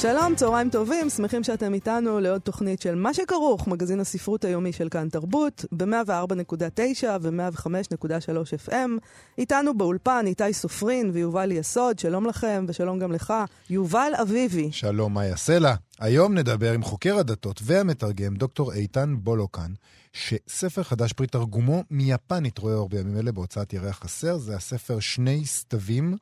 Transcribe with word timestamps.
שלום, 0.00 0.34
צהריים 0.34 0.70
טובים, 0.70 1.10
שמחים 1.10 1.42
שאתם 1.42 1.74
איתנו 1.74 2.20
לעוד 2.20 2.40
תוכנית 2.40 2.82
של 2.82 2.94
מה 2.94 3.14
שכרוך, 3.14 3.68
מגזין 3.68 4.00
הספרות 4.00 4.44
היומי 4.44 4.72
של 4.72 4.88
כאן 4.88 5.08
תרבות, 5.08 5.64
ב-104.9 5.72 7.04
ו-105.3 7.20 8.68
FM. 8.68 8.90
איתנו 9.38 9.78
באולפן 9.78 10.24
איתי 10.26 10.52
סופרין 10.52 11.10
ויובל 11.14 11.52
יסוד, 11.52 11.98
שלום 11.98 12.26
לכם 12.26 12.64
ושלום 12.68 12.98
גם 12.98 13.12
לך, 13.12 13.34
יובל 13.70 14.12
אביבי. 14.22 14.68
שלום, 14.72 15.18
יעשה 15.18 15.58
לה? 15.58 15.74
היום 16.00 16.34
נדבר 16.34 16.72
עם 16.72 16.82
חוקר 16.82 17.18
הדתות 17.18 17.60
והמתרגם 17.64 18.36
דוקטור 18.36 18.72
איתן 18.72 19.14
בולוקן, 19.18 19.72
שספר 20.18 20.82
חדש 20.82 21.12
פרי 21.12 21.26
תרגומו 21.26 21.84
מיפנית 21.90 22.58
רואה 22.58 22.74
אור 22.74 22.88
בימים 22.88 23.16
אלה 23.16 23.32
בהוצאת 23.32 23.72
ירח 23.72 23.98
חסר, 23.98 24.38
זה 24.38 24.56
הספר 24.56 25.00
שני 25.00 25.46
סתווים. 25.46 26.16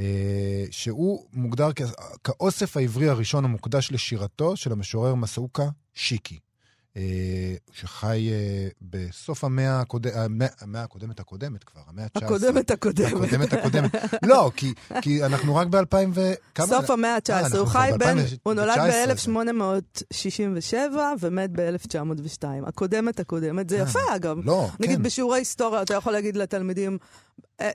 אה, 0.00 0.64
שהוא 0.70 1.26
מוגדר 1.32 1.68
כאוסף 2.24 2.76
העברי 2.76 3.08
הראשון 3.08 3.44
המוקדש 3.44 3.92
לשירתו 3.92 4.56
של 4.56 4.72
המשורר 4.72 5.14
מסאוקה 5.14 5.68
שיקי. 5.94 6.38
אה, 6.98 7.54
שחי 7.72 8.28
אה, 8.32 8.68
בסוף 8.82 9.44
המאה 9.44 9.80
הקודמת, 9.80 10.52
המאה 10.60 10.82
הקודמת 10.82 11.20
הקודמת 11.20 11.64
כבר, 11.64 11.80
המאה 11.88 12.04
ה-19. 12.04 12.24
הקודמת 12.24 12.70
הקודמת. 12.70 13.12
הקודמת 13.12 13.52
הקודמת. 13.52 13.90
לא, 14.22 14.50
כי, 14.56 14.74
כי 15.02 15.24
אנחנו 15.24 15.56
רק 15.56 15.66
ב-2000 15.66 15.96
ו... 16.14 16.32
סוף 16.60 16.90
המאה 16.90 17.14
ה-19. 17.14 17.56
הוא 17.56 17.66
חי 17.66 17.90
בין, 17.98 18.18
הוא 18.42 18.54
נולד 18.54 18.78
ב-1867 18.78 20.74
ומת 21.20 21.50
ב-1902. 21.52 22.44
הקודמת 22.66 23.20
הקודמת. 23.20 23.70
זה 23.70 23.76
יפה, 23.76 24.16
אגב. 24.16 24.36
לא, 24.44 24.68
נגיד 24.80 24.96
כן. 24.96 25.02
בשיעורי 25.02 25.38
היסטוריה, 25.38 25.82
אתה 25.82 25.94
יכול 25.94 26.12
להגיד 26.12 26.36
לתלמידים, 26.36 26.98
אה, 27.02 27.08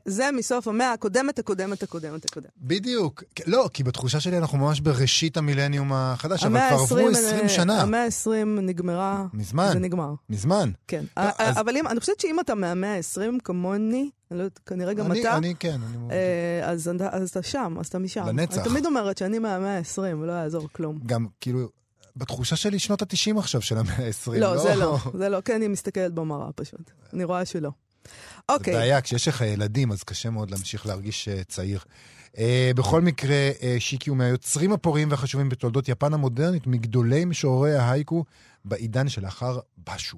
זה 0.05 0.29
מסוף 0.31 0.67
המאה 0.67 0.93
הקודמת, 0.93 1.39
הקודמת, 1.39 1.83
הקודמת, 1.83 2.25
הקודמת. 2.25 2.51
בדיוק. 2.57 3.23
לא, 3.47 3.69
כי 3.73 3.83
בתחושה 3.83 4.19
שלי 4.19 4.37
אנחנו 4.37 4.57
ממש 4.57 4.79
בראשית 4.79 5.37
המילניום 5.37 5.93
החדש, 5.93 6.43
אבל 6.43 6.59
כבר 6.69 6.77
עברו 6.79 7.09
20 7.09 7.49
שנה. 7.49 7.81
המאה 7.81 8.03
ה-20 8.03 8.45
נגמרה. 8.45 9.25
מזמן. 9.33 9.69
זה 9.73 9.79
נגמר. 9.79 10.13
מזמן. 10.29 10.71
כן. 10.87 11.03
לא, 11.17 11.23
אז... 11.37 11.57
אבל 11.57 11.77
אם, 11.77 11.87
אני 11.87 11.99
חושבת 11.99 12.19
שאם 12.19 12.39
אתה 12.39 12.55
מהמאה 12.55 12.95
ה-20 12.95 13.39
כמוני, 13.43 14.09
אני 14.31 14.39
לא 14.39 14.43
יודעת, 14.43 14.59
כנראה 14.65 14.93
גם 14.93 15.11
אני, 15.11 15.21
אתה, 15.21 15.37
אני 15.37 15.55
כן, 15.59 15.77
אני... 15.89 16.11
אה, 16.11 16.69
אז, 16.69 16.91
אז 17.11 17.29
אתה 17.29 17.43
שם, 17.43 17.75
אז 17.79 17.87
אתה 17.87 17.99
משם. 17.99 18.27
לנצח. 18.27 18.57
אני 18.57 18.69
תמיד 18.69 18.85
אומרת 18.85 19.17
שאני 19.17 19.39
מהמאה 19.39 19.77
ה-20, 19.77 19.99
ולא 19.99 20.31
יעזור 20.31 20.69
כלום. 20.71 20.99
גם, 21.05 21.27
כאילו... 21.41 21.69
בתחושה 22.15 22.55
שלי 22.55 22.79
שנות 22.79 23.01
ה-90 23.01 23.39
עכשיו 23.39 23.61
של 23.61 23.77
המאה 23.77 23.95
ה-20. 23.95 24.31
לא, 24.39 24.57
זה 24.57 24.75
לא, 24.75 24.97
זה 25.17 25.29
לא, 25.29 25.41
כן, 25.41 25.55
אני 25.55 25.67
מסתכלת 25.67 26.13
במראה 26.13 26.51
פשוט. 26.55 26.91
אני 27.13 27.23
רואה 27.23 27.45
שלא. 27.45 27.69
אוקיי. 28.49 28.73
זה 28.73 28.79
בעיה, 28.79 29.01
כשיש 29.01 29.27
לך 29.27 29.41
ילדים, 29.41 29.91
אז 29.91 30.03
קשה 30.03 30.29
מאוד 30.29 30.51
להמשיך 30.51 30.85
להרגיש 30.85 31.27
uh, 31.29 31.43
צעיר. 31.43 31.79
Uh, 32.31 32.37
בכל 32.75 33.01
מקרה, 33.01 33.51
uh, 33.59 33.63
שיקי 33.79 34.09
הוא 34.09 34.17
מהיוצרים 34.17 34.73
הפוריים 34.73 35.11
והחשובים 35.11 35.49
בתולדות 35.49 35.89
יפן 35.89 36.13
המודרנית, 36.13 36.67
מגדולי 36.67 37.25
משוררי 37.25 37.75
ההייקו 37.75 38.25
בעידן 38.65 39.09
שלאחר 39.09 39.59
בשו. 39.87 40.17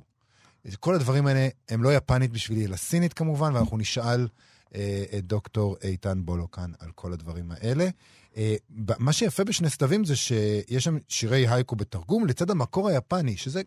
כל 0.80 0.96
הדברים 0.96 1.28
האלה 1.28 1.48
הם 1.70 1.84
לא 1.84 1.96
יפנית 1.96 2.32
בשבילי, 2.32 2.66
אלא 2.66 2.76
סינית 2.76 3.14
כמובן, 3.14 3.56
ואנחנו 3.56 3.78
נשאל 3.78 4.28
uh, 4.70 4.76
את 5.18 5.26
דוקטור 5.26 5.78
איתן 5.84 6.22
בולוקן 6.26 6.72
על 6.80 6.90
כל 6.96 7.14
הדברים 7.14 7.52
האלה. 7.52 7.90
Uh, 8.34 8.38
מה 9.00 9.14
שיפה 9.14 9.44
בשני 9.44 9.70
סתווים 9.70 10.06
זה 10.06 10.16
שיש 10.16 10.84
שם 10.84 10.98
שירי 11.08 11.48
הייקו 11.48 11.76
בתרגום, 11.76 12.28
לצד 12.28 12.52
המקור 12.52 12.90
היפני, 12.90 13.38
שזה 13.38 13.62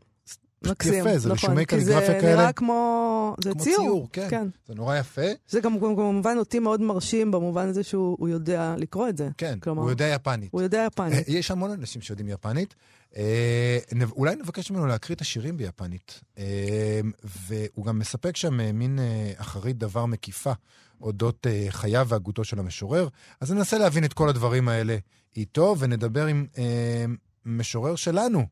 מקסים, 0.66 0.94
יפה, 0.94 1.18
זה 1.18 1.28
נכון, 1.28 1.30
רישומי 1.32 1.66
קליגרפיה 1.66 2.06
כאלה. 2.06 2.20
כי 2.20 2.26
זה 2.26 2.36
נראה 2.36 2.52
כמו... 2.52 3.34
זה 3.44 3.52
כמו 3.52 3.62
ציור. 3.62 3.76
ציור, 3.76 4.08
כן. 4.12 4.26
כן. 4.30 4.46
זה 4.68 4.74
נורא 4.74 4.96
יפה. 4.96 5.22
זה 5.48 5.60
גם 5.60 5.80
כמובן 5.80 6.34
אותי 6.38 6.58
מאוד 6.58 6.80
מרשים 6.80 7.30
במובן 7.30 7.68
הזה 7.68 7.82
שהוא 7.82 8.28
יודע 8.28 8.74
לקרוא 8.78 9.08
את 9.08 9.16
זה. 9.16 9.28
כן, 9.38 9.58
כלומר, 9.60 9.82
הוא 9.82 9.90
יודע 9.90 10.06
יפנית. 10.06 10.52
הוא 10.52 10.62
יודע 10.62 10.86
יפנית. 10.86 11.28
יש 11.28 11.50
המון 11.50 11.70
אנשים 11.70 12.02
שיודעים 12.02 12.28
יפנית. 12.28 12.74
אה, 13.16 13.78
אולי 14.10 14.36
נבקש 14.36 14.70
ממנו 14.70 14.86
להקריא 14.86 15.16
את 15.16 15.20
השירים 15.20 15.56
ביפנית. 15.56 16.20
אה, 16.38 17.00
והוא 17.24 17.86
גם 17.86 17.98
מספק 17.98 18.36
שם 18.36 18.60
אה, 18.60 18.72
מין 18.72 18.98
אחרית 19.36 19.78
דבר 19.78 20.06
מקיפה 20.06 20.52
אודות 21.00 21.46
חייו 21.68 22.06
והגותו 22.08 22.44
של 22.44 22.58
המשורר. 22.58 23.08
אז 23.40 23.52
ננסה 23.52 23.78
להבין 23.78 24.04
את 24.04 24.12
כל 24.12 24.28
הדברים 24.28 24.68
האלה 24.68 24.96
איתו, 25.36 25.76
ונדבר 25.78 26.26
עם 26.26 26.46
משורר 27.46 27.96
שלנו, 27.96 28.46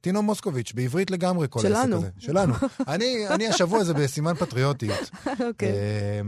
טינו 0.00 0.22
מוסקוביץ', 0.22 0.72
בעברית 0.72 1.10
לגמרי 1.10 1.46
כל 1.50 1.66
העסק 1.66 1.92
הזה. 1.92 2.08
שלנו. 2.18 2.54
אני, 2.88 3.28
אני 3.28 3.48
השבוע 3.48 3.78
הזה 3.78 3.94
בסימן 3.94 4.34
פטריוטיות. 4.34 5.10
אוקיי. 5.48 5.72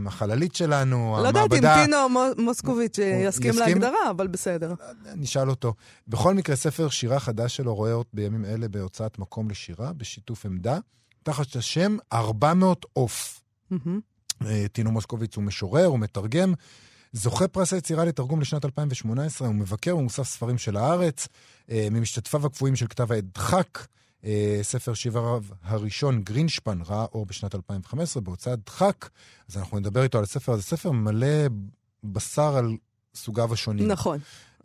החללית 0.07 0.55
שלנו, 0.55 1.17
לא 1.23 1.27
המעבדה... 1.29 1.55
יודעת 1.55 1.79
אם 1.79 1.85
טינו 1.85 1.97
מוסקוביץ' 2.37 2.97
יסכים 2.97 3.53
להגדרה, 3.57 4.09
אבל 4.09 4.27
בסדר. 4.27 4.73
נשאל 5.15 5.49
אותו. 5.49 5.73
בכל 6.07 6.33
מקרה, 6.33 6.55
ספר 6.55 6.89
שירה 6.89 7.19
חדש 7.19 7.55
שלו 7.55 7.75
רואה 7.75 7.93
אות 7.93 8.07
בימים 8.13 8.45
אלה 8.45 8.67
בהוצאת 8.67 9.19
מקום 9.19 9.49
לשירה, 9.49 9.93
בשיתוף 9.93 10.45
עמדה, 10.45 10.79
תחת 11.23 11.55
השם 11.55 11.97
400 12.13 12.85
עוף. 12.93 13.41
טינו 14.71 14.91
מוסקוביץ' 14.91 15.35
הוא 15.35 15.43
משורר, 15.43 15.85
הוא 15.85 15.99
מתרגם. 15.99 16.53
זוכה 17.13 17.47
פרס 17.47 17.73
היצירה 17.73 18.05
לתרגום 18.05 18.41
לשנת 18.41 18.65
2018, 18.65 19.47
הוא 19.47 19.55
מבקר 19.55 19.97
ומוסף 19.97 20.23
ספרים 20.23 20.57
של 20.57 20.77
הארץ, 20.77 21.27
ממשתתפיו 21.69 22.45
הקבועים 22.45 22.75
של 22.75 22.87
כתב 22.87 23.11
העת 23.11 23.23
דחק, 23.33 23.87
ספר 24.61 24.93
שיבריו 24.93 25.43
הראשון, 25.63 26.23
גרינשפן, 26.23 26.79
ראה 26.85 27.05
אור 27.13 27.25
בשנת 27.25 27.55
2015 27.55 28.21
בהוצאת 28.21 28.59
דחק, 28.65 29.09
אז 29.49 29.57
אנחנו 29.57 29.79
נדבר 29.79 30.03
איתו 30.03 30.17
על 30.17 30.23
הספר 30.23 30.51
הזה, 30.51 30.63
ספר 30.63 30.91
מלא 30.91 31.47
בשר 32.03 32.57
על 32.57 32.77
סוגיו 33.15 33.53
השונים. 33.53 33.87
נכון. 33.87 34.19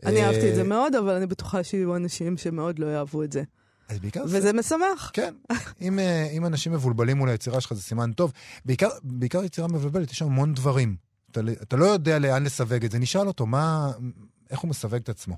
אני 0.07 0.25
אהבתי 0.25 0.51
את 0.51 0.55
זה 0.55 0.63
מאוד, 0.63 0.95
אבל 0.95 1.15
אני 1.15 1.27
בטוחה 1.27 1.65
שיהיו 1.65 1.97
אנשים 1.97 2.37
שמאוד 2.37 2.79
לא 2.79 2.87
יאהבו 2.87 3.23
את 3.23 3.33
זה. 3.33 3.43
אז 3.89 3.99
בעיקר 3.99 4.23
וזה 4.25 4.41
זה... 4.41 4.53
משמח. 4.53 5.11
כן. 5.13 5.35
אם, 5.83 5.99
אם 6.37 6.47
אנשים 6.47 6.73
מבולבלים 6.73 7.17
מול 7.17 7.29
היצירה 7.29 7.61
שלך, 7.61 7.75
זה 7.75 7.83
סימן 7.83 8.13
טוב. 8.13 8.33
בעיקר, 8.65 8.89
בעיקר 9.03 9.45
יצירה 9.45 9.69
מבולבלת, 9.69 10.11
יש 10.11 10.19
שם 10.19 10.27
המון 10.27 10.55
דברים. 10.55 10.97
אתה, 11.35 11.53
אתה 11.63 11.77
לא 11.77 11.85
יודע 11.85 12.19
לאן 12.19 12.45
לסווג 12.45 12.85
את 12.85 12.91
זה, 12.91 12.99
נשאל 12.99 13.27
אותו 13.27 13.47
מה, 13.47 13.91
איך 14.51 14.61
הוא 14.61 14.71
מסווג 14.71 14.95
את 14.95 15.09
עצמו. 15.09 15.35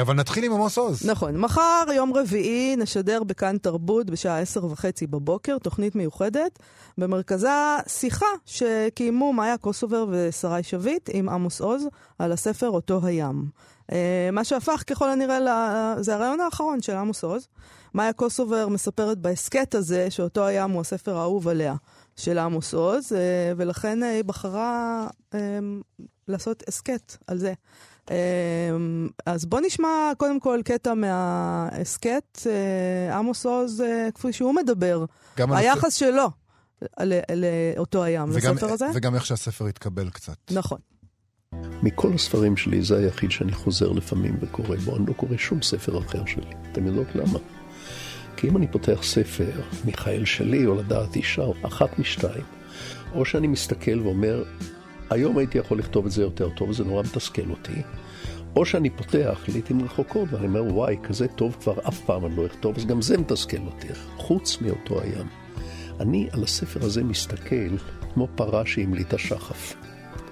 אבל 0.00 0.14
נתחיל 0.14 0.44
עם 0.44 0.52
עמוס 0.52 0.78
עוז. 0.78 1.06
נכון. 1.06 1.36
מחר, 1.36 1.84
יום 1.94 2.12
רביעי, 2.14 2.76
נשדר 2.76 3.22
בכאן 3.22 3.58
תרבות 3.58 4.10
בשעה 4.10 4.40
עשר 4.40 4.64
וחצי 4.64 5.06
בבוקר, 5.06 5.58
תוכנית 5.58 5.94
מיוחדת. 5.96 6.58
במרכזה 6.98 7.48
שיחה 7.86 8.26
שקיימו 8.46 9.32
מאיה 9.32 9.56
קוסובר 9.56 10.06
ושרי 10.10 10.62
שביט 10.62 11.10
עם 11.12 11.28
עמוס 11.28 11.60
עוז 11.60 11.84
על 12.18 12.32
הספר 12.32 12.68
אותו 12.68 13.00
הים. 13.02 13.44
מה 14.32 14.44
שהפך 14.44 14.82
ככל 14.86 15.10
הנראה, 15.10 15.38
זה 16.00 16.14
הרעיון 16.14 16.40
האחרון 16.40 16.82
של 16.82 16.96
עמוס 16.96 17.24
עוז. 17.24 17.48
מאיה 17.94 18.12
קוסובר 18.12 18.68
מספרת 18.68 19.18
בהסכת 19.18 19.74
הזה 19.74 20.10
שאותו 20.10 20.46
הים 20.46 20.70
הוא 20.70 20.80
הספר 20.80 21.16
האהוב 21.16 21.48
עליה. 21.48 21.74
של 22.20 22.38
עמוס 22.38 22.74
עוז, 22.74 23.12
ולכן 23.56 24.02
היא 24.02 24.24
בחרה 24.24 25.06
לעשות 26.28 26.62
הסכת 26.68 27.16
על 27.26 27.38
זה. 27.38 27.52
אז 29.26 29.44
בוא 29.46 29.60
נשמע 29.60 30.12
קודם 30.18 30.40
כל 30.40 30.60
קטע 30.64 30.94
מההסכת, 30.94 32.38
עמוס 33.12 33.46
עוז, 33.46 33.82
כפי 34.14 34.32
שהוא 34.32 34.54
מדבר, 34.54 35.04
היחס 35.36 35.94
שלו 35.94 36.26
לאותו 37.76 38.04
הים, 38.04 38.28
וגם, 38.32 38.54
לספר 38.54 38.72
הזה. 38.72 38.86
וגם 38.94 39.14
איך 39.14 39.26
שהספר 39.26 39.66
התקבל 39.66 40.10
קצת. 40.10 40.36
נכון. 40.50 40.78
מכל 41.82 42.12
הספרים 42.14 42.56
שלי 42.56 42.82
זה 42.82 42.98
היחיד 42.98 43.30
שאני 43.30 43.52
חוזר 43.52 43.88
לפעמים 43.88 44.36
וקורא 44.40 44.76
בו, 44.76 44.96
אני 44.96 45.06
לא 45.06 45.12
קורא 45.12 45.36
שום 45.36 45.62
ספר 45.62 45.98
אחר 45.98 46.26
שלי. 46.26 46.50
אתם 46.72 46.86
יודעות 46.86 47.08
למה? 47.14 47.38
כי 48.40 48.48
אם 48.48 48.56
אני 48.56 48.66
פותח 48.66 49.02
ספר, 49.02 49.50
מיכאל 49.84 50.24
שלי 50.24 50.66
או 50.66 50.74
לדעת 50.74 51.16
אישה, 51.16 51.44
אחת 51.62 51.98
משתיים, 51.98 52.44
או 53.14 53.24
שאני 53.24 53.46
מסתכל 53.46 54.00
ואומר, 54.00 54.44
היום 55.10 55.38
הייתי 55.38 55.58
יכול 55.58 55.78
לכתוב 55.78 56.06
את 56.06 56.12
זה 56.12 56.22
יותר 56.22 56.48
טוב, 56.48 56.72
זה 56.72 56.84
נורא 56.84 57.02
מתסכל 57.02 57.50
אותי, 57.50 57.82
או 58.56 58.66
שאני 58.66 58.90
פותח 58.90 59.40
לעיתים 59.48 59.84
רחוקות 59.84 60.28
ואני 60.32 60.46
אומר, 60.46 60.64
וואי, 60.64 60.96
כזה 61.02 61.28
טוב 61.28 61.56
כבר 61.60 61.88
אף 61.88 62.00
פעם 62.00 62.26
אני 62.26 62.36
לא 62.36 62.46
אכתוב, 62.46 62.76
אז 62.76 62.86
גם 62.86 63.02
זה 63.02 63.18
מתסכל 63.18 63.62
אותי, 63.66 63.88
חוץ 64.16 64.60
מאותו 64.60 65.00
הים. 65.00 65.26
אני 66.00 66.28
על 66.32 66.42
הספר 66.42 66.84
הזה 66.84 67.04
מסתכל 67.04 67.76
כמו 68.14 68.28
פרה 68.34 68.66
שהמליטה 68.66 69.18
שחף. 69.18 69.74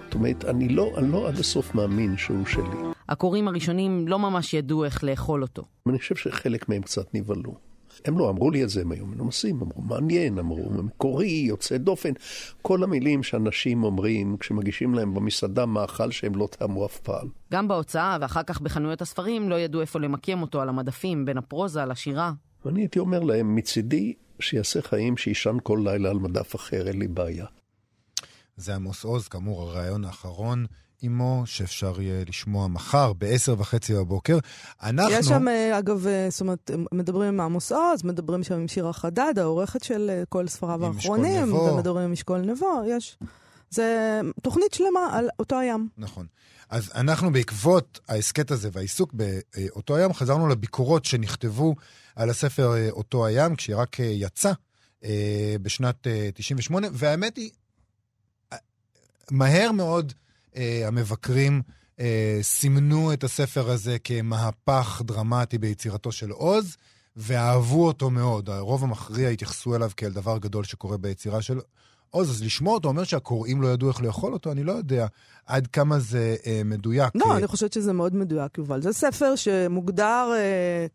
זאת 0.05 0.15
אומרת, 0.15 0.45
אני 0.45 0.69
לא, 0.69 0.95
אני 0.97 1.13
לא 1.13 1.29
עד 1.29 1.39
הסוף 1.39 1.75
מאמין 1.75 2.17
שהוא 2.17 2.47
שלי. 2.47 2.79
הקוראים 3.09 3.49
הראשונים 3.49 4.09
לא 4.09 4.19
ממש 4.19 4.55
ידעו 4.55 4.85
איך 4.85 5.05
לאכול 5.05 5.43
אותו. 5.43 5.63
אני 5.89 5.99
חושב 5.99 6.17
שחלק 6.17 6.69
מהם 6.69 6.83
קצת 6.83 7.15
נבהלו. 7.15 7.68
הם 8.05 8.19
לא 8.19 8.31
אמרו 8.31 8.51
לי 8.51 8.65
את 8.65 8.71
זה, 8.71 8.81
הם 8.81 8.93
היו 8.93 9.07
מנומסים, 9.07 9.61
אמרו 9.61 9.83
מעניין, 9.83 10.39
אמרו 10.39 10.71
מקורי, 10.71 11.29
יוצא 11.29 11.77
דופן. 11.77 12.13
כל 12.63 12.83
המילים 12.83 13.23
שאנשים 13.23 13.85
אומרים 13.85 14.37
כשמגישים 14.37 14.95
להם 14.95 15.15
במסעדה 15.15 15.67
מאכל 15.67 16.11
שהם 16.11 16.35
לא 16.35 16.49
טעמו 16.51 16.87
אף 16.87 16.99
פעם. 16.99 17.29
גם 17.53 17.69
בהוצאה 17.69 18.19
ואחר 18.21 18.43
כך 18.43 18.61
בחנויות 18.61 19.03
הספרים 19.03 19.51
לא 19.51 19.55
ידעו 19.55 19.81
איפה 19.81 20.01
למקם 20.01 20.43
אותו 20.43 20.61
על 20.61 20.69
המדפים, 20.69 21.25
בין 21.25 21.39
הפרוזה 21.39 21.85
לשירה. 21.85 22.33
ואני 22.65 22.81
הייתי 22.81 22.99
אומר 22.99 23.21
להם, 23.21 23.55
מצידי, 23.55 24.15
שיעשה 24.41 24.83
חיים 24.83 25.17
שישן 25.17 25.57
כל 25.63 25.81
לילה 25.85 26.11
על 26.11 26.19
מדף 26.19 26.57
אחר, 26.57 26.89
אין 26.89 26.99
לי 26.99 27.09
בעיה. 27.09 27.47
זה 28.57 28.75
עמוס 28.75 29.05
עוז, 29.05 29.29
כאמור, 29.29 29.63
הרעיון 29.63 30.05
האחרון 30.05 30.67
עמו, 31.03 31.43
שאפשר 31.45 32.01
יהיה 32.01 32.25
לשמוע 32.29 32.67
מחר 32.67 33.13
ב-10 33.13 33.53
וחצי 33.59 33.95
בבוקר. 33.95 34.39
אנחנו... 34.83 35.13
יש 35.13 35.27
שם, 35.27 35.49
אה, 35.49 35.79
אגב, 35.79 36.07
אה, 36.07 36.27
זאת 36.31 36.41
אומרת, 36.41 36.71
מדברים 36.93 37.29
עם 37.29 37.41
עמוס 37.41 37.73
עוז, 37.73 38.05
מדברים 38.05 38.45
שם 38.45 38.55
עם 38.55 38.69
שירה 38.69 38.93
חדד, 38.93 39.35
העורכת 39.37 39.83
של 39.83 40.11
אה, 40.11 40.23
כל 40.29 40.49
ספריו 40.49 40.87
האחרונים, 40.87 41.55
ומדברים 41.55 42.05
עם 42.05 42.13
אשכול 42.13 42.39
נבו, 42.39 42.83
יש... 42.89 43.19
זה 43.71 44.21
תוכנית 44.43 44.75
שלמה 44.75 45.09
על 45.13 45.29
אותו 45.39 45.59
הים. 45.59 45.89
נכון. 45.99 46.27
אז 46.71 46.91
אנחנו 46.95 47.33
בעקבות 47.33 48.01
ההסכת 48.09 48.51
הזה 48.51 48.69
והעיסוק 48.73 49.13
באותו 49.13 49.97
הים, 49.97 50.13
חזרנו 50.13 50.49
לביקורות 50.49 51.05
שנכתבו 51.05 51.75
על 52.17 52.31
הספר 52.31 52.91
אותו 52.91 53.27
הים, 53.27 53.57
כשרק 53.57 53.97
יצא 53.99 54.53
בשנת 55.63 56.07
98, 56.35 56.89
והאמת 56.93 57.37
היא, 57.37 57.51
מהר 59.31 59.73
מאוד 59.73 60.13
המבקרים 60.87 61.63
אה, 62.01 62.39
סימנו 62.43 63.13
את 63.13 63.25
הספר 63.25 63.71
הזה 63.71 63.97
כמהפך 64.05 65.03
דרמטי 65.05 65.59
ביצירתו 65.59 66.13
של 66.13 66.31
עוז, 66.31 66.77
ואהבו 67.17 67.87
אותו 67.87 68.11
מאוד. 68.11 68.51
הרוב 68.51 68.85
המכריע 68.85 69.29
התייחסו 69.29 69.77
אליו 69.77 69.91
כאל 69.97 70.11
דבר 70.11 70.39
גדול 70.39 70.65
שקורה 70.65 70.97
ביצירה 70.97 71.43
של 71.43 71.61
עוז. 72.11 72.31
אז 72.31 72.43
לשמוע 72.43 72.75
אותו 72.75 72.89
אומר 72.89 73.05
שהקוראים 73.05 73.63
לא 73.63 73.69
ידעו 73.69 73.89
איך 73.89 74.03
לאכול 74.03 74.33
אותו, 74.33 74.53
אני 74.53 74.65
לא 74.65 74.73
יודע 74.73 75.07
עד 75.47 75.67
כמה 75.67 75.99
זה 75.99 76.37
אה, 76.47 76.63
מדויק. 76.65 77.13
לא, 77.15 77.37
אני 77.37 77.47
חושבת 77.47 77.73
שזה 77.73 77.93
מאוד 77.93 78.17
מדויק, 78.17 78.59
יובל. 78.59 78.83
זה 78.83 78.93
ספר 78.93 79.37
שמוגדר 79.37 80.31
אה, 80.37 80.87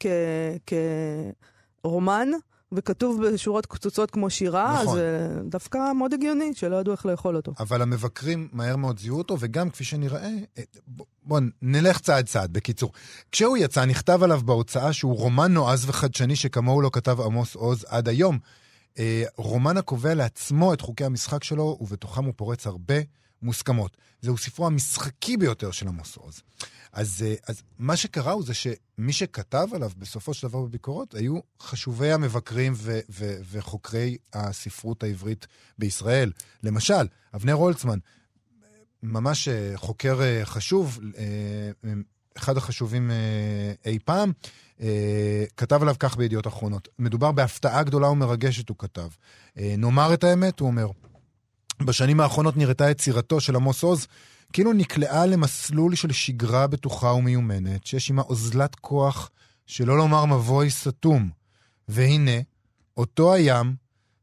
כרומן. 1.81 2.29
וכתוב 2.75 3.25
בשורות 3.25 3.65
קצוצות 3.65 4.11
כמו 4.11 4.29
שירה, 4.29 4.81
נכון. 4.83 4.95
זה 4.95 5.29
דווקא 5.45 5.91
מאוד 5.95 6.13
הגיוני, 6.13 6.51
שלא 6.55 6.75
ידעו 6.75 6.93
איך 6.93 7.05
לאכול 7.05 7.35
אותו. 7.35 7.51
אבל 7.59 7.81
המבקרים 7.81 8.47
מהר 8.53 8.75
מאוד 8.75 8.99
זיהו 8.99 9.17
אותו, 9.17 9.37
וגם 9.39 9.69
כפי 9.69 9.83
שנראה, 9.83 10.29
אה, 10.57 10.63
בואו 11.23 11.41
נלך 11.61 11.99
צעד 11.99 12.25
צעד, 12.25 12.53
בקיצור. 12.53 12.91
כשהוא 13.31 13.57
יצא, 13.57 13.85
נכתב 13.85 14.23
עליו 14.23 14.41
בהוצאה 14.45 14.93
שהוא 14.93 15.17
רומן 15.17 15.53
נועז 15.53 15.89
וחדשני 15.89 16.35
שכמוהו 16.35 16.81
לא 16.81 16.89
כתב 16.93 17.21
עמוס 17.21 17.55
עוז 17.55 17.85
עד 17.87 18.07
היום. 18.07 18.39
אה, 18.99 19.23
רומן 19.35 19.77
הקובע 19.77 20.13
לעצמו 20.13 20.73
את 20.73 20.81
חוקי 20.81 21.05
המשחק 21.05 21.43
שלו, 21.43 21.77
ובתוכם 21.81 22.25
הוא 22.25 22.33
פורץ 22.35 22.67
הרבה 22.67 22.95
מוסכמות. 23.43 23.97
זהו 24.21 24.37
ספרו 24.37 24.67
המשחקי 24.67 25.37
ביותר 25.37 25.71
של 25.71 25.87
עמוס 25.87 26.15
עוז. 26.15 26.41
אז, 26.93 27.25
אה, 27.25 27.35
אז 27.47 27.63
מה 27.79 27.95
שקרה 27.95 28.31
הוא 28.31 28.43
זה 28.43 28.53
שמי 28.53 29.13
שכתב 29.13 29.67
עליו 29.73 29.91
בסופו 29.97 30.33
של 30.33 30.47
דבר 30.47 30.61
בביקורות 30.61 31.15
היו 31.15 31.39
חשובי 31.61 32.11
המבקרים 32.11 32.73
ו- 32.75 32.99
ו- 33.09 33.37
וחוקרי 33.51 34.17
הספרות 34.33 35.03
העברית 35.03 35.47
בישראל. 35.77 36.31
למשל, 36.63 37.07
אבנר 37.35 37.53
הולצמן, 37.53 37.99
ממש 39.03 39.47
אה, 39.47 39.71
חוקר 39.75 40.21
אה, 40.21 40.41
חשוב, 40.45 40.99
אחד 42.37 42.57
החשובים 42.57 43.11
אי 43.85 43.99
פעם, 44.05 44.31
כתב 45.57 45.81
עליו 45.81 45.95
כך 45.99 46.17
בידיעות 46.17 46.47
אחרונות. 46.47 46.87
מדובר 46.99 47.31
בהפתעה 47.31 47.83
גדולה 47.83 48.09
ומרגשת, 48.09 48.69
הוא 48.69 48.77
כתב. 48.77 49.07
נאמר 49.55 50.13
את 50.13 50.23
האמת, 50.23 50.59
הוא 50.59 50.67
אומר, 50.67 50.87
בשנים 51.81 52.19
האחרונות 52.19 52.57
נראתה 52.57 52.89
יצירתו 52.89 53.41
של 53.41 53.55
עמוס 53.55 53.83
עוז 53.83 54.07
כאילו 54.53 54.73
נקלעה 54.73 55.25
למסלול 55.25 55.95
של 55.95 56.11
שגרה 56.11 56.67
בטוחה 56.67 57.07
ומיומנת, 57.07 57.85
שיש 57.85 58.09
עימה 58.09 58.21
אוזלת 58.21 58.75
כוח, 58.75 59.29
שלא 59.65 59.97
לומר 59.97 60.25
מבוי 60.25 60.69
סתום. 60.69 61.29
והנה, 61.87 62.41
אותו 62.97 63.33
הים, 63.33 63.75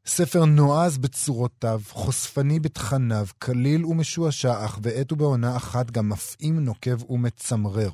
ספר 0.06 0.44
נועז 0.44 0.98
בצורותיו, 0.98 1.80
חושפני 1.90 2.60
בתכניו, 2.60 3.26
קליל 3.38 3.86
ומשועשע, 3.86 4.64
אך 4.64 4.78
בעת 4.78 5.12
ובעונה 5.12 5.56
אחת 5.56 5.90
גם 5.90 6.08
מפעים, 6.08 6.64
נוקב 6.64 7.10
ומצמרר. 7.10 7.90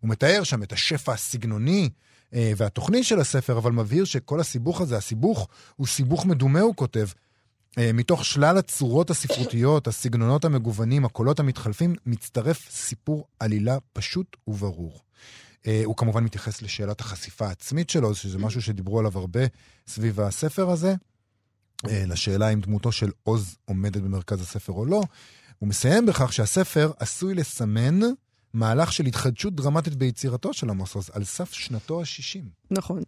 הוא 0.00 0.10
מתאר 0.10 0.42
שם 0.42 0.62
את 0.62 0.72
השפע 0.72 1.12
הסגנוני 1.12 1.90
אה, 2.34 2.52
והתוכני 2.56 3.04
של 3.04 3.20
הספר, 3.20 3.58
אבל 3.58 3.72
מבהיר 3.72 4.04
שכל 4.04 4.40
הסיבוך 4.40 4.80
הזה, 4.80 4.96
הסיבוך, 4.96 5.48
הוא 5.76 5.86
סיבוך 5.86 6.26
מדומה, 6.26 6.60
הוא 6.60 6.74
כותב, 6.74 7.06
מתוך 7.94 8.24
שלל 8.24 8.58
הצורות 8.58 9.10
הספרותיות, 9.10 9.88
הסגנונות 9.88 10.44
המגוונים, 10.44 11.04
הקולות 11.04 11.40
המתחלפים, 11.40 11.94
מצטרף 12.06 12.70
סיפור 12.70 13.26
עלילה 13.40 13.78
פשוט 13.92 14.36
וברור. 14.48 15.00
אה, 15.66 15.82
הוא 15.84 15.96
כמובן 15.96 16.24
מתייחס 16.24 16.62
לשאלת 16.62 17.00
החשיפה 17.00 17.46
העצמית 17.46 17.90
שלו, 17.90 18.14
שזה 18.14 18.38
משהו 18.38 18.62
שדיברו 18.62 18.98
עליו 18.98 19.18
הרבה 19.18 19.40
סביב 19.88 20.20
הספר 20.20 20.70
הזה, 20.70 20.94
אה, 21.88 22.04
לשאלה 22.06 22.48
אם 22.48 22.60
דמותו 22.60 22.92
של 22.92 23.10
עוז 23.22 23.56
עומדת 23.64 24.02
במרכז 24.02 24.40
הספר 24.40 24.72
או 24.72 24.86
לא. 24.86 25.02
הוא 25.58 25.68
מסיים 25.68 26.06
בכך 26.06 26.32
שהספר 26.32 26.92
עשוי 26.98 27.34
לסמן 27.34 28.00
מהלך 28.54 28.92
של 28.92 29.06
התחדשות 29.06 29.54
דרמטית 29.54 29.94
ביצירתו 29.94 30.52
של 30.52 30.70
עמוס 30.70 30.94
עוז, 30.94 31.10
על 31.12 31.24
סף 31.24 31.52
שנתו 31.52 32.00
ה-60. 32.00 32.40
נכון. 32.70 33.02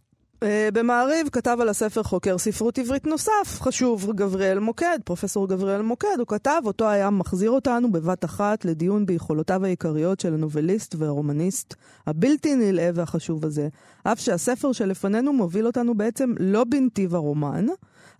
Uh, 0.44 0.46
במעריב 0.72 1.28
כתב 1.32 1.58
על 1.60 1.68
הספר 1.68 2.02
חוקר 2.02 2.38
ספרות 2.38 2.78
עברית 2.78 3.06
נוסף, 3.06 3.60
חשוב, 3.60 4.12
גבריאל 4.12 4.58
מוקד, 4.58 4.98
פרופסור 5.04 5.48
גבריאל 5.48 5.82
מוקד, 5.82 6.16
הוא 6.18 6.26
כתב, 6.26 6.62
אותו 6.64 6.88
היה 6.88 7.10
מחזיר 7.10 7.50
אותנו 7.50 7.92
בבת 7.92 8.24
אחת 8.24 8.64
לדיון 8.64 9.06
ביכולותיו 9.06 9.64
העיקריות 9.64 10.20
של 10.20 10.34
הנובליסט 10.34 10.94
והרומניסט 10.98 11.74
הבלתי 12.06 12.54
נלאה 12.54 12.90
והחשוב 12.94 13.44
הזה, 13.44 13.68
אף 14.04 14.20
שהספר 14.20 14.72
שלפנינו 14.72 15.32
מוביל 15.32 15.66
אותנו 15.66 15.94
בעצם 15.94 16.34
לא 16.40 16.64
בנתיב 16.64 17.14
הרומן, 17.14 17.66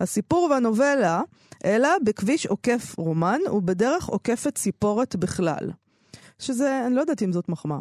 הסיפור 0.00 0.48
והנובלה, 0.50 1.22
אלא 1.64 1.88
בכביש 2.04 2.46
עוקף 2.46 2.94
רומן 2.98 3.40
ובדרך 3.52 4.06
עוקפת 4.06 4.54
ציפורת 4.54 5.16
בכלל. 5.16 5.70
שזה, 6.38 6.86
אני 6.86 6.94
לא 6.94 7.00
יודעת 7.00 7.22
אם 7.22 7.32
זאת 7.32 7.48
מחמאה. 7.48 7.78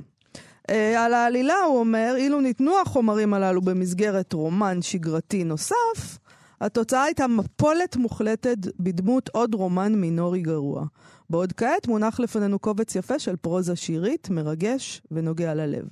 Uh, 0.71 0.73
על 0.97 1.13
העלילה 1.13 1.55
הוא 1.67 1.79
אומר, 1.79 2.13
אילו 2.17 2.41
ניתנו 2.41 2.81
החומרים 2.81 3.33
הללו 3.33 3.61
במסגרת 3.61 4.33
רומן 4.33 4.81
שגרתי 4.81 5.43
נוסף, 5.43 6.17
התוצאה 6.61 7.03
הייתה 7.03 7.27
מפולת 7.27 7.95
מוחלטת 7.95 8.57
בדמות 8.79 9.29
עוד 9.29 9.53
רומן 9.53 9.95
מינורי 9.95 10.41
גרוע. 10.41 10.85
בעוד 11.29 11.53
כעת 11.53 11.87
מונח 11.87 12.19
לפנינו 12.19 12.59
קובץ 12.59 12.95
יפה 12.95 13.19
של 13.19 13.35
פרוזה 13.35 13.75
שירית, 13.75 14.29
מרגש 14.29 15.01
ונוגע 15.11 15.53
ללב. 15.53 15.85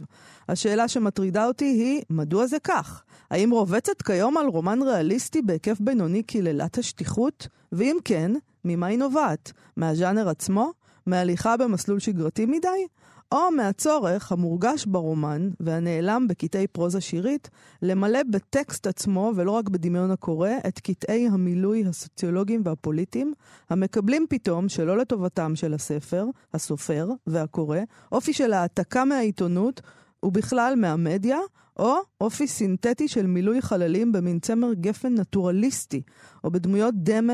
השאלה 0.49 0.87
שמטרידה 0.87 1.47
אותי 1.47 1.65
היא, 1.65 2.01
מדוע 2.09 2.47
זה 2.47 2.57
כך? 2.63 3.03
האם 3.31 3.51
רובצת 3.51 4.01
כיום 4.01 4.37
על 4.37 4.47
רומן 4.47 4.79
ריאליסטי 4.81 5.41
בהיקף 5.41 5.77
בינוני 5.79 6.23
קללת 6.23 6.77
השטיחות? 6.77 7.47
ואם 7.71 7.97
כן, 8.05 8.31
ממה 8.65 8.87
היא 8.87 8.99
נובעת? 8.99 9.51
מהז'אנר 9.77 10.29
עצמו? 10.29 10.71
מהליכה 11.05 11.57
במסלול 11.57 11.99
שגרתי 11.99 12.45
מדי? 12.45 12.87
או 13.31 13.51
מהצורך 13.51 14.31
המורגש 14.31 14.85
ברומן 14.85 15.49
והנעלם 15.59 16.27
בקטעי 16.27 16.67
פרוזה 16.67 17.01
שירית, 17.01 17.49
למלא 17.81 18.19
בטקסט 18.29 18.87
עצמו, 18.87 19.31
ולא 19.35 19.51
רק 19.51 19.69
בדמיון 19.69 20.11
הקורא, 20.11 20.49
את 20.67 20.79
קטעי 20.79 21.27
המילוי 21.27 21.83
הסוציולוגיים 21.87 22.61
והפוליטיים, 22.65 23.33
המקבלים 23.69 24.25
פתאום, 24.29 24.69
שלא 24.69 24.97
לטובתם 24.97 25.55
של 25.55 25.73
הספר, 25.73 26.25
הסופר 26.53 27.09
והקורא, 27.27 27.79
אופי 28.11 28.33
של 28.33 28.53
העתקה 28.53 29.05
מהעיתונות, 29.05 29.81
ובכלל 30.25 30.73
מהמדיה, 30.77 31.39
או 31.79 31.95
אופי 32.21 32.47
סינתטי 32.47 33.07
של 33.07 33.27
מילוי 33.27 33.61
חללים 33.61 34.11
במין 34.11 34.39
צמר 34.39 34.73
גפן 34.73 35.13
נטורליסטי, 35.13 36.01
או 36.43 36.51
בדמויות 36.51 36.93
דמה 36.97 37.33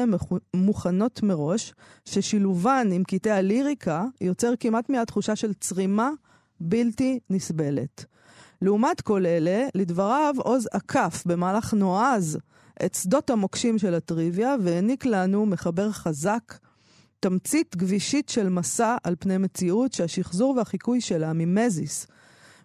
מוכנות 0.55 1.23
מראש, 1.23 1.73
ששילובן 2.05 2.87
עם 2.91 3.03
קטעי 3.03 3.31
הליריקה 3.31 4.05
יוצר 4.21 4.53
כמעט 4.59 4.89
מיד 4.89 5.03
תחושה 5.03 5.35
של 5.35 5.53
צרימה 5.53 6.09
בלתי 6.59 7.19
נסבלת. 7.29 8.05
לעומת 8.61 9.01
כל 9.01 9.25
אלה, 9.25 9.67
לדבריו, 9.75 10.35
עוז 10.37 10.67
עקף 10.71 11.23
במהלך 11.25 11.73
נועז 11.73 12.37
את 12.85 12.93
שדות 12.93 13.29
המוקשים 13.29 13.77
של 13.77 13.93
הטריוויה 13.93 14.55
והעניק 14.63 15.05
לנו 15.05 15.45
מחבר 15.45 15.91
חזק, 15.91 16.57
תמצית 17.19 17.75
גבישית 17.75 18.29
של 18.29 18.49
מסע 18.49 18.95
על 19.03 19.15
פני 19.19 19.37
מציאות 19.37 19.93
שהשחזור 19.93 20.53
והחיקוי 20.57 21.01
שלה 21.01 21.33
ממזיס 21.33 22.07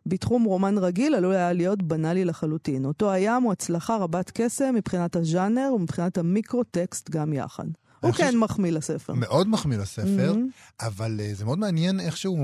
בתחום 0.07 0.45
רומן 0.45 0.79
רגיל 0.79 1.15
עלול 1.15 1.35
היה 1.35 1.53
להיות 1.53 1.83
בנאלי 1.83 2.25
לחלוטין. 2.25 2.85
אותו 2.85 3.13
הים 3.13 3.43
הוא 3.43 3.53
הצלחה 3.53 3.97
רבת 3.97 4.31
קסם 4.35 4.75
מבחינת 4.75 5.17
הז'אנר 5.17 5.73
ומבחינת 5.75 6.19
המיקרו-טקסט 6.19 7.11
גם 7.11 7.33
יחד. 7.33 7.67
הוא 8.01 8.13
כן 8.13 8.27
חושב... 8.27 8.39
מחמיא 8.39 8.73
לספר. 8.73 9.13
מאוד 9.13 9.49
מחמיא 9.49 9.79
לספר, 9.79 10.35
mm-hmm. 10.35 10.87
אבל 10.87 11.21
uh, 11.21 11.37
זה 11.37 11.45
מאוד 11.45 11.59
מעניין 11.59 12.01
איך 12.01 12.17
שהוא, 12.17 12.39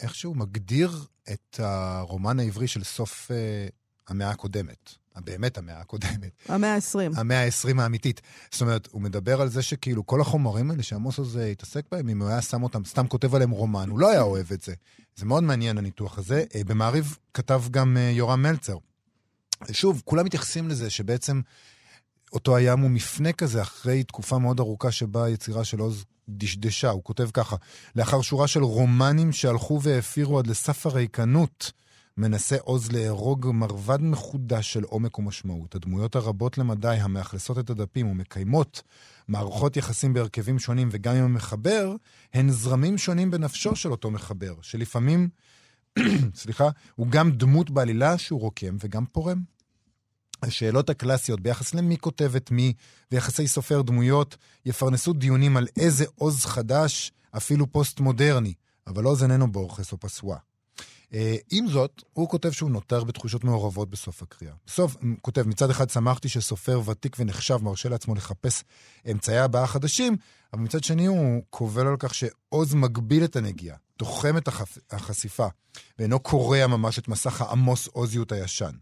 איך 0.00 0.14
שהוא 0.14 0.36
מגדיר 0.36 0.90
את 1.32 1.60
הרומן 1.62 2.40
העברי 2.40 2.66
של 2.66 2.84
סוף 2.84 3.30
uh, 3.30 4.10
המאה 4.10 4.30
הקודמת. 4.30 4.90
באמת 5.24 5.58
המאה 5.58 5.80
הקודמת. 5.80 6.30
המאה 6.48 6.74
ה-20. 6.74 7.20
המאה 7.20 7.44
ה-20 7.44 7.80
האמיתית. 7.80 8.20
זאת 8.50 8.60
אומרת, 8.60 8.88
הוא 8.90 9.02
מדבר 9.02 9.40
על 9.40 9.48
זה 9.48 9.62
שכאילו 9.62 10.06
כל 10.06 10.20
החומרים 10.20 10.70
האלה 10.70 10.82
שעמוס 10.82 11.18
הזה 11.18 11.46
התעסק 11.46 11.84
בהם, 11.92 12.08
אם 12.08 12.22
הוא 12.22 12.28
היה 12.28 12.42
שם 12.42 12.62
אותם, 12.62 12.84
סתם 12.84 13.06
כותב 13.06 13.34
עליהם 13.34 13.50
רומן, 13.50 13.88
הוא 13.90 13.98
לא 13.98 14.10
היה 14.10 14.22
אוהב 14.22 14.52
את 14.52 14.62
זה. 14.62 14.74
זה 15.18 15.26
מאוד 15.26 15.42
מעניין 15.42 15.78
הניתוח 15.78 16.18
הזה. 16.18 16.44
אה, 16.54 16.64
במעריב 16.64 17.16
כתב 17.34 17.62
גם 17.70 17.96
אה, 17.96 18.10
יורם 18.10 18.42
מלצר. 18.42 18.76
שוב, 19.72 20.02
כולם 20.04 20.24
מתייחסים 20.24 20.68
לזה 20.68 20.90
שבעצם 20.90 21.40
אותו 22.32 22.56
הים 22.56 22.80
הוא 22.80 22.90
מפנה 22.90 23.32
כזה 23.32 23.62
אחרי 23.62 24.04
תקופה 24.04 24.38
מאוד 24.38 24.60
ארוכה 24.60 24.90
שבה 24.90 25.24
היצירה 25.24 25.64
של 25.64 25.78
עוז 25.78 26.04
דשדשה. 26.28 26.90
הוא 26.90 27.04
כותב 27.04 27.28
ככה, 27.32 27.56
לאחר 27.96 28.20
שורה 28.20 28.46
של 28.46 28.62
רומנים 28.62 29.32
שהלכו 29.32 29.82
והעפירו 29.82 30.38
עד 30.38 30.46
לסף 30.46 30.86
הריקנות, 30.86 31.72
מנסה 32.18 32.56
עוז 32.60 32.92
לארוג 32.92 33.50
מרבד 33.54 34.00
מחודש 34.00 34.72
של 34.72 34.84
עומק 34.84 35.18
ומשמעות. 35.18 35.74
הדמויות 35.74 36.16
הרבות 36.16 36.58
למדי 36.58 36.96
המאכלסות 37.00 37.58
את 37.58 37.70
הדפים 37.70 38.08
ומקיימות 38.08 38.82
מערכות 39.28 39.76
יחסים 39.76 40.12
בהרכבים 40.12 40.58
שונים 40.58 40.88
וגם 40.92 41.16
עם 41.16 41.24
המחבר, 41.24 41.94
הן 42.34 42.50
זרמים 42.50 42.98
שונים 42.98 43.30
בנפשו 43.30 43.76
של 43.76 43.90
אותו 43.90 44.10
מחבר, 44.10 44.54
שלפעמים, 44.62 45.28
סליחה, 46.34 46.68
הוא 46.94 47.06
גם 47.06 47.30
דמות 47.30 47.70
בעלילה 47.70 48.18
שהוא 48.18 48.40
רוקם 48.40 48.76
וגם 48.80 49.06
פורם. 49.06 49.42
השאלות 50.42 50.90
הקלאסיות 50.90 51.40
ביחס 51.40 51.74
למי 51.74 51.98
כותב 51.98 52.32
את 52.36 52.50
מי 52.50 52.72
ויחסי 53.12 53.48
סופר 53.48 53.82
דמויות 53.82 54.36
יפרנסו 54.66 55.12
דיונים 55.12 55.56
על 55.56 55.66
איזה 55.76 56.04
עוז 56.14 56.44
חדש, 56.44 57.12
אפילו 57.36 57.72
פוסט-מודרני, 57.72 58.54
אבל 58.86 59.04
עוז 59.04 59.22
איננו 59.22 59.52
בורכס 59.52 59.92
או 59.92 60.00
פסואה. 60.00 60.38
אה, 61.14 61.36
עם 61.50 61.68
זאת, 61.68 62.02
הוא 62.12 62.28
כותב 62.28 62.50
שהוא 62.50 62.70
נותר 62.70 63.04
בתחושות 63.04 63.44
מעורבות 63.44 63.90
בסוף 63.90 64.22
הקריאה. 64.22 64.54
בסוף, 64.66 64.96
הוא 64.96 65.10
כותב, 65.22 65.48
מצד 65.48 65.70
אחד 65.70 65.90
שמחתי 65.90 66.28
שסופר 66.28 66.80
ותיק 66.84 67.16
ונחשב 67.18 67.58
מרשה 67.62 67.88
לעצמו 67.88 68.14
לחפש 68.14 68.64
אמצעי 69.10 69.38
הבעה 69.38 69.66
חדשים, 69.66 70.16
אבל 70.52 70.62
מצד 70.62 70.84
שני 70.84 71.06
הוא 71.06 71.42
קובל 71.50 71.86
על 71.86 71.96
כך 71.98 72.14
שעוז 72.14 72.74
מגביל 72.74 73.24
את 73.24 73.36
הנגיעה, 73.36 73.76
תוחם 73.96 74.36
את 74.36 74.48
החפ... 74.48 74.78
החשיפה, 74.90 75.46
ואינו 75.98 76.20
קורע 76.20 76.66
ממש 76.66 76.98
את 76.98 77.08
מסך 77.08 77.40
העמוס 77.40 77.86
עוזיות 77.86 78.32
הישן. 78.32 78.72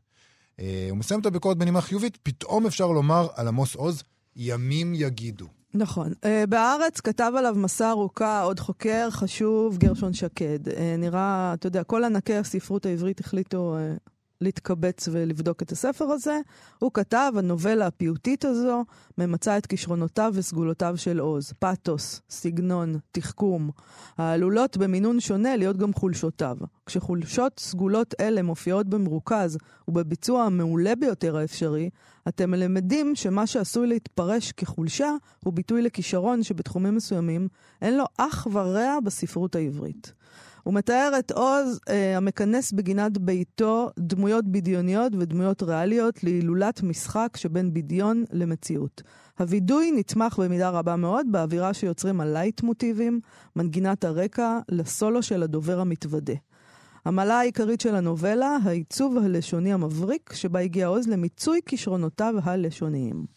אה, 0.60 0.86
הוא 0.90 0.98
מסיים 0.98 1.20
את 1.20 1.26
הביקורת 1.26 1.56
בנימה 1.56 1.80
חיובית, 1.80 2.18
פתאום 2.22 2.66
אפשר 2.66 2.86
לומר 2.86 3.28
על 3.34 3.48
עמוס 3.48 3.74
עוז, 3.74 4.02
ימים 4.36 4.94
יגידו. 4.94 5.46
נכון. 5.76 6.12
Uh, 6.12 6.46
בהארץ 6.48 7.00
כתב 7.00 7.32
עליו 7.36 7.54
מסע 7.56 7.90
ארוכה 7.90 8.42
עוד 8.42 8.60
חוקר 8.60 9.10
חשוב, 9.10 9.78
גרשון 9.78 10.12
שקד. 10.12 10.68
Uh, 10.68 10.72
נראה, 10.98 11.54
אתה 11.54 11.66
יודע, 11.66 11.84
כל 11.84 12.04
ענקי 12.04 12.34
הספרות 12.34 12.86
העברית 12.86 13.20
החליטו 13.20 13.76
uh, 13.76 14.10
להתקבץ 14.40 15.08
ולבדוק 15.12 15.62
את 15.62 15.72
הספר 15.72 16.04
הזה. 16.04 16.40
הוא 16.78 16.90
כתב, 16.94 17.32
הנובלה 17.36 17.86
הפיוטית 17.86 18.44
הזו 18.44 18.84
ממצה 19.18 19.58
את 19.58 19.66
כישרונותיו 19.66 20.32
וסגולותיו 20.34 20.96
של 20.96 21.18
עוז. 21.18 21.52
פתוס, 21.58 22.20
סגנון, 22.30 22.98
תחכום, 23.12 23.70
העלולות 24.18 24.76
במינון 24.76 25.20
שונה 25.20 25.56
להיות 25.56 25.76
גם 25.76 25.94
חולשותיו. 25.94 26.56
כשחולשות 26.86 27.60
סגולות 27.60 28.14
אלה 28.20 28.42
מופיעות 28.42 28.86
במרוכז 28.86 29.58
ובביצוע 29.88 30.42
המעולה 30.42 30.94
ביותר 30.94 31.36
האפשרי, 31.36 31.90
אתם 32.28 32.50
מלמדים 32.50 33.14
שמה 33.14 33.46
שעשוי 33.46 33.86
להתפרש 33.86 34.52
כחולשה 34.52 35.10
הוא 35.44 35.52
ביטוי 35.52 35.82
לכישרון 35.82 36.42
שבתחומים 36.42 36.94
מסוימים 36.94 37.48
אין 37.82 37.96
לו 37.96 38.04
אח 38.16 38.46
ורע 38.52 39.00
בספרות 39.04 39.54
העברית. 39.54 40.12
הוא 40.66 40.74
מתאר 40.74 41.12
את 41.18 41.30
עוז 41.30 41.80
אה, 41.88 42.16
המכנס 42.16 42.72
בגינת 42.72 43.18
ביתו 43.18 43.90
דמויות 43.98 44.44
בדיוניות 44.44 45.12
ודמויות 45.18 45.62
ריאליות 45.62 46.24
להילולת 46.24 46.82
משחק 46.82 47.36
שבין 47.36 47.74
בדיון 47.74 48.24
למציאות. 48.32 49.02
הווידוי 49.38 49.92
נתמך 49.96 50.38
במידה 50.38 50.70
רבה 50.70 50.96
מאוד 50.96 51.26
באווירה 51.30 51.74
שיוצרים 51.74 52.20
הלייט 52.20 52.62
מוטיבים, 52.62 53.20
מנגינת 53.56 54.04
הרקע 54.04 54.58
לסולו 54.68 55.22
של 55.22 55.42
הדובר 55.42 55.80
המתוודה. 55.80 56.34
המעלה 57.04 57.38
העיקרית 57.38 57.80
של 57.80 57.94
הנובלה, 57.94 58.56
העיצוב 58.64 59.16
הלשוני 59.18 59.72
המבריק, 59.72 60.32
שבה 60.32 60.60
הגיע 60.60 60.86
עוז 60.86 61.08
למיצוי 61.08 61.60
כישרונותיו 61.66 62.34
הלשוניים. 62.42 63.35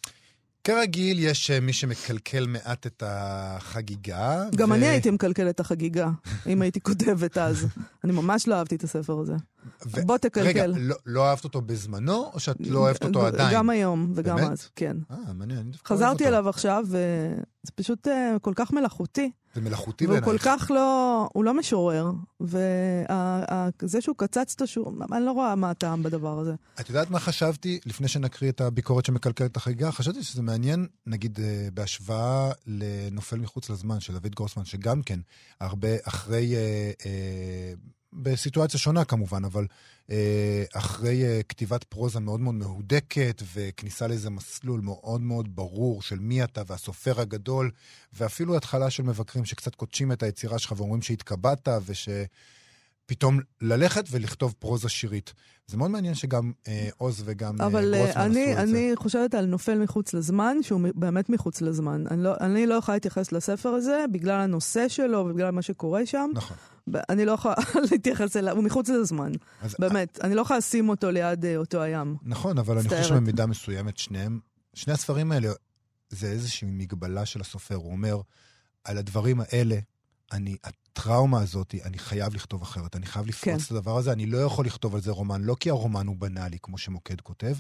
כרגיל, 0.70 1.20
יש 1.20 1.52
אה, 1.52 1.60
מי 1.60 1.74
שמקלקל 1.74 2.48
מעט 2.48 2.88
את 2.88 3.04
החגיגה. 3.06 4.46
גם 4.56 4.72
ו... 4.72 4.74
אני 4.74 4.88
הייתי 4.88 5.12
מקלקל 5.12 5.50
את 5.50 5.60
החגיגה, 5.60 6.10
אם 6.48 6.62
הייתי 6.62 6.80
כותבת 6.82 7.38
אז. 7.38 7.68
אני 8.04 8.12
ממש 8.12 8.48
לא 8.48 8.56
אהבתי 8.56 8.76
את 8.76 8.84
הספר 8.84 9.20
הזה. 9.20 9.34
ו... 9.86 10.06
בוא 10.06 10.18
תקלקל. 10.18 10.48
רגע, 10.48 10.68
לא, 10.68 10.96
לא 11.06 11.30
אהבת 11.30 11.44
אותו 11.44 11.62
בזמנו, 11.62 12.32
או 12.34 12.40
שאת 12.40 12.58
לא 12.60 12.80
אוהבת 12.80 13.04
אותו 13.04 13.26
עדיין? 13.26 13.54
גם 13.54 13.70
היום 13.70 14.12
וגם 14.16 14.36
באמת? 14.36 14.52
אז, 14.52 14.70
כן. 14.76 14.98
אה, 15.12 15.34
מעניין. 15.34 15.72
חזרתי 15.86 16.28
אליו 16.28 16.50
עכשיו, 16.50 16.86
וזה 16.88 17.72
פשוט 17.76 18.08
uh, 18.08 18.40
כל 18.42 18.54
כך 18.56 18.74
מלאכותי. 18.74 19.32
זה 19.56 19.62
מלאכותי 19.62 20.08
בעינייך. 20.08 20.28
והוא 20.28 20.38
כל 20.38 20.44
כך 20.46 20.72
לא, 20.72 21.30
הוא 21.34 21.44
לא 21.44 21.54
משורר, 21.54 22.12
וזה 22.42 24.02
שהוא 24.02 24.16
קצץ 24.18 24.54
את 24.56 24.62
השור, 24.62 24.94
אני 25.12 25.26
לא 25.26 25.32
רואה 25.32 25.56
מה 25.56 25.70
הטעם 25.70 26.04
בדבר 26.04 26.40
הזה. 26.40 26.54
את 26.80 26.90
יודעת 26.90 27.10
מה 27.10 27.20
חשבתי, 27.20 27.80
לפני 27.86 28.08
שנקריא 28.08 28.50
את 28.50 28.62
הביקורת 28.62 29.06
שמקלקלת 29.06 29.52
את 29.52 29.58
החגיגה? 29.58 29.92
חשבתי 29.92 30.24
שזה 30.24 30.42
מעניין, 30.42 30.88
נגיד, 31.08 31.40
אה, 31.40 31.68
בהשוואה 31.74 32.52
לנופל 32.68 33.38
מחוץ 33.38 33.70
לזמן 33.70 34.00
של 34.00 34.14
דוד 34.14 34.36
גרוסמן, 34.36 34.66
שגם 34.66 35.02
כן, 35.02 35.20
הרבה 35.60 35.90
אחרי... 36.04 36.56
אה, 36.56 36.92
אה, 37.06 37.74
בסיטואציה 38.14 38.80
שונה 38.80 39.06
כמובן, 39.06 39.46
אבל 39.46 39.68
אה, 40.12 40.64
אחרי 40.74 41.24
אה, 41.24 41.42
כתיבת 41.50 41.84
פרוזה 41.84 42.20
מאוד 42.20 42.40
מאוד 42.40 42.56
מהודקת 42.56 43.44
וכניסה 43.54 44.08
לאיזה 44.08 44.30
מסלול 44.30 44.82
מאוד 44.82 45.22
מאוד 45.22 45.56
ברור 45.56 46.02
של 46.02 46.20
מי 46.20 46.44
אתה 46.44 46.62
והסופר 46.68 47.22
הגדול, 47.22 47.72
ואפילו 48.14 48.58
התחלה 48.58 48.90
של 48.90 49.04
מבקרים 49.04 49.46
שקצת 49.46 49.76
קודשים 49.76 50.12
את 50.12 50.24
היצירה 50.24 50.60
שלך 50.60 50.74
ואומרים 50.78 51.02
שהתקבעת 51.02 51.68
וש... 51.86 52.10
פתאום 53.10 53.40
ללכת 53.62 54.04
ולכתוב 54.12 54.56
פרוזה 54.60 54.90
שירית. 54.90 55.34
זה 55.68 55.78
מאוד 55.78 55.92
מעניין 55.92 56.16
שגם 56.16 56.52
אה, 56.68 56.90
עוז 56.98 57.24
וגם 57.26 57.62
אה, 57.62 57.70
גרוסמן 57.70 57.80
עשו 57.80 58.10
את 58.10 58.34
זה. 58.34 58.54
אבל 58.54 58.70
אני 58.70 58.92
חושבת 58.96 59.36
על 59.36 59.46
נופל 59.46 59.78
מחוץ 59.78 60.14
לזמן, 60.14 60.58
שהוא 60.62 60.82
באמת 60.96 61.30
מחוץ 61.30 61.62
לזמן. 61.62 62.04
אני 62.12 62.24
לא, 62.24 62.34
אני 62.42 62.66
לא 62.68 62.76
יכולה 62.76 62.96
להתייחס 62.96 63.32
לספר 63.32 63.70
הזה 63.70 64.06
בגלל 64.12 64.42
הנושא 64.42 64.88
שלו 64.88 65.18
ובגלל 65.20 65.52
מה 65.52 65.62
שקורה 65.62 66.06
שם. 66.06 66.30
נכון. 66.34 66.58
אני 67.10 67.26
לא 67.26 67.32
יכולה 67.32 67.56
להתייחס 67.92 68.38
אליו, 68.38 68.56
הוא 68.56 68.64
מחוץ 68.64 68.90
לזמן. 68.90 69.32
באמת, 69.80 70.20
אני 70.24 70.36
לא 70.36 70.42
יכולה 70.42 70.58
לשים 70.58 70.90
אותו 70.90 71.12
ליד 71.12 71.46
אה, 71.46 71.58
אותו 71.58 71.82
הים. 71.82 72.16
נכון, 72.24 72.58
אבל 72.58 72.78
אני 72.78 72.90
חושב 72.90 73.04
שבמידה 73.04 73.46
מסוימת 73.46 73.98
שניהם, 73.98 74.40
שני 74.74 74.94
הספרים 74.94 75.32
האלה, 75.32 75.50
זה 76.10 76.28
איזושהי 76.28 76.68
מגבלה 76.72 77.26
של 77.26 77.42
הסופר. 77.42 77.76
הוא 77.76 77.92
אומר, 77.92 78.22
על 78.84 78.98
הדברים 78.98 79.42
האלה, 79.42 79.80
אני, 80.32 80.58
הטראומה 80.92 81.42
הזאת, 81.42 81.76
אני 81.84 81.98
חייב 81.98 82.36
לכתוב 82.36 82.62
אחרת, 82.62 82.96
אני 82.96 83.06
חייב 83.06 83.26
לפרוץ 83.28 83.44
כן. 83.44 83.66
את 83.66 83.72
הדבר 83.72 83.98
הזה, 83.98 84.12
אני 84.12 84.26
לא 84.26 84.38
יכול 84.38 84.66
לכתוב 84.66 84.96
על 84.96 85.02
זה 85.02 85.12
רומן, 85.12 85.42
לא 85.42 85.56
כי 85.60 85.70
הרומן 85.70 86.08
הוא 86.08 86.16
בנאלי, 86.16 86.58
כמו 86.62 86.78
שמוקד 86.78 87.22
כותב, 87.22 87.56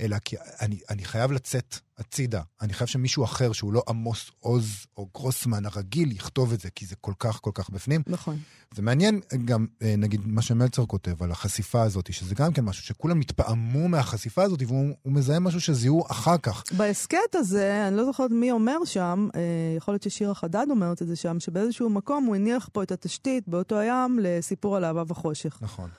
אלא 0.00 0.18
כי 0.18 0.36
אני, 0.60 0.78
אני 0.90 1.04
חייב 1.04 1.32
לצאת 1.32 1.78
הצידה. 2.00 2.42
אני 2.60 2.72
חייב 2.72 2.88
שמישהו 2.88 3.24
אחר, 3.24 3.52
שהוא 3.52 3.72
לא 3.72 3.82
עמוס 3.88 4.30
עוז 4.40 4.86
או 4.96 5.08
גרוסמן 5.14 5.66
הרגיל, 5.66 6.12
יכתוב 6.12 6.52
את 6.52 6.60
זה, 6.60 6.70
כי 6.70 6.86
זה 6.86 6.96
כל 6.96 7.12
כך 7.18 7.40
כל 7.40 7.50
כך 7.54 7.70
בפנים. 7.70 8.02
נכון. 8.06 8.38
זה 8.74 8.82
מעניין 8.82 9.20
גם, 9.44 9.66
אה, 9.82 9.94
נגיד, 9.98 10.20
מה 10.26 10.42
שמלצר 10.42 10.86
כותב 10.86 11.22
על 11.22 11.30
החשיפה 11.30 11.82
הזאת, 11.82 12.12
שזה 12.12 12.34
גם 12.34 12.52
כן 12.52 12.64
משהו 12.64 12.84
שכולם 12.84 13.20
התפעמו 13.20 13.88
מהחשיפה 13.88 14.42
הזאת, 14.42 14.62
והוא 14.66 14.94
מזהה 15.04 15.38
משהו 15.38 15.60
שזיהו 15.60 16.04
אחר 16.10 16.38
כך. 16.38 16.64
בהסכת 16.76 17.34
הזה, 17.34 17.88
אני 17.88 17.96
לא 17.96 18.04
זוכרת 18.04 18.30
מי 18.30 18.50
אומר 18.50 18.84
שם, 18.84 19.28
אה, 19.34 19.40
יכול 19.76 19.94
להיות 19.94 20.02
ששירה 20.02 20.34
חדד 20.34 20.66
אומרת 20.70 21.02
את 21.02 21.06
זה 21.06 21.16
שם, 21.16 21.40
שבאיזשהו 21.40 21.90
מקום 21.90 22.24
הוא 22.24 22.36
הניח 22.36 22.68
פה 22.72 22.82
את 22.82 22.92
התשתית 22.92 23.48
באותו 23.48 23.78
הים 23.78 24.18
לסיפור 24.22 24.76
על 24.76 24.84
אהבה 24.84 25.02
וחושך. 25.06 25.58
נכון. 25.62 25.90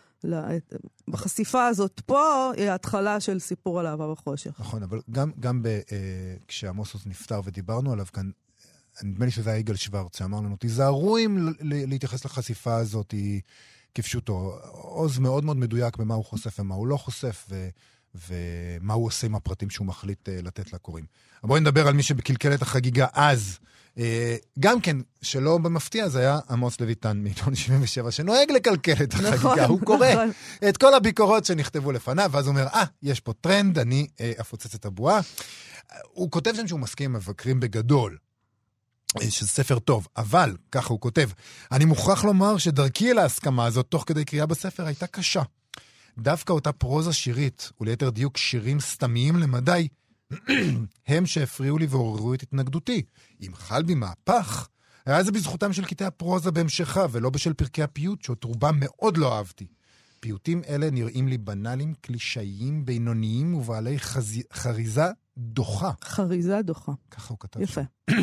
בחשיפה 1.07 1.67
הזאת 1.67 2.01
פה, 2.05 2.51
היא 2.57 2.69
ההתחלה 2.69 3.19
של 3.19 3.39
סיפור 3.39 3.79
על 3.79 3.87
אהבה 3.87 4.11
וחושך. 4.11 4.59
נכון, 4.59 4.83
אבל 4.83 5.01
גם, 5.11 5.31
גם 5.39 5.63
ב, 5.63 5.67
אה, 5.67 5.81
כשעמוס 6.47 6.93
עוז 6.93 7.07
נפטר 7.07 7.41
ודיברנו 7.43 7.93
עליו 7.93 8.05
כאן, 8.13 8.31
נדמה 9.03 9.25
לי 9.25 9.31
שזה 9.31 9.49
היה 9.49 9.59
יגאל 9.59 9.75
שוורץ 9.75 10.17
שאמר 10.17 10.37
לנו, 10.37 10.55
תיזהרו 10.55 11.17
אם 11.17 11.53
להתייחס 11.61 12.25
לחשיפה 12.25 12.75
הזאת 12.75 13.13
כפשוטו. 13.95 14.59
עוז 14.71 15.19
מאוד 15.19 15.45
מאוד 15.45 15.57
מדויק 15.57 15.97
במה 15.97 16.13
הוא 16.13 16.25
חושף 16.25 16.59
ומה 16.59 16.75
הוא 16.75 16.87
לא 16.87 16.97
חושף, 16.97 17.47
ו, 17.49 17.69
ומה 18.15 18.93
הוא 18.93 19.05
עושה 19.05 19.27
עם 19.27 19.35
הפרטים 19.35 19.69
שהוא 19.69 19.87
מחליט 19.87 20.29
uh, 20.29 20.31
לתת 20.43 20.73
לקוראים. 20.73 21.05
בואי 21.43 21.61
נדבר 21.61 21.87
על 21.87 21.93
מי 21.93 22.03
שקלקל 22.03 22.53
את 22.53 22.61
החגיגה 22.61 23.07
אז. 23.13 23.59
Uh, 23.97 24.01
גם 24.59 24.81
כן, 24.81 24.97
שלא 25.21 25.57
במפתיע, 25.57 26.09
זה 26.09 26.19
היה 26.19 26.39
עמוס 26.49 26.79
לויטן 26.79 27.17
מעיתון 27.17 27.55
77, 27.55 28.11
שנוהג 28.11 28.51
לקלקל 28.51 29.03
את 29.03 29.13
החגיגה. 29.13 29.35
נכון, 29.35 29.59
הוא 29.59 29.81
קורא 29.81 30.07
נכון. 30.11 30.31
את 30.69 30.77
כל 30.77 30.93
הביקורות 30.93 31.45
שנכתבו 31.45 31.91
לפניו, 31.91 32.29
ואז 32.33 32.47
הוא 32.47 32.51
אומר, 32.51 32.67
אה, 32.67 32.83
ah, 32.83 32.85
יש 33.03 33.19
פה 33.19 33.33
טרנד, 33.33 33.79
אני 33.79 34.07
uh, 34.17 34.41
אפוצץ 34.41 34.75
את 34.75 34.85
הבועה. 34.85 35.19
הוא 36.03 36.31
כותב 36.31 36.53
שם 36.55 36.67
שהוא 36.67 36.79
מסכים 36.79 37.11
עם 37.11 37.15
מבקרים 37.15 37.59
בגדול. 37.59 38.17
שזה 39.29 39.47
ספר 39.47 39.79
טוב, 39.79 40.07
אבל, 40.17 40.55
ככה 40.71 40.89
הוא 40.89 40.99
כותב, 40.99 41.29
אני 41.71 41.85
מוכרח 41.85 42.23
לומר 42.23 42.57
שדרכי 42.57 43.11
אל 43.11 43.17
ההסכמה 43.17 43.65
הזאת, 43.65 43.85
תוך 43.89 44.03
כדי 44.07 44.25
קריאה 44.25 44.45
בספר, 44.45 44.85
הייתה 44.85 45.07
קשה. 45.07 45.41
דווקא 46.17 46.53
אותה 46.53 46.71
פרוזה 46.71 47.13
שירית, 47.13 47.71
וליתר 47.81 48.09
דיוק 48.09 48.37
שירים 48.37 48.79
סתמיים 48.79 49.35
למדי, 49.35 49.87
הם 51.07 51.25
שהפריעו 51.25 51.77
לי 51.77 51.85
ועוררו 51.85 52.33
את 52.33 52.43
התנגדותי. 52.43 53.03
אם 53.41 53.51
חל 53.55 53.83
בי 53.83 53.95
מהפך, 53.95 54.67
היה 55.05 55.23
זה 55.23 55.31
בזכותם 55.31 55.73
של 55.73 55.85
קטעי 55.85 56.07
הפרוזה 56.07 56.51
בהמשכה, 56.51 57.05
ולא 57.11 57.29
בשל 57.29 57.53
פרקי 57.53 57.83
הפיוט, 57.83 58.21
שאת 58.21 58.43
רובם 58.43 58.75
מאוד 58.79 59.17
לא 59.17 59.37
אהבתי. 59.37 59.67
פיוטים 60.19 60.61
אלה 60.67 60.91
נראים 60.91 61.27
לי 61.27 61.37
בנאליים, 61.37 61.93
קלישאיים, 62.01 62.85
בינוניים 62.85 63.53
ובעלי 63.53 63.99
חז... 63.99 64.41
חריזה 64.53 65.05
דוחה. 65.37 65.91
חריזה 66.03 66.61
דוחה. 66.61 66.91
ככה 67.11 67.29
הוא 67.29 67.37
כתב. 67.39 67.61
יפה. 67.61 67.81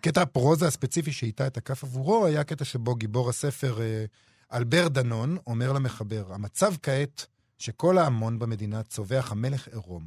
קטע 0.00 0.22
הפרוזה 0.22 0.66
הספציפי 0.66 1.12
שאיתה 1.12 1.46
את 1.46 1.56
הכף 1.56 1.84
עבורו 1.84 2.26
היה 2.26 2.44
קטע 2.44 2.64
שבו 2.64 2.94
גיבור 2.94 3.28
הספר 3.28 3.80
אה, 3.80 4.04
אלבר 4.52 4.88
דנון 4.88 5.36
אומר 5.46 5.72
למחבר, 5.72 6.32
המצב 6.34 6.74
כעת 6.82 7.26
שכל 7.58 7.98
ההמון 7.98 8.38
במדינה 8.38 8.82
צווח 8.82 9.32
המלך 9.32 9.68
עירום, 9.68 10.06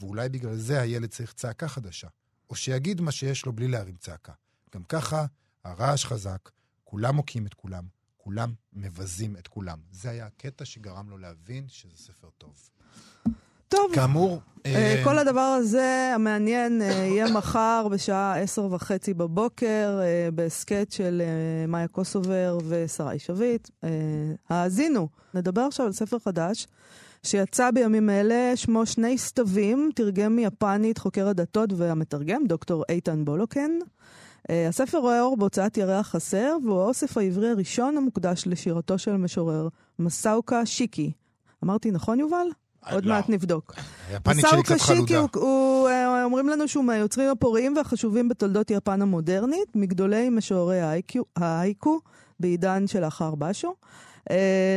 ואולי 0.00 0.28
בגלל 0.28 0.56
זה 0.56 0.80
הילד 0.80 1.08
צריך 1.08 1.32
צעקה 1.32 1.68
חדשה, 1.68 2.08
או 2.50 2.54
שיגיד 2.54 3.00
מה 3.00 3.12
שיש 3.12 3.46
לו 3.46 3.52
בלי 3.52 3.68
להרים 3.68 3.96
צעקה. 3.96 4.32
גם 4.74 4.82
ככה, 4.82 5.26
הרעש 5.64 6.04
חזק, 6.04 6.50
כולם 6.84 7.16
מוקיעים 7.16 7.46
את 7.46 7.54
כולם, 7.54 7.84
כולם 8.16 8.52
מבזים 8.72 9.36
את 9.36 9.48
כולם. 9.48 9.78
זה 9.90 10.10
היה 10.10 10.26
הקטע 10.26 10.64
שגרם 10.64 11.10
לו 11.10 11.18
להבין 11.18 11.68
שזה 11.68 11.96
ספר 11.96 12.28
טוב. 12.38 12.70
טוב, 13.68 13.94
כאמור... 13.94 14.40
אה, 14.66 14.74
אה, 14.74 15.04
כל 15.04 15.18
הדבר 15.18 15.40
הזה, 15.40 16.12
המעניין, 16.14 16.82
אה, 16.82 16.86
יהיה 16.86 17.30
מחר 17.32 17.86
בשעה 17.90 18.38
עשר 18.40 18.64
וחצי 18.72 19.14
בבוקר, 19.14 20.00
אה, 20.02 20.28
בהסכת 20.34 20.92
של 20.92 21.22
אה, 21.24 21.66
מאיה 21.66 21.88
קוסובר 21.88 22.58
ושרי 22.68 23.18
שביט. 23.18 23.70
אה, 23.84 23.88
האזינו. 24.48 25.08
נדבר 25.34 25.60
עכשיו 25.60 25.86
על 25.86 25.92
ספר 25.92 26.18
חדש. 26.18 26.66
שיצא 27.22 27.70
בימים 27.70 28.10
אלה, 28.10 28.52
שמו 28.56 28.86
שני 28.86 29.18
סתווים, 29.18 29.90
תרגם 29.94 30.36
מיפנית 30.36 30.98
חוקר 30.98 31.28
הדתות 31.28 31.70
והמתרגם, 31.76 32.46
דוקטור 32.46 32.84
איתן 32.88 33.24
בולוקן. 33.24 33.70
Uh, 33.80 34.52
הספר 34.68 34.98
רואה 34.98 35.20
אור 35.20 35.36
בהוצאת 35.36 35.76
ירח 35.76 36.08
חסר, 36.08 36.56
והוא 36.64 36.80
האוסף 36.80 37.16
העברי 37.16 37.50
הראשון 37.50 37.96
המוקדש 37.96 38.46
לשירתו 38.46 38.98
של 38.98 39.10
המשורר 39.10 39.68
מסאוקה 39.98 40.66
שיקי. 40.66 41.12
אמרתי 41.64 41.90
נכון, 41.90 42.20
יובל? 42.20 42.46
עוד 42.90 43.04
לא. 43.04 43.14
מעט 43.14 43.28
נבדוק. 43.28 43.74
היפנית 44.10 44.46
שלי 44.50 44.62
קצת 44.62 44.78
שיקי, 44.78 44.94
חלודה. 44.94 45.18
הוא, 45.18 45.28
הוא, 45.34 45.88
אה, 45.88 46.24
אומרים 46.24 46.48
לנו 46.48 46.68
שהוא 46.68 46.84
מהיוצרים 46.84 47.30
הפוריים 47.30 47.76
והחשובים 47.76 48.28
בתולדות 48.28 48.70
יפן 48.70 49.02
המודרנית, 49.02 49.76
מגדולי 49.76 50.30
משוררי 50.30 50.80
ההייקו 51.36 52.00
בעידן 52.40 52.86
שלאחר 52.86 53.34
בשו. 53.34 53.74
Uh, 54.30 54.32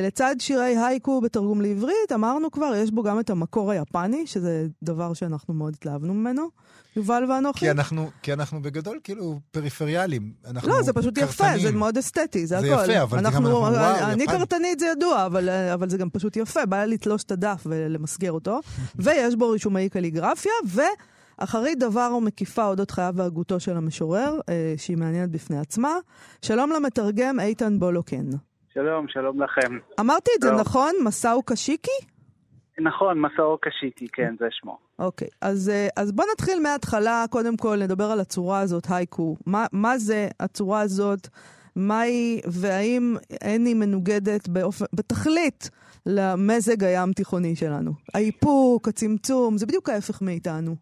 לצד 0.07 0.35
שירי 0.39 0.77
הייקו 0.77 1.21
בתרגום 1.21 1.61
לעברית, 1.61 2.11
אמרנו 2.13 2.51
כבר, 2.51 2.73
יש 2.75 2.91
בו 2.91 3.03
גם 3.03 3.19
את 3.19 3.29
המקור 3.29 3.71
היפני, 3.71 4.27
שזה 4.27 4.67
דבר 4.83 5.13
שאנחנו 5.13 5.53
מאוד 5.53 5.73
התלהבנו 5.73 6.13
ממנו. 6.13 6.49
יובל 6.95 7.25
ואנוכי. 7.29 7.59
כי 7.59 7.71
אנחנו, 7.71 8.09
כי 8.21 8.33
אנחנו 8.33 8.61
בגדול 8.61 8.99
כאילו 9.03 9.39
פריפריאליים. 9.51 10.33
אנחנו 10.47 10.69
לא, 10.69 10.81
זה 10.81 10.93
פשוט 10.93 11.17
יפה, 11.17 11.43
קרתנים. 11.43 11.67
זה 11.67 11.71
מאוד 11.71 11.97
אסתטי, 11.97 12.47
זה, 12.47 12.59
זה 12.59 12.75
הכל. 12.75 12.91
יפה, 12.91 13.01
אבל 13.01 13.17
זה 13.17 13.23
גם 13.23 13.25
אנחנו, 13.25 13.67
אנחנו, 13.67 13.79
וואו, 13.79 14.11
אני 14.11 14.23
יפני. 14.23 14.37
קרתנית, 14.37 14.79
זה 14.79 14.85
ידוע, 14.85 15.25
אבל, 15.25 15.49
אבל 15.49 15.89
זה 15.89 15.97
גם 15.97 16.09
פשוט 16.09 16.37
יפה, 16.37 16.65
בא 16.65 16.85
לתלוש 16.85 17.23
את 17.23 17.31
הדף 17.31 17.63
ולמסגר 17.65 18.31
אותו, 18.31 18.59
ויש 19.03 19.35
בו 19.35 19.49
רישומי 19.49 19.89
קליגרפיה, 19.89 20.51
ואחרית 21.39 21.79
דבר 21.79 22.13
ומקיפה 22.17 22.65
אודות 22.65 22.91
חייו 22.91 23.13
והגותו 23.17 23.59
של 23.59 23.77
המשורר, 23.77 24.39
אה, 24.49 24.73
שהיא 24.77 24.97
מעניינת 24.97 25.29
בפני 25.29 25.59
עצמה. 25.59 25.93
שלום 26.41 26.71
למתרגם 26.71 27.39
איתן 27.39 27.79
בולוקן. 27.79 28.29
שלום, 28.73 29.07
שלום 29.07 29.41
לכם. 29.41 29.77
אמרתי 29.99 30.31
את 30.37 30.41
זה. 30.41 30.51
נכון? 30.51 30.91
מסאו 31.03 31.43
קשיקי? 31.43 31.91
נכון, 32.79 33.21
מסאו 33.21 33.57
קשיטי, 33.61 34.07
כן, 34.13 34.35
זה 34.39 34.45
שמו. 34.51 34.77
אוקיי, 34.99 35.27
אז, 35.41 35.69
אה, 35.69 35.87
אז 35.97 36.11
בוא 36.11 36.25
נתחיל 36.33 36.59
מההתחלה, 36.59 37.25
קודם 37.29 37.57
כל 37.57 37.77
נדבר 37.77 38.11
על 38.11 38.19
הצורה 38.19 38.59
הזאת, 38.59 38.87
הייקו. 38.89 39.35
מה, 39.45 39.65
מה 39.71 39.97
זה 39.97 40.27
הצורה 40.39 40.81
הזאת? 40.81 41.27
מה 41.75 42.01
היא, 42.01 42.41
והאם 42.51 43.15
אין 43.41 43.65
היא 43.65 43.75
מנוגדת 43.75 44.47
באופן, 44.47 44.85
בתכלית 44.93 45.69
למזג 46.05 46.83
הים 46.83 47.13
תיכוני 47.13 47.55
שלנו? 47.55 47.91
האיפוק, 48.13 48.87
הצמצום, 48.87 49.57
זה 49.57 49.65
בדיוק 49.65 49.89
ההפך 49.89 50.21
מאיתנו. 50.21 50.75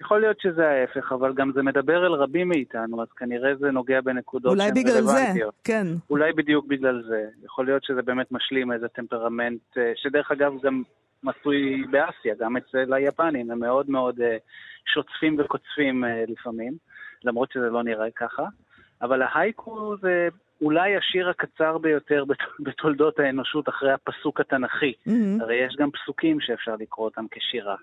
יכול 0.00 0.20
להיות 0.20 0.40
שזה 0.40 0.68
ההפך, 0.68 1.12
אבל 1.12 1.32
גם 1.34 1.52
זה 1.54 1.62
מדבר 1.62 2.06
אל 2.06 2.12
רבים 2.12 2.48
מאיתנו, 2.48 3.02
אז 3.02 3.08
כנראה 3.16 3.54
זה 3.56 3.70
נוגע 3.70 4.00
בנקודות 4.00 4.52
אולי 4.52 4.64
שהן 4.64 4.74
בגלל 4.74 5.02
זה, 5.02 5.12
רלוונטיות. 5.12 5.54
כן. 5.64 5.86
אולי 6.10 6.32
בדיוק 6.32 6.66
בגלל 6.66 7.02
זה. 7.08 7.24
יכול 7.44 7.66
להיות 7.66 7.84
שזה 7.84 8.02
באמת 8.02 8.32
משלים 8.32 8.72
איזה 8.72 8.88
טמפרמנט, 8.88 9.60
אה, 9.78 9.92
שדרך 9.96 10.30
אגב 10.30 10.52
גם 10.62 10.82
מצוי 11.22 11.84
באסיה, 11.90 12.34
גם 12.40 12.56
אצל 12.56 12.92
היפנים, 12.94 13.50
הם 13.50 13.58
מאוד 13.60 13.90
מאוד 13.90 14.20
אה, 14.20 14.36
שוצפים 14.94 15.36
וקוצפים 15.38 16.04
אה, 16.04 16.24
לפעמים, 16.28 16.72
למרות 17.24 17.52
שזה 17.52 17.70
לא 17.70 17.82
נראה 17.82 18.10
ככה. 18.16 18.44
אבל 19.02 19.22
ההייקו 19.22 19.94
זה 20.00 20.28
אולי 20.62 20.96
השיר 20.96 21.28
הקצר 21.28 21.78
ביותר 21.78 22.24
בת- 22.24 22.38
בתולדות 22.66 23.18
האנושות 23.18 23.68
אחרי 23.68 23.92
הפסוק 23.92 24.40
התנ"כי. 24.40 24.92
מהמם. 25.06 25.40
הרי 25.40 25.56
יש 25.56 25.76
גם 25.78 25.90
פסוקים 25.90 26.40
שאפשר 26.40 26.76
לקרוא 26.80 27.04
אותם 27.04 27.24
כשירה. 27.30 27.76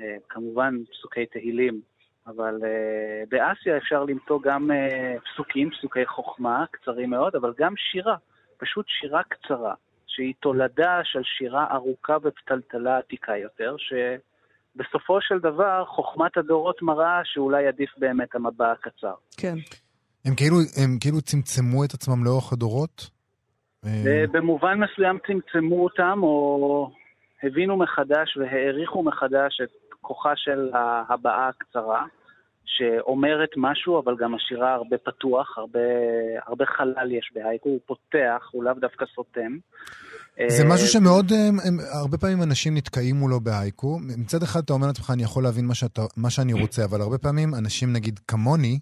אה, 0.00 0.16
כמובן 0.28 0.74
פסוקי 0.90 1.26
תהילים, 1.26 1.80
אבל 2.26 2.54
אה, 2.64 3.22
באסיה 3.28 3.76
אפשר 3.76 4.04
למצוא 4.04 4.40
גם 4.42 4.70
אה, 4.70 5.14
פסוקים, 5.24 5.70
פסוקי 5.70 6.06
חוכמה, 6.06 6.64
קצרים 6.70 7.10
מאוד, 7.10 7.34
אבל 7.34 7.52
גם 7.58 7.74
שירה, 7.76 8.16
פשוט 8.58 8.86
שירה 8.88 9.22
קצרה, 9.22 9.74
שהיא 10.06 10.34
תולדה 10.40 11.00
של 11.04 11.22
שירה 11.24 11.66
ארוכה 11.72 12.16
ופתלתלה 12.22 12.98
עתיקה 12.98 13.36
יותר, 13.36 13.76
שבסופו 13.78 15.18
של 15.20 15.38
דבר 15.38 15.84
חוכמת 15.84 16.36
הדורות 16.36 16.82
מראה 16.82 17.20
שאולי 17.24 17.66
עדיף 17.66 17.90
באמת 17.98 18.34
המבע 18.34 18.72
הקצר. 18.72 19.14
כן. 19.36 19.54
הם 20.24 20.34
כאילו, 20.34 20.56
הם 20.84 20.98
כאילו 21.00 21.20
צמצמו 21.20 21.84
את 21.84 21.94
עצמם 21.94 22.24
לאורך 22.24 22.52
הדורות? 22.52 23.10
במובן 24.32 24.80
מסוים 24.80 25.18
צמצמו 25.26 25.84
אותם, 25.84 26.18
או 26.22 26.90
הבינו 27.42 27.76
מחדש 27.76 28.36
והעריכו 28.36 29.02
מחדש 29.02 29.60
את 29.64 29.87
כוחה 30.08 30.32
של 30.36 30.70
ההבעה 30.74 31.48
הקצרה, 31.48 32.04
שאומרת 32.64 33.48
משהו, 33.56 34.00
אבל 34.00 34.16
גם 34.20 34.34
השירה 34.34 34.74
הרבה 34.74 34.96
פתוח, 34.98 35.58
הרבה, 35.58 35.88
הרבה 36.46 36.64
חלל 36.66 37.12
יש 37.12 37.30
בהייקו, 37.34 37.68
הוא 37.68 37.80
פותח, 37.86 38.48
הוא 38.52 38.64
לאו 38.64 38.72
דווקא 38.74 39.04
סותם. 39.14 39.56
זה 40.48 40.62
אה, 40.62 40.68
משהו 40.68 40.86
שמאוד, 40.86 41.32
הם, 41.32 41.56
הם, 41.64 41.78
הרבה 42.02 42.18
פעמים 42.18 42.42
אנשים 42.42 42.74
נתקעים 42.76 43.16
מולו 43.16 43.40
בהייקו. 43.40 43.98
מצד 44.18 44.42
אחד 44.42 44.60
אתה 44.64 44.72
אומר 44.72 44.86
לעצמך, 44.86 45.10
אני 45.14 45.22
יכול 45.22 45.42
להבין 45.42 45.66
מה, 45.66 45.74
שאתה, 45.74 46.02
מה 46.16 46.30
שאני 46.30 46.52
רוצה, 46.52 46.84
אבל 46.84 47.00
הרבה 47.00 47.18
פעמים 47.18 47.54
אנשים, 47.54 47.92
נגיד 47.92 48.20
כמוני, 48.28 48.78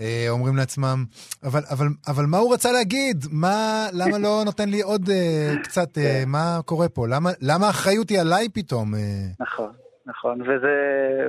אה, 0.00 0.26
אומרים 0.28 0.56
לעצמם, 0.56 1.04
אבל, 1.44 1.62
אבל, 1.70 1.86
אבל 2.06 2.26
מה 2.26 2.38
הוא 2.38 2.54
רצה 2.54 2.72
להגיד? 2.72 3.24
מה, 3.30 3.86
למה 3.92 4.18
לא 4.18 4.42
נותן 4.44 4.68
לי 4.68 4.82
עוד 4.82 5.10
אה, 5.10 5.54
קצת, 5.62 5.98
אה, 5.98 6.22
מה 6.26 6.60
קורה 6.64 6.88
פה? 6.88 7.08
למה, 7.08 7.30
למה 7.40 7.66
האחריות 7.66 8.10
היא 8.10 8.20
עליי 8.20 8.48
פתאום? 8.48 8.94
אה? 8.94 9.00
נכון, 9.40 9.70
נכון, 10.06 10.42
וזה, 10.42 10.76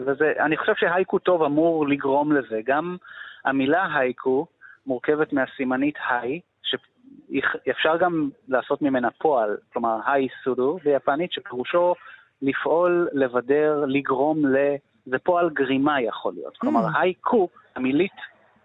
וזה, 0.06 0.34
אני 0.40 0.58
חושב 0.58 0.74
שהייקו 0.76 1.20
טוב 1.20 1.44
אמור 1.44 1.88
לגרום 1.88 2.32
לזה. 2.32 2.60
גם 2.66 2.98
המילה 3.46 3.98
הייקו 3.98 4.46
מורכבת 4.86 5.34
מהסימנית 5.34 5.96
היי, 6.10 6.40
שאפשר 6.62 7.98
גם 7.98 8.30
לעשות 8.48 8.82
ממנה 8.82 9.12
פועל, 9.12 9.58
כלומר 9.74 10.00
היי 10.06 10.28
סודו 10.44 10.78
ביפנית, 10.84 11.32
שפירושו 11.32 11.96
לפעול, 12.42 13.08
לבדר, 13.13 13.86
לגרום 13.88 14.46
ל... 14.46 14.76
זה 15.06 15.20
פועל 15.20 15.50
גרימה 15.50 16.02
יכול 16.02 16.34
להיות. 16.34 16.58
כלומר, 16.58 16.82
הייקו, 16.96 17.50
המילית 17.76 18.12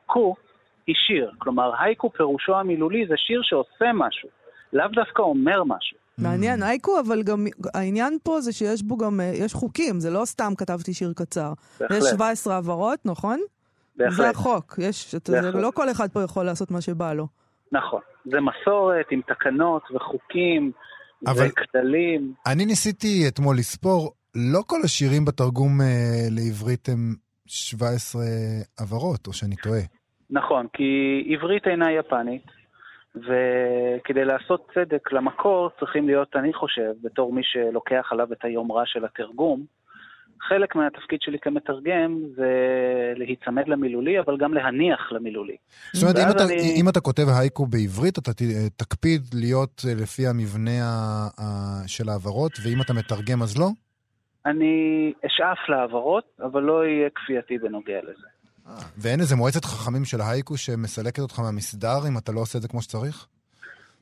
קו, 0.07 0.35
היא 0.87 0.95
שיר. 0.95 1.31
כלומר, 1.39 1.73
הייקו 1.79 2.11
פירושו 2.11 2.57
המילולי 2.57 3.07
זה 3.07 3.15
שיר 3.17 3.41
שעושה 3.43 3.91
משהו, 3.95 4.29
לאו 4.73 4.89
דווקא 4.89 5.23
אומר 5.23 5.65
משהו. 5.65 6.02
מעניין, 6.19 6.63
אייקו, 6.63 7.01
אבל 7.01 7.23
גם 7.23 7.47
העניין 7.75 8.19
פה 8.23 8.41
זה 8.41 8.53
שיש 8.53 8.83
בו 8.83 8.97
גם, 8.97 9.21
אה, 9.21 9.33
יש 9.35 9.55
חוקים, 9.55 10.01
זה 10.01 10.11
לא 10.11 10.25
סתם 10.25 10.53
כתבתי 10.59 10.95
שיר 10.95 11.13
קצר. 11.17 11.53
בהחלט. 11.81 11.99
יש 12.03 12.05
17 12.15 12.57
הברות, 12.57 12.99
נכון? 13.05 13.41
זה 13.99 14.05
בהחלט. 14.05 14.35
החוק, 14.35 14.75
יש, 14.79 15.15
זה 15.15 15.43
בהחלט. 15.43 15.55
לא 15.55 15.71
כל 15.75 15.91
אחד 15.91 16.11
פה 16.13 16.23
יכול 16.23 16.45
לעשות 16.47 16.71
מה 16.71 16.81
שבא 16.81 17.13
לו. 17.13 17.27
נכון. 17.73 18.01
זה 18.25 18.37
מסורת 18.41 19.07
עם 19.11 19.21
תקנות 19.29 19.83
וחוקים 19.95 20.73
אבל- 21.27 21.47
וכללים. 21.49 22.35
אני 22.47 22.67
ניסיתי 22.67 23.29
אתמול 23.29 23.57
לספור, 23.59 24.13
לא 24.35 24.63
כל 24.67 24.81
השירים 24.85 25.25
בתרגום 25.25 25.81
אה, 25.81 25.87
לעברית 26.31 26.89
הם 26.89 27.15
17 27.47 28.23
הברות, 28.79 29.27
או 29.27 29.33
שאני 29.33 29.57
טועה. 29.57 29.81
נכון, 30.31 30.67
כי 30.73 30.83
עברית 31.35 31.67
אינה 31.67 31.87
יפנית, 31.93 32.43
וכדי 33.15 34.25
לעשות 34.25 34.71
צדק 34.75 35.13
למקור 35.13 35.71
צריכים 35.81 36.07
להיות, 36.07 36.37
אני 36.37 36.53
חושב, 36.53 36.93
בתור 37.03 37.33
מי 37.33 37.41
שלוקח 37.45 38.09
עליו 38.11 38.33
את 38.33 38.45
היומרה 38.45 38.83
של 38.87 39.05
התרגום, 39.05 39.65
חלק 40.49 40.77
מהתפקיד 40.77 41.19
שלי 41.23 41.39
כמתרגם 41.39 42.21
זה 42.37 42.53
להיצמד 43.17 43.69
למילולי, 43.69 44.21
אבל 44.21 44.37
גם 44.39 44.55
להניח 44.55 45.13
למילולי. 45.13 45.57
זאת 45.93 46.03
אומרת, 46.03 46.17
אם 46.17 46.31
אתה, 46.37 46.45
אני... 46.45 46.81
אם 46.81 46.89
אתה 46.89 47.01
כותב 47.01 47.23
הייקו 47.39 47.67
בעברית, 47.67 48.19
אתה 48.19 48.31
תקפיד 48.77 49.23
להיות 49.35 49.83
אה, 49.89 49.95
לפי 50.03 50.27
המבנה 50.27 50.71
של 51.87 52.09
העברות, 52.09 52.53
ואם 52.65 52.83
אתה 52.83 52.93
מתרגם 52.93 53.43
אז 53.43 53.59
לא? 53.59 53.69
אני 54.47 55.13
אשאף 55.27 55.69
לעברות, 55.69 56.25
אבל 56.41 56.63
לא 56.63 56.87
יהיה 56.87 57.09
כפייתי 57.15 57.59
בנוגע 57.59 57.99
לזה. 58.03 58.32
ואין 58.99 59.21
איזה 59.21 59.37
מועצת 59.37 59.65
חכמים 59.65 60.05
של 60.05 60.21
הייקו 60.21 60.57
שמסלקת 60.57 61.19
אותך 61.19 61.39
מהמסדר 61.39 61.99
אם 62.09 62.19
אתה 62.19 62.33
לא 62.33 62.41
עושה 62.41 62.59
את 62.59 62.63
זה 62.63 62.69
כמו 62.69 62.83
שצריך? 62.83 63.27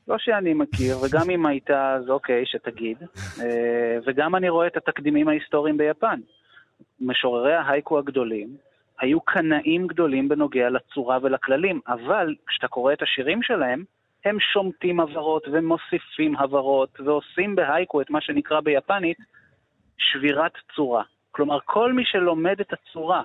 לא 0.07 0.15
שאני 0.19 0.53
מכיר, 0.53 0.97
וגם 1.01 1.29
אם 1.29 1.45
הייתה, 1.45 1.93
אז 1.93 2.09
אוקיי, 2.09 2.45
שתגיד. 2.45 2.97
אה, 3.39 3.97
וגם 4.05 4.35
אני 4.35 4.49
רואה 4.49 4.67
את 4.67 4.77
התקדימים 4.77 5.27
ההיסטוריים 5.27 5.77
ביפן. 5.77 6.19
משוררי 6.99 7.53
ההייקו 7.53 7.99
הגדולים 7.99 8.57
היו 9.01 9.21
קנאים 9.21 9.87
גדולים 9.87 10.29
בנוגע 10.29 10.69
לצורה 10.69 11.17
ולכללים, 11.21 11.79
אבל 11.87 12.35
כשאתה 12.47 12.67
קורא 12.67 12.93
את 12.93 13.01
השירים 13.01 13.43
שלהם, 13.43 13.83
הם 14.25 14.37
שומטים 14.53 14.99
הברות 14.99 15.43
ומוסיפים 15.51 16.35
הברות 16.35 16.99
ועושים 16.99 17.55
בהייקו 17.55 18.01
את 18.01 18.09
מה 18.09 18.21
שנקרא 18.21 18.59
ביפנית 18.59 19.17
שבירת 19.97 20.51
צורה. 20.75 21.03
כלומר, 21.31 21.59
כל 21.65 21.93
מי 21.93 22.03
שלומד 22.05 22.59
את 22.61 22.73
הצורה 22.73 23.23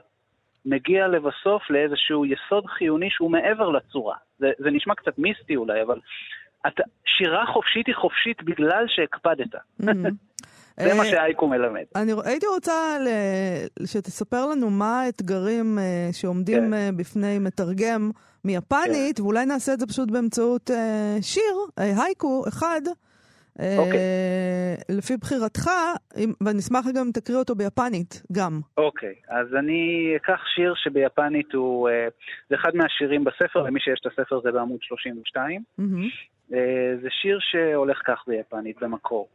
מגיע 0.66 1.08
לבסוף 1.08 1.70
לאיזשהו 1.70 2.24
יסוד 2.24 2.66
חיוני 2.66 3.10
שהוא 3.10 3.30
מעבר 3.30 3.70
לצורה. 3.70 4.16
זה, 4.38 4.46
זה 4.58 4.70
נשמע 4.70 4.94
קצת 4.94 5.18
מיסטי 5.18 5.56
אולי, 5.56 5.82
אבל 5.82 6.00
אתה, 6.66 6.82
שירה 7.06 7.46
חופשית 7.46 7.86
היא 7.86 7.94
חופשית 7.94 8.42
בגלל 8.42 8.84
שהקפדת. 8.88 9.54
זה 10.80 10.94
מה 10.94 11.02
אה, 11.02 11.10
שהאייקו 11.10 11.48
מלמד. 11.48 11.84
אני 11.96 12.12
הייתי 12.24 12.46
רוצה 12.46 12.72
שתספר 13.86 14.46
לנו 14.46 14.70
מה 14.70 15.00
האתגרים 15.00 15.78
אה, 15.78 16.08
שעומדים 16.12 16.62
כן. 16.62 16.74
אה, 16.74 16.88
בפני 16.96 17.38
מתרגם 17.38 18.10
מיפנית, 18.44 19.16
כן. 19.16 19.22
ואולי 19.22 19.46
נעשה 19.46 19.72
את 19.72 19.80
זה 19.80 19.86
פשוט 19.86 20.10
באמצעות 20.10 20.70
שיר, 21.20 21.56
הייקו 21.76 22.44
אחד. 22.48 22.80
אוקיי. 23.78 24.00
לפי 24.88 25.16
בחירתך, 25.16 25.70
ואני 26.40 26.58
אשמח 26.58 26.84
גם 26.94 27.04
אם 27.06 27.12
תקריא 27.12 27.38
אותו 27.38 27.54
ביפנית, 27.54 28.22
גם. 28.32 28.60
אוקיי, 28.76 29.14
אז 29.28 29.54
אני 29.54 30.12
אקח 30.16 30.40
שיר 30.54 30.74
שביפנית 30.76 31.52
הוא, 31.52 31.88
זה 32.50 32.54
אחד 32.54 32.76
מהשירים 32.76 33.24
בספר, 33.24 33.62
למי 33.62 33.80
שיש 33.80 34.00
את 34.00 34.12
הספר 34.12 34.40
זה 34.40 34.52
בעמוד 34.52 34.82
32. 34.82 35.62
זה 37.02 37.08
שיר 37.10 37.38
שהולך 37.40 37.98
כך 38.06 38.24
ביפנית, 38.26 38.82
במקור. 38.82 39.28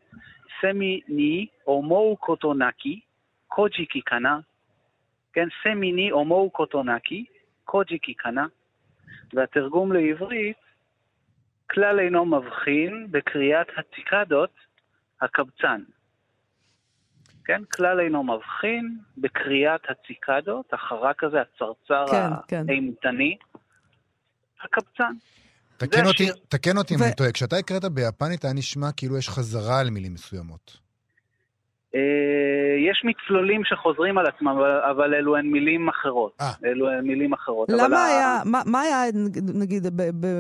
סמי 0.62 1.02
ני 1.08 1.48
אומו 1.68 2.18
קוטו 2.20 2.54
נקי, 2.54 3.00
קוג'יקי 3.48 4.02
קנה, 4.02 4.40
כן, 5.34 5.48
סמי 5.64 5.92
ני 5.92 6.12
אומו 6.12 6.50
קוטו 6.50 6.84
נקי, 6.84 7.26
קוג'יקי 7.66 8.14
קנה, 8.14 8.46
והתרגום 9.34 9.94
לעברית, 9.94 10.58
כלל 11.74 12.00
אינו 12.00 12.26
מבחין 12.26 13.08
בקריאת 13.12 13.68
הציקדות 13.78 14.54
הקבצן. 15.22 15.82
כן, 17.46 17.62
כלל 17.76 18.00
אינו 18.00 18.24
מבחין 18.24 18.98
בקריאת 19.18 19.82
הציקדות, 19.90 20.74
החרק 20.74 21.24
הזה, 21.24 21.38
הצרצר 21.42 22.06
כן, 22.48 22.66
האימתני, 22.70 23.38
כן. 23.54 23.60
הקבצן. 24.64 25.14
תקן 25.78 26.06
אותי, 26.06 26.28
תקן 26.50 26.78
אותי 26.78 26.96
אם 26.96 27.04
אני 27.04 27.16
טועה, 27.16 27.32
כשאתה 27.32 27.56
הקראת 27.56 27.86
ביפנית 27.86 28.44
היה 28.44 28.54
נשמע 28.54 28.92
כאילו 28.98 29.18
יש 29.18 29.30
חזרה 29.30 29.80
על 29.80 29.90
מילים 29.90 30.14
מסוימות. 30.14 30.81
אה, 31.96 32.00
יש 32.90 33.04
מצלולים 33.06 33.64
שחוזרים 33.66 34.18
על 34.18 34.26
עצמם, 34.26 34.58
אבל 34.92 35.14
אלו 35.14 35.38
הן 35.38 35.46
מילים 35.46 35.90
אחרות. 35.90 36.32
אה. 36.42 36.52
אלו 36.66 36.90
הן 36.90 37.06
מילים 37.08 37.34
אחרות. 37.34 37.70
למה 37.70 38.06
היה, 38.06 38.42
מה 38.66 38.82
היה, 38.82 38.98
נגיד, 39.62 39.84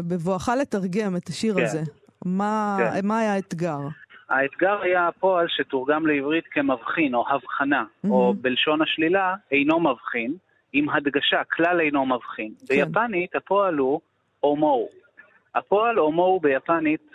בבואך 0.07 0.49
לתרגם 0.61 1.15
את 1.15 1.27
השיר 1.27 1.55
כן. 1.55 1.63
הזה? 1.63 1.81
מה 2.25 2.77
כן. 2.79 3.11
היה 3.11 3.33
האתגר? 3.33 3.79
האתגר 4.29 4.81
היה 4.81 5.07
הפועל 5.07 5.45
שתורגם 5.49 6.07
לעברית 6.07 6.45
כמבחין 6.51 7.15
או 7.15 7.25
הבחנה, 7.29 7.83
או 8.09 8.33
בלשון 8.41 8.81
השלילה, 8.81 9.35
אינו 9.51 9.79
מבחין, 9.79 10.33
עם 10.73 10.89
הדגשה, 10.89 11.41
כלל 11.51 11.81
אינו 11.81 12.05
מבחין. 12.05 12.51
כן. 12.67 12.85
ביפנית 12.85 13.35
הפועל 13.35 13.77
הוא 13.77 14.01
הומו. 14.39 14.87
הפועל 15.55 15.97
הומו 15.97 16.39
ביפנית 16.39 17.11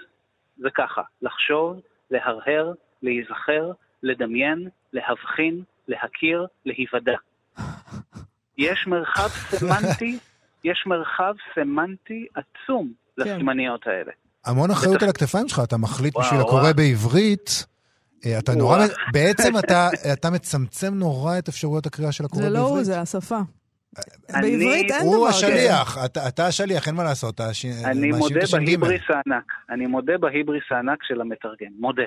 זה 0.56 0.68
ככה, 0.74 1.02
לחשוב, 1.22 1.80
להרהר, 2.10 2.72
להיזכר, 3.02 3.72
לדמיין, 4.02 4.68
להבחין, 4.92 5.62
להכיר, 5.88 6.46
להיוודע. 6.64 7.16
יש 8.58 8.86
מרחב 8.86 9.28
סמנטי, 9.28 10.18
יש 10.64 10.84
מרחב 10.86 11.34
סמנטי 11.54 12.26
עצום 12.34 12.92
כן. 13.16 13.22
לסימניות 13.22 13.86
האלה. 13.86 14.12
המון 14.44 14.70
אחריות 14.70 15.02
על 15.02 15.08
הכתפיים 15.08 15.48
שלך, 15.48 15.60
אתה 15.64 15.76
מחליט 15.76 16.16
בשביל 16.18 16.40
הקורא 16.40 16.72
בעברית. 16.72 17.66
אה, 18.26 18.38
אתה 18.38 18.54
נורא, 18.54 18.78
בעצם 19.12 19.58
אתה, 19.58 19.88
אתה 20.12 20.30
מצמצם 20.30 20.94
נורא 20.94 21.38
את 21.38 21.48
אפשרויות 21.48 21.86
הקריאה 21.86 22.12
של 22.12 22.24
הקורא 22.24 22.42
בעברית. 22.42 22.56
זה 22.56 22.62
לא 22.62 22.68
הוא, 22.68 22.84
זה 22.84 23.00
השפה. 23.00 23.38
בעברית 24.28 24.62
אין 24.62 24.86
דבר 24.86 24.98
כזה. 24.98 25.06
הוא 25.06 25.28
השליח, 25.28 25.98
אתה 26.28 26.46
השליח, 26.46 26.88
אין 26.88 26.94
מה 26.94 27.04
לעשות. 27.04 27.40
אני 27.84 28.12
מודה 28.12 28.40
בהיבריס 28.52 29.02
הענק. 29.08 29.52
אני 29.70 29.86
מודה 29.86 30.18
בהיבריס 30.18 30.64
הענק 30.70 30.98
של 31.02 31.20
המתרגם. 31.20 31.72
מודה. 31.78 32.02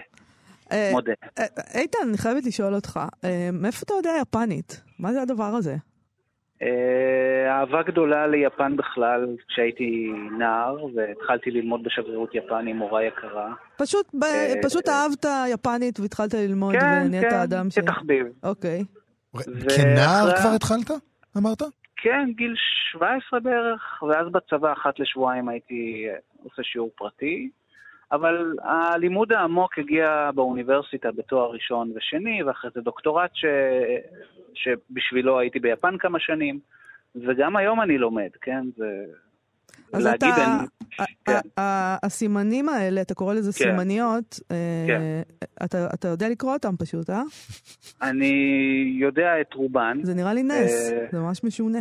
אה, 0.72 0.90
מודה. 0.92 1.14
אה, 1.40 1.46
איתן, 1.76 2.00
אני 2.10 2.18
חייבת 2.18 2.46
לשאול 2.46 2.76
אותך, 2.76 3.00
אה, 3.24 3.50
מאיפה 3.54 3.84
אתה 3.86 3.94
יודע 3.94 4.12
יפנית? 4.22 4.84
מה 5.00 5.14
זה 5.14 5.22
הדבר 5.22 5.44
הזה? 5.44 5.76
אהבה 7.50 7.84
גדולה 7.84 8.28
ליפן 8.28 8.78
בכלל, 8.78 9.36
כשהייתי 9.48 10.12
נער, 10.40 10.86
והתחלתי 10.96 11.52
ללמוד 11.52 11.84
בשגרירות 11.84 12.36
יפן 12.36 12.68
עם 12.68 12.78
מורה 12.78 13.04
יקרה. 13.04 13.54
פשוט, 13.78 14.16
פשוט 14.64 14.90
אהבת 14.90 15.26
יפנית 15.54 16.00
והתחלת 16.00 16.34
ללמוד 16.34 16.76
כן, 16.76 17.04
ונהיית 17.06 17.30
כן, 17.30 17.36
אדם 17.36 17.70
ש... 17.70 17.76
כן, 17.76 17.82
כן, 17.82 17.88
כתחביב. 17.88 18.28
אוקיי. 18.44 18.84
כנער 19.76 20.36
כבר 20.42 20.50
התחלת? 20.56 20.92
אמרת? 21.38 21.62
כן, 21.96 22.30
גיל 22.36 22.56
17 22.92 23.40
בערך, 23.40 24.04
ואז 24.04 24.28
בצבא 24.32 24.74
אחת 24.74 25.00
לשבועיים 25.00 25.50
הייתי 25.50 26.08
עושה 26.44 26.64
שיעור 26.64 26.90
פרטי. 26.98 27.50
אבל 28.12 28.56
הלימוד 28.64 29.32
העמוק 29.32 29.80
הגיע 29.80 30.30
באוניברסיטה 30.36 31.12
בתואר 31.12 31.52
ראשון 31.52 31.92
ושני, 31.96 32.44
ואחרי 32.44 32.72
זה 32.74 32.82
דוקטורט 32.82 33.32
ש... 33.34 33.46
שבשבילו 34.54 35.40
הייתי 35.40 35.60
ביפן 35.60 35.98
כמה 35.98 36.20
שנים, 36.20 36.60
וגם 37.16 37.56
היום 37.56 37.82
אני 37.82 37.98
לומד, 37.98 38.30
כן? 38.42 38.66
זה... 38.78 39.06
אז 39.94 40.08
אתה, 40.08 40.26
אין... 40.26 41.06
כן. 41.26 41.40
הסימנים 42.04 42.70
האלה, 42.70 43.02
אתה 43.02 43.14
קורא 43.14 43.34
לזה 43.34 43.52
כן. 43.52 43.72
סימניות, 43.72 44.40
אה, 44.52 44.86
כן. 44.88 45.02
אתה, 45.66 45.88
אתה 45.94 46.08
יודע 46.08 46.30
לקרוא 46.30 46.54
אותם 46.54 46.78
פשוט, 46.80 47.10
אה? 47.10 47.22
אני 48.02 48.34
יודע 49.00 49.42
את 49.42 49.54
רובן. 49.54 49.98
זה 50.04 50.14
נראה 50.14 50.34
לי 50.34 50.44
נס, 50.44 50.92
אה, 50.92 51.06
זה 51.12 51.20
ממש 51.20 51.44
משונה. 51.44 51.80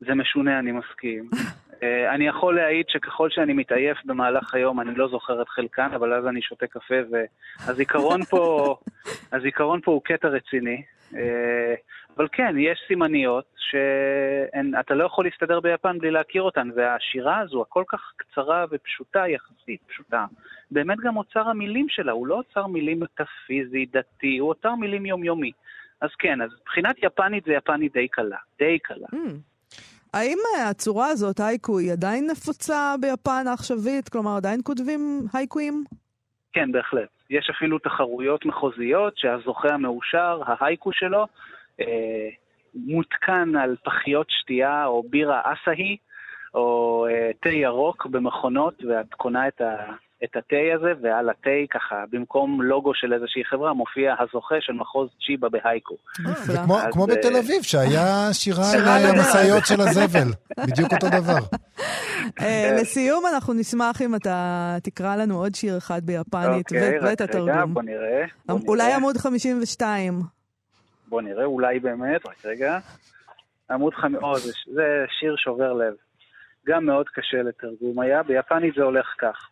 זה 0.00 0.14
משונה, 0.14 0.58
אני 0.58 0.72
מסכים. 0.72 1.30
אה, 1.82 2.14
אני 2.14 2.26
יכול 2.26 2.56
להעיד 2.56 2.86
שככל 2.88 3.30
שאני 3.30 3.52
מתעייף 3.52 3.98
במהלך 4.04 4.54
היום, 4.54 4.80
אני 4.80 4.94
לא 4.94 5.08
זוכר 5.08 5.42
את 5.42 5.48
חלקן, 5.48 5.88
אבל 5.94 6.12
אז 6.12 6.26
אני 6.26 6.42
שותה 6.42 6.66
קפה, 6.66 6.94
והזיכרון 7.10 8.24
פה, 8.24 8.76
הזיכרון 9.32 9.80
פה 9.80 9.92
הוא 9.92 10.02
קטע 10.04 10.28
רציני. 10.28 10.82
אה, 11.16 11.74
אבל 12.16 12.28
כן, 12.32 12.54
יש 12.58 12.84
סימניות 12.88 13.44
שאתה 13.56 14.94
לא 14.94 15.04
יכול 15.04 15.24
להסתדר 15.24 15.60
ביפן 15.60 15.98
בלי 15.98 16.10
להכיר 16.10 16.42
אותן, 16.42 16.68
והשירה 16.76 17.38
הזו, 17.38 17.62
הכל 17.62 17.84
כך 17.88 18.12
קצרה 18.16 18.64
ופשוטה, 18.70 19.28
יחסית 19.28 19.80
פשוטה, 19.86 20.26
באמת 20.70 20.98
גם 20.98 21.16
אוצר 21.16 21.48
המילים 21.48 21.86
שלה, 21.88 22.12
הוא 22.12 22.26
לא 22.26 22.34
אוצר 22.34 22.66
מילים 22.66 23.00
מטאפיזי, 23.00 23.86
דתי, 23.86 24.38
הוא 24.38 24.48
אוצר 24.48 24.74
מילים 24.74 25.06
יומיומי. 25.06 25.52
אז 26.00 26.10
כן, 26.18 26.42
אז 26.42 26.50
מבחינת 26.60 26.96
יפנית 27.02 27.44
זה 27.44 27.52
יפנית 27.52 27.92
די 27.92 28.08
קלה, 28.08 28.36
די 28.58 28.78
קלה. 28.78 29.06
Mm. 29.12 29.32
האם 30.14 30.38
אה, 30.56 30.68
הצורה 30.68 31.06
הזאת, 31.06 31.40
הייקו, 31.40 31.78
היא 31.78 31.92
עדיין 31.92 32.26
נפוצה 32.30 32.94
ביפן 33.00 33.44
העכשווית? 33.46 34.08
כלומר, 34.08 34.36
עדיין 34.36 34.60
כותבים 34.64 35.00
הייקויים? 35.32 35.84
כן, 36.52 36.72
בהחלט. 36.72 37.08
יש 37.30 37.50
אפילו 37.50 37.78
תחרויות 37.78 38.46
מחוזיות 38.46 39.18
שהזוכה 39.18 39.68
המאושר, 39.68 40.40
ההייקו 40.46 40.92
שלו, 40.92 41.26
אה, 41.80 42.28
מותקן 42.74 43.56
על 43.56 43.76
פחיות 43.84 44.26
שתייה 44.30 44.86
או 44.86 45.02
בירה 45.10 45.40
אסאי, 45.44 45.96
או 46.54 47.06
אה, 47.10 47.30
תה 47.40 47.48
ירוק 47.48 48.06
במכונות, 48.06 48.84
ואת 48.84 49.14
קונה 49.14 49.48
את 49.48 49.60
ה... 49.60 49.92
את 50.24 50.36
התה 50.36 50.56
הזה, 50.74 50.92
ועל 51.02 51.28
התה 51.28 51.50
ככה, 51.70 52.04
במקום 52.10 52.62
לוגו 52.62 52.94
של 52.94 53.14
איזושהי 53.14 53.44
חברה, 53.44 53.72
מופיע 53.72 54.14
הזוכה 54.18 54.54
של 54.60 54.72
מחוז 54.72 55.08
צ'יבה 55.26 55.48
בהייקו. 55.48 55.94
זה 56.24 56.58
כמו 56.92 57.06
בתל 57.06 57.34
אה, 57.34 57.40
אביב, 57.40 57.62
שהיה 57.62 58.28
שירה 58.32 58.72
על 58.72 59.06
המשאיות 59.06 59.66
של 59.66 59.80
הזבל. 59.80 60.28
בדיוק 60.66 60.92
אותו 60.92 61.06
דבר. 61.08 61.56
אה, 62.42 62.76
לסיום, 62.80 63.24
אנחנו 63.26 63.54
נשמח 63.54 64.02
אם 64.02 64.14
אתה 64.14 64.76
תקרא 64.82 65.16
לנו 65.16 65.38
עוד 65.38 65.54
שיר 65.54 65.78
אחד 65.78 66.00
ביפנית, 66.04 66.72
אוקיי, 66.72 66.98
ואת 67.02 67.20
התרגום. 67.20 67.50
רגע, 67.50 67.64
בוא 67.66 67.82
נראה. 67.82 68.24
אולי 68.48 68.92
עמוד 68.92 69.16
52. 69.16 70.22
בוא 71.08 71.22
נראה, 71.22 71.44
אולי 71.44 71.78
באמת, 71.78 72.26
רק 72.26 72.44
רגע. 72.44 72.78
עמוד 73.70 73.94
חמ... 73.94 74.16
או, 74.16 74.38
זה, 74.38 74.52
זה 74.74 75.04
שיר 75.20 75.36
שובר 75.36 75.72
לב. 75.72 75.94
גם 76.66 76.86
מאוד 76.86 77.06
קשה 77.08 77.42
לתרגום 77.42 78.00
היה, 78.00 78.22
ביפנית 78.22 78.74
זה 78.74 78.82
הולך 78.82 79.06
כך. 79.18 79.48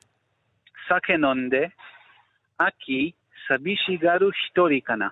סאקה 0.88 1.16
נונדה, 1.16 1.66
אקי, 2.58 3.10
סבישי 3.48 3.96
גרו 3.96 4.32
שיטורי 4.32 4.80
קנה. 4.80 5.08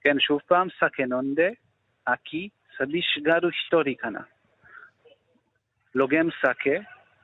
כן, 0.00 0.20
שוב 0.20 0.40
פעם, 0.46 0.68
סאקה 0.80 1.06
נונדה, 1.06 1.48
אקי, 2.04 2.48
סביש 2.78 3.18
גרו 3.22 3.52
שיטורי 3.52 3.94
קנה. 3.94 4.20
לוגם 5.94 6.28
סאקה, 6.42 6.78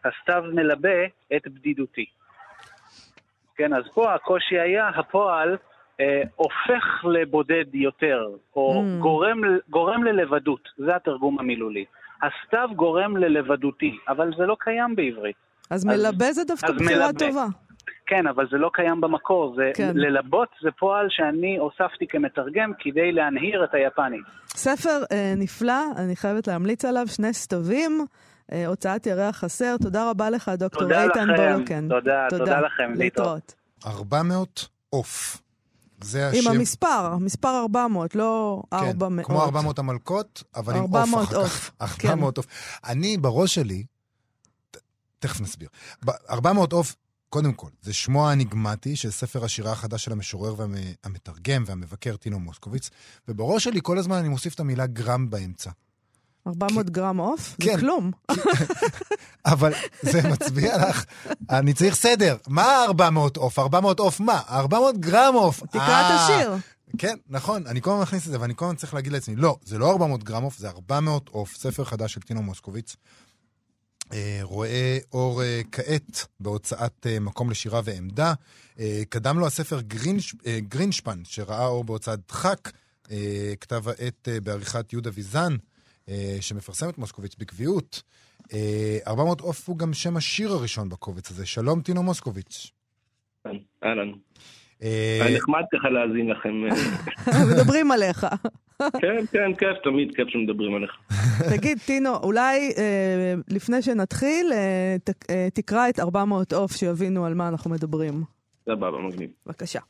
הסתיו 0.04 0.44
מלבה 0.52 1.04
את 1.36 1.48
בדידותי. 1.48 2.06
כן, 3.56 3.74
אז 3.74 3.82
פה 3.94 4.14
הקושי 4.14 4.60
היה, 4.60 4.88
הפועל 4.88 5.56
אה, 6.00 6.22
הופך 6.36 7.04
לבודד 7.04 7.74
יותר, 7.74 8.26
או 8.56 8.82
mm. 8.82 9.02
גורם, 9.02 9.40
גורם 9.70 10.04
ללבדות, 10.04 10.68
זה 10.76 10.96
התרגום 10.96 11.38
המילולי. 11.38 11.84
הסתיו 12.22 12.68
גורם 12.76 13.16
ללבדותי, 13.16 13.98
אבל 14.08 14.30
זה 14.36 14.46
לא 14.46 14.56
קיים 14.60 14.96
בעברית. 14.96 15.36
אז, 15.70 15.80
אז 15.80 15.84
מלבה 15.84 16.32
זה 16.32 16.44
דווקא 16.44 16.72
בחירה 16.72 17.06
מלבה. 17.06 17.18
טובה. 17.18 17.46
כן, 18.12 18.26
אבל 18.26 18.46
זה 18.50 18.56
לא 18.56 18.70
קיים 18.72 19.00
במקור. 19.00 19.54
זה, 19.56 19.70
כן. 19.74 19.96
ללבות 19.96 20.48
זה 20.62 20.68
פועל 20.78 21.06
שאני 21.10 21.56
הוספתי 21.56 22.06
כמתרגם 22.08 22.72
כדי 22.78 23.12
להנהיר 23.12 23.64
את 23.64 23.74
היפנית. 23.74 24.20
ספר 24.48 25.02
אה, 25.12 25.34
נפלא, 25.36 25.82
אני 25.96 26.16
חייבת 26.16 26.46
להמליץ 26.46 26.84
עליו, 26.84 27.06
שני 27.08 27.32
סתווים. 27.32 28.06
אה, 28.52 28.66
הוצאת 28.66 29.06
ירח 29.06 29.36
חסר. 29.36 29.76
תודה 29.82 30.10
רבה 30.10 30.30
לך, 30.30 30.48
דוקטור 30.48 30.92
איתן 30.92 31.26
בולוקן. 31.36 31.88
תודה, 31.88 32.26
תודה, 32.30 32.44
תודה 32.44 32.60
לכם. 32.60 32.92
להתראות. 32.96 33.54
400 33.86 34.68
עוף. 34.90 35.42
זה 36.00 36.28
השם... 36.28 36.50
עם 36.50 36.56
המספר, 36.56 37.16
מספר 37.20 37.60
400, 37.62 38.14
לא 38.14 38.62
כן, 38.70 38.76
400. 38.76 39.26
כמו 39.26 39.42
400 39.42 39.78
המלכות, 39.78 40.42
אבל 40.56 40.76
עם 40.76 40.82
עוף 40.82 41.14
אחר 41.14 41.44
כך. 41.44 41.70
400 41.82 42.36
עוף. 42.38 42.46
כן. 42.46 42.90
אני, 42.90 43.16
בראש 43.16 43.54
שלי, 43.54 43.84
תכף 45.18 45.40
נסביר. 45.40 45.68
400 46.30 46.72
עוף, 46.72 46.96
קודם 47.32 47.52
כל, 47.52 47.68
זה 47.82 47.92
שמו 47.92 48.28
האניגמטי 48.28 48.96
של 48.96 49.10
ספר 49.10 49.44
השירה 49.44 49.72
החדש 49.72 50.04
של 50.04 50.12
המשורר 50.12 50.54
והמתרגם 50.58 51.64
והמבקר 51.66 52.16
טינו 52.16 52.40
מוסקוביץ, 52.40 52.90
ובראש 53.28 53.64
שלי 53.64 53.80
כל 53.82 53.98
הזמן 53.98 54.16
אני 54.16 54.28
מוסיף 54.28 54.54
את 54.54 54.60
המילה 54.60 54.86
גרם 54.86 55.30
באמצע. 55.30 55.70
400 56.46 56.90
גרם 56.90 57.16
עוף? 57.16 57.56
כן. 57.60 57.72
זה 57.72 57.80
כלום. 57.80 58.10
אבל 59.52 59.72
זה 60.02 60.28
מצביע 60.28 60.88
לך, 60.88 61.04
אני 61.50 61.74
צריך 61.74 61.94
סדר. 61.94 62.36
מה 62.48 62.84
400 62.84 63.36
עוף? 63.36 63.58
400 63.58 63.98
עוף 63.98 64.20
מה? 64.20 64.40
400 64.48 64.98
גרם 64.98 65.34
עוף. 65.34 65.60
תקרא 65.60 65.82
את 65.82 65.88
אה, 65.88 66.24
השיר. 66.24 66.56
כן, 66.98 67.16
נכון, 67.28 67.66
אני 67.66 67.80
כל 67.80 67.90
הזמן 67.90 68.02
מכניס 68.02 68.26
את 68.26 68.30
זה, 68.32 68.40
ואני 68.40 68.54
כל 68.56 68.64
הזמן 68.64 68.76
צריך 68.76 68.94
להגיד 68.94 69.12
לעצמי, 69.12 69.36
לא, 69.36 69.56
זה 69.64 69.78
לא 69.78 69.90
400 69.90 70.24
גרם 70.24 70.42
עוף, 70.42 70.58
זה 70.58 70.68
400 70.68 71.28
עוף, 71.28 71.56
ספר 71.56 71.84
חדש 71.84 72.12
של 72.12 72.20
טינו 72.20 72.42
מוסקוביץ. 72.42 72.96
אה, 74.12 74.38
רואה 74.42 74.98
אור 75.12 75.42
אה, 75.42 75.60
כעת 75.72 76.26
בהוצאת 76.40 77.06
מקום 77.20 77.50
לשירה 77.50 77.80
ועמדה. 77.84 78.34
קדם 79.08 79.38
לו 79.38 79.46
הספר 79.46 79.80
גרינש, 79.80 80.34
גרינשפן, 80.58 81.18
שראה 81.24 81.66
אור 81.66 81.84
בהוצאת 81.84 82.18
דחק, 82.28 82.70
כתב 83.60 83.88
העת 83.88 84.28
בעריכת 84.42 84.92
יהודה 84.92 85.10
ויזן. 85.14 85.56
אה, 86.08 86.36
שמפרסם 86.40 86.88
את 86.88 86.98
מוסקוביץ 86.98 87.34
בקביעות. 87.38 88.02
400 89.06 89.40
אה, 89.40 89.46
עוף 89.46 89.68
הוא 89.68 89.78
גם 89.78 89.92
שם 89.92 90.16
השיר 90.16 90.52
הראשון 90.52 90.88
בקובץ 90.88 91.30
הזה. 91.30 91.46
שלום, 91.46 91.80
טינו 91.80 92.02
מוסקוביץ. 92.02 92.70
אהלן. 93.84 94.12
אה, 94.82 95.18
היה 95.22 95.36
נחמד 95.36 95.62
ככה 95.72 95.88
להאזין 95.88 96.30
לכם. 96.30 96.62
מדברים 97.52 97.90
עליך. 97.92 98.26
כן, 99.00 99.26
כן, 99.32 99.54
כיף, 99.54 99.78
תמיד 99.84 100.14
כיף 100.16 100.28
שמדברים 100.28 100.74
עליך. 100.74 100.90
תגיד, 101.56 101.78
טינו, 101.86 102.16
אולי 102.22 102.72
לפני 103.48 103.82
שנתחיל, 103.82 104.52
תקרא 105.54 105.88
את 105.88 106.00
400 106.00 106.52
עוף 106.52 106.72
שיבינו 106.72 107.26
על 107.26 107.34
מה 107.34 107.48
אנחנו 107.48 107.70
מדברים. 107.70 108.14
סבבה, 108.66 108.98
מגניב. 108.98 109.30
בבקשה. 109.46 109.80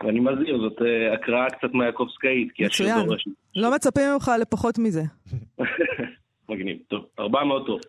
ואני 0.00 0.20
מזהיר, 0.20 0.58
זאת 0.58 0.82
אה, 0.82 1.14
הקראה 1.14 1.46
קצת 1.50 1.74
מייקובסקאית, 1.74 2.52
כי 2.52 2.66
השיר 2.66 2.86
דורש... 3.04 3.28
לא 3.56 3.74
מצפים 3.74 4.04
ממך 4.14 4.30
לפחות 4.40 4.78
מזה. 4.78 5.02
מגניב, 6.48 6.78
טוב, 6.88 7.04
400 7.18 7.66
טוב. 7.66 7.80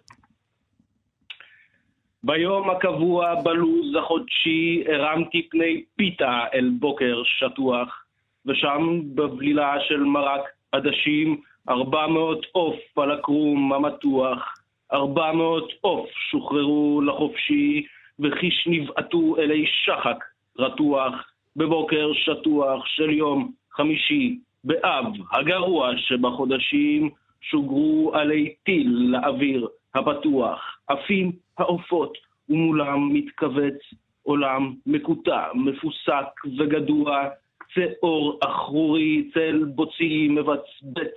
ביום 2.24 2.70
הקבוע 2.70 3.41
בלוז 3.41 3.96
החודשי 4.00 4.84
הרמתי 4.88 5.48
פני 5.52 5.84
פיתה 5.96 6.44
אל 6.54 6.70
בוקר 6.80 7.22
שטוח, 7.26 8.05
ושם 8.45 9.01
בבלילה 9.15 9.75
של 9.88 10.03
מרק 10.03 10.41
עדשים, 10.71 11.41
400 11.69 12.45
עוף 12.51 12.97
על 12.97 13.12
הקרום 13.12 13.73
המתוח, 13.73 14.53
400 14.93 15.71
עוף 15.81 16.10
שוחררו 16.31 17.01
לחופשי, 17.01 17.86
וחיש 18.19 18.67
נבעטו 18.67 19.38
אלי 19.38 19.65
שחק 19.67 20.23
רתוח, 20.60 21.13
בבוקר 21.55 22.12
שטוח 22.13 22.86
של 22.86 23.10
יום 23.10 23.51
חמישי 23.71 24.39
באב 24.63 25.05
הגרוע 25.31 25.91
שבחודשים 25.97 27.10
שוגרו 27.41 28.12
עלי 28.13 28.53
טיל 28.63 28.89
לאוויר 29.10 29.67
הפתוח, 29.95 30.77
עפים 30.88 31.31
העופות 31.58 32.17
ומולם 32.49 33.13
מתכווץ 33.13 33.77
עולם 34.23 34.73
מקוטע, 34.86 35.47
מפוסק 35.53 36.45
וגדוע, 36.58 37.29
קצה 37.75 37.85
אור 38.03 38.39
אחרורי, 38.43 39.29
צל 39.33 39.63
בוצי 39.75 40.27
מבצבץ 40.29 41.15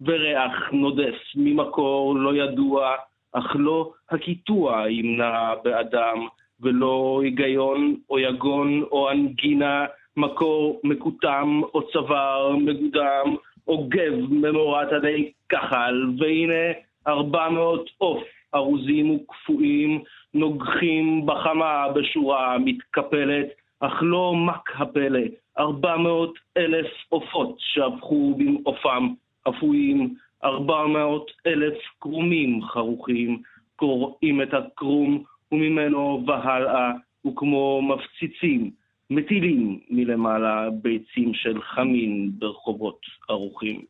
וריח 0.00 0.70
נודף 0.72 1.14
ממקור 1.34 2.16
לא 2.16 2.36
ידוע, 2.36 2.94
אך 3.32 3.56
לא 3.58 3.92
הקיטוע 4.10 4.90
ימנע 4.90 5.54
באדם, 5.64 6.26
ולא 6.60 7.20
היגיון 7.24 7.96
או 8.10 8.18
יגון 8.18 8.82
או 8.82 9.10
אנגינה, 9.10 9.86
מקור 10.16 10.80
מקוטם 10.84 11.60
או 11.74 11.90
צוואר 11.92 12.56
מגודם, 12.56 13.36
או 13.68 13.88
גב 13.88 14.14
ממורת 14.30 14.92
עדי 14.92 15.32
כחל, 15.48 15.94
והנה 16.18 16.72
ארבע 17.06 17.48
מאות 17.48 17.90
עוף 17.98 18.22
ארוזים 18.54 19.10
וקפואים, 19.10 20.02
נוגחים 20.34 21.26
בחמה 21.26 21.88
בשורה 21.94 22.58
מתקפלת, 22.58 23.46
אך 23.80 23.92
לא 24.02 24.34
מק 24.34 24.80
הפלא, 24.80 25.20
ארבע 25.58 25.96
מאות 25.96 26.38
אלף 26.56 26.86
עופות 27.08 27.56
שהפכו 27.58 28.34
במעופם 28.38 29.14
אפויים, 29.48 30.14
ארבע 30.44 30.86
מאות 30.86 31.30
אלף 31.46 31.78
קרומים 31.98 32.62
חרוכים, 32.62 33.42
קוראים 33.76 34.42
את 34.42 34.54
הקרום 34.54 35.24
וממנו 35.52 36.24
והלאה, 36.26 36.92
וכמו 37.26 37.82
מפציצים, 37.82 38.70
מטילים 39.10 39.80
מלמעלה 39.90 40.68
ביצים 40.82 41.34
של 41.34 41.62
חמין 41.62 42.30
ברחובות 42.38 43.00
ערוכים. 43.28 43.84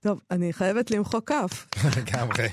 טוב, 0.00 0.20
אני 0.30 0.52
חייבת 0.52 0.90
למחוא 0.90 1.20
כף. 1.20 1.66
לגמרי. 1.96 2.44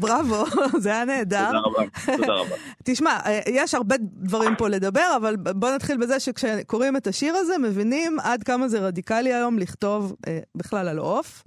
בראבו, 0.00 0.44
זה 0.82 0.88
היה 0.88 1.04
נהדר. 1.04 1.46
תודה 1.46 1.58
רבה, 1.58 1.82
תודה 2.16 2.32
רבה. 2.32 2.56
תשמע, 2.84 3.18
יש 3.46 3.74
הרבה 3.74 3.96
דברים 4.00 4.56
פה 4.56 4.68
לדבר, 4.68 5.12
אבל 5.16 5.36
בוא 5.36 5.70
נתחיל 5.70 5.96
בזה 5.96 6.20
שכשקוראים 6.20 6.96
את 6.96 7.06
השיר 7.06 7.34
הזה, 7.36 7.58
מבינים 7.58 8.20
עד 8.20 8.42
כמה 8.42 8.68
זה 8.68 8.78
רדיקלי 8.78 9.34
היום 9.34 9.58
לכתוב 9.58 10.16
אה, 10.26 10.38
בכלל 10.54 10.88
על 10.88 10.98
עוף. 10.98 11.42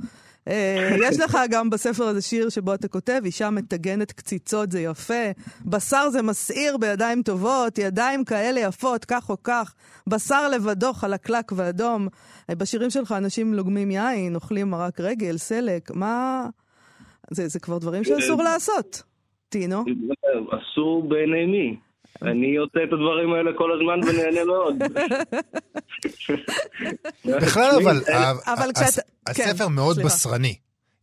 אה, 0.48 0.90
יש 1.08 1.20
לך 1.20 1.38
גם 1.50 1.70
בספר 1.70 2.04
הזה 2.04 2.22
שיר 2.22 2.50
שבו 2.50 2.74
אתה 2.74 2.88
כותב, 2.88 3.22
אישה 3.26 3.50
מטגנת 3.50 4.12
קציצות, 4.12 4.72
זה 4.72 4.80
יפה. 4.82 5.32
בשר 5.66 6.10
זה 6.10 6.22
מסעיר 6.22 6.78
בידיים 6.78 7.24
טובות, 7.24 7.78
ידיים 7.78 8.26
כאלה 8.26 8.60
יפות, 8.60 9.06
כך 9.06 9.30
או 9.30 9.38
כך. 9.44 9.74
בשר 10.08 10.50
לבדו 10.50 10.94
חלקלק 10.94 11.52
ואדום. 11.56 12.08
אה, 12.50 12.56
בשירים 12.56 12.90
שלך 12.90 13.12
אנשים 13.12 13.54
לוגמים 13.54 13.92
יין, 13.92 14.36
אוכלים 14.36 14.70
מרק 14.70 15.00
רגל, 15.00 15.38
סלק. 15.38 15.92
מה... 15.94 16.46
זה, 17.32 17.48
זה 17.48 17.60
כבר 17.60 17.78
דברים 17.78 18.04
שאסור 18.04 18.44
לעשות. 18.44 19.04
טינו? 19.50 19.84
אסור 20.52 21.10
בעיני 21.10 21.46
מי? 21.46 21.78
אני 22.22 22.56
עושה 22.56 22.84
את 22.84 22.94
הדברים 22.94 23.34
האלה 23.34 23.52
כל 23.58 23.72
הזמן 23.72 24.10
ונהנה 24.10 24.46
מאוד. 24.46 24.76
בכלל 27.26 27.72
אבל, 28.46 28.70
הספר 29.30 29.68
מאוד 29.68 29.98
בשרני. 30.06 30.56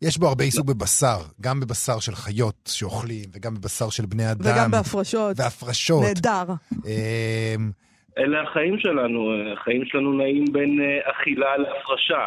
יש 0.02 0.18
בו 0.18 0.28
הרבה 0.28 0.44
עיסוק 0.44 0.66
בבשר, 0.66 1.16
גם 1.40 1.60
בבשר 1.60 1.98
של 2.00 2.14
חיות 2.14 2.70
שאוכלים, 2.72 3.24
וגם 3.32 3.54
בבשר 3.54 3.90
של 3.90 4.06
בני 4.06 4.30
אדם. 4.30 4.40
וגם 4.40 4.70
בהפרשות. 4.70 5.36
והפרשות. 5.40 6.02
נהדר. 6.02 6.44
אמ, 6.72 7.70
אלה 8.18 8.42
החיים 8.42 8.78
שלנו, 8.78 9.20
החיים 9.52 9.84
שלנו 9.84 10.12
נעים 10.12 10.44
בין 10.52 10.80
אה, 10.80 11.10
אכילה 11.10 11.56
להפרשה. 11.56 12.26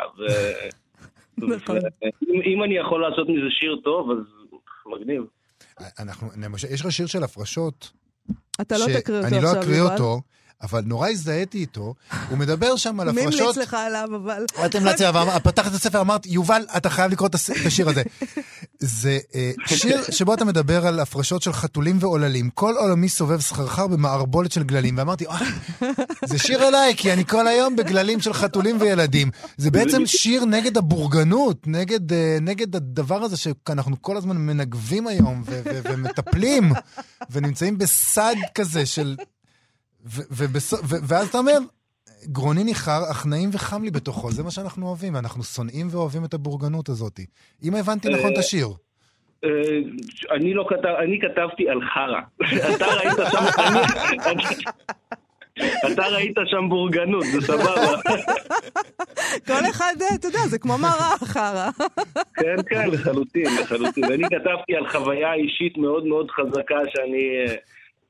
נכון. 1.56 1.78
אם 2.46 2.64
אני 2.64 2.78
יכול 2.78 3.02
לעשות 3.02 3.30
מזה 3.30 3.50
שיר 3.50 3.80
טוב, 3.84 4.12
אז 4.12 4.18
מגניב. 4.86 5.24
אנחנו, 6.00 6.28
יש 6.70 6.82
לך 6.82 6.92
שיר 6.92 7.06
של 7.06 7.24
הפרשות, 7.24 7.92
אתה 8.62 8.76
לא 8.78 8.86
תקריא 9.00 9.18
אותו 9.18 9.28
עכשיו, 9.28 9.36
יובל. 9.36 9.36
אני 9.36 9.44
לא 9.44 9.62
אקריא 9.62 9.82
אותו, 9.82 10.22
אבל 10.62 10.82
נורא 10.86 11.10
הזדהיתי 11.10 11.58
איתו, 11.58 11.94
הוא 12.30 12.38
מדבר 12.38 12.76
שם 12.76 13.00
על 13.00 13.10
הפרשות... 13.10 13.34
מי 13.34 13.42
המליץ 13.42 13.58
לך 13.58 13.74
עליו, 13.74 14.08
אבל... 14.16 14.46
את 14.66 14.76
המלצתי 14.76 15.06
עליו, 15.06 15.28
פתחת 15.44 15.68
את 15.68 15.76
הספר, 15.76 16.02
אמרת, 16.02 16.26
יובל, 16.26 16.66
אתה 16.78 16.90
חייב 16.90 17.12
לקרוא 17.12 17.28
את 17.28 17.36
השיר 17.66 17.90
הזה. 17.90 18.04
זה 18.80 19.20
אה, 19.36 19.52
שיר 19.66 20.02
שבו 20.12 20.34
אתה 20.34 20.46
מדבר 20.46 20.88
על 20.88 21.00
הפרשות 21.00 21.42
של 21.42 21.54
חתולים 21.54 21.98
ועוללים. 22.00 22.50
כל 22.50 22.76
עולמי 22.78 23.10
סובב 23.10 23.42
סחרחר 23.42 23.88
במערבולת 23.88 24.52
של 24.52 24.64
גללים, 24.64 24.98
ואמרתי, 24.98 25.26
זה 26.26 26.40
שיר 26.40 26.68
אליי, 26.68 26.96
כי 26.98 27.14
אני 27.14 27.26
כל 27.26 27.48
היום 27.48 27.76
בגללים 27.76 28.22
של 28.22 28.34
חתולים 28.34 28.78
וילדים. 28.82 29.32
זה 29.58 29.72
בעצם 29.72 30.06
שיר 30.06 30.46
נגד 30.46 30.78
הבורגנות, 30.78 31.68
נגד, 31.68 32.14
אה, 32.14 32.38
נגד 32.42 32.76
הדבר 32.76 33.24
הזה 33.24 33.38
שאנחנו 33.38 34.02
כל 34.02 34.18
הזמן 34.18 34.38
מנגבים 34.38 35.08
היום 35.08 35.44
ומטפלים, 35.84 36.72
ונמצאים 37.30 37.78
בסד 37.78 38.36
כזה 38.56 38.86
של... 38.86 39.16
ואז 41.08 41.28
אתה 41.28 41.38
אומר, 41.38 41.58
גרוני 42.26 42.64
ניחר, 42.64 43.02
אך 43.12 43.26
נעים 43.26 43.50
וחם 43.54 43.84
לי 43.84 43.92
בתוכו, 43.92 44.32
זה 44.32 44.44
מה 44.44 44.52
שאנחנו 44.52 44.88
אוהבים, 44.88 45.16
ואנחנו 45.16 45.44
שונאים 45.44 45.88
ואוהבים 45.92 46.26
את 46.26 46.34
הבורגנות 46.34 46.90
הזאת. 46.90 47.20
אם 47.64 47.76
הבנתי 47.76 48.10
נכון 48.10 48.34
את 48.34 48.38
השיר. 48.38 48.68
אה, 49.44 49.50
אני 50.36 50.54
לא 50.54 50.66
כתב, 50.70 50.94
אני 51.04 51.20
כתבתי 51.22 51.70
על 51.70 51.82
חרא. 51.94 52.22
אתה 52.76 52.86
ראית 52.86 53.18
שם... 53.32 53.46
אתה 55.94 56.08
ראית 56.08 56.38
שם 56.46 56.70
בורגנות, 56.70 57.24
זה 57.26 57.42
סבבה. 57.42 58.02
כל 59.48 59.70
אחד, 59.70 59.94
אתה 60.16 60.28
יודע, 60.28 60.40
זה 60.40 60.60
כמו 60.60 60.78
מראה 60.78 61.18
חרא. 61.24 61.70
כן, 62.42 62.56
כן, 62.70 62.90
לחלוטין, 62.92 63.48
לחלוטין. 63.62 64.04
אני 64.04 64.24
כתבתי 64.24 64.76
על 64.76 64.88
חוויה 64.88 65.34
אישית 65.34 65.78
מאוד 65.78 66.06
מאוד 66.06 66.32
חזקה 66.32 66.80
שאני... 66.90 67.46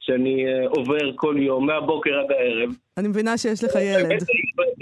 שאני 0.10 0.46
אה, 0.46 0.68
עובר 0.68 1.16
כל 1.16 1.36
יום, 1.40 1.68
מהבוקר 1.68 2.10
עד 2.20 2.32
הערב. 2.32 2.70
אני 2.98 3.08
מבינה 3.08 3.38
שיש 3.38 3.64
לך 3.64 3.76
ילד. 3.76 4.24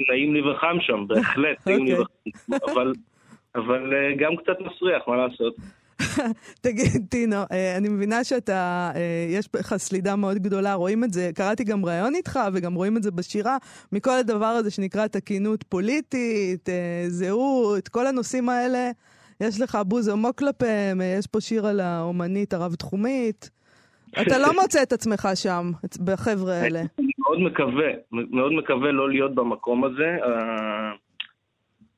נעים 0.10 0.34
לי 0.34 0.42
וחם 0.42 0.78
שם, 0.80 1.06
בהחלט, 1.08 1.68
נעים 1.68 1.86
לי 1.86 1.98
אוקיי. 1.98 2.32
וחם. 2.50 2.92
אבל 3.56 3.94
אה, 3.94 4.16
גם 4.20 4.36
קצת 4.36 4.60
מסריח, 4.60 5.08
מה 5.08 5.16
לעשות? 5.16 5.56
תגיד, 6.62 7.06
טינו, 7.10 7.36
אה, 7.52 7.78
אני 7.78 7.90
מבינה 7.90 8.24
שאתה, 8.24 8.92
יש 9.30 9.50
לך 9.56 9.78
סלידה 9.78 10.16
מאוד 10.16 10.38
גדולה, 10.38 10.74
רואים 10.74 11.04
את 11.04 11.13
זה, 11.13 11.32
קראתי 11.36 11.63
גם 11.63 11.86
ראיון 11.86 12.16
איתך 12.16 12.40
וגם 12.54 12.74
רואים 12.74 12.98
את 12.98 13.04
זה 13.04 13.12
בשירה, 13.12 13.58
מכל 13.92 14.18
הדבר 14.20 14.46
הזה 14.46 14.72
שנקרא 14.72 15.08
תקינות 15.08 15.63
פוליטית, 15.63 16.70
זהות, 17.08 17.88
כל 17.88 18.08
הנושאים 18.08 18.50
האלה, 18.50 18.92
יש 19.42 19.62
לך 19.62 19.78
בוז 19.86 20.10
עמוק 20.10 20.38
כלפיהם, 20.38 21.02
יש 21.20 21.28
פה 21.28 21.42
שיר 21.42 21.68
על 21.68 21.80
האומנית 21.80 22.54
הרב-תחומית. 22.54 23.57
אתה 24.21 24.38
לא 24.38 24.62
מוצא 24.62 24.84
את 24.84 24.91
עצמך 24.91 25.27
שם, 25.36 25.71
בחבר'ה 26.06 26.53
האלה. 26.53 26.80
אני 26.99 27.12
מאוד 27.19 27.39
מקווה, 27.39 27.88
מאוד 28.12 28.51
מקווה 28.53 28.91
לא 28.91 29.10
להיות 29.10 29.36
במקום 29.36 29.84
הזה. 29.84 30.17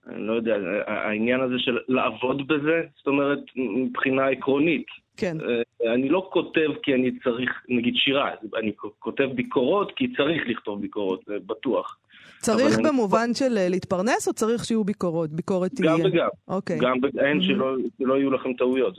אני 0.07 0.27
לא 0.27 0.33
יודע, 0.33 0.55
העניין 0.87 1.41
הזה 1.41 1.55
של 1.57 1.77
לעבוד 1.87 2.47
בזה, 2.47 2.81
זאת 2.97 3.07
אומרת, 3.07 3.39
מבחינה 3.55 4.27
עקרונית. 4.27 4.85
כן. 5.17 5.37
אה, 5.41 5.93
אני 5.93 6.09
לא 6.09 6.29
כותב 6.33 6.69
כי 6.83 6.93
אני 6.93 7.11
צריך, 7.23 7.51
נגיד 7.69 7.95
שירה, 7.95 8.31
אני 8.55 8.71
כותב 8.99 9.29
ביקורות 9.35 9.91
כי 9.95 10.07
צריך 10.17 10.43
לכתוב 10.47 10.81
ביקורות, 10.81 11.21
זה 11.27 11.33
בטוח. 11.45 11.97
צריך 12.41 12.79
במובן 12.83 13.23
אני... 13.25 13.33
של 13.33 13.57
אה, 13.57 13.69
להתפרנס, 13.69 14.27
או 14.27 14.33
צריך 14.33 14.65
שיהיו 14.65 14.83
ביקורות? 14.83 15.29
ביקורת 15.29 15.71
תהיה? 15.71 15.91
גם 15.91 16.05
וגם. 16.05 16.27
אוקיי. 16.47 16.77
גם 16.81 16.97
אין, 17.19 17.39
mm-hmm. 17.39 17.43
שלא, 17.43 17.75
שלא 17.97 18.13
יהיו 18.13 18.31
לכם 18.31 18.53
טעויות. 18.53 18.95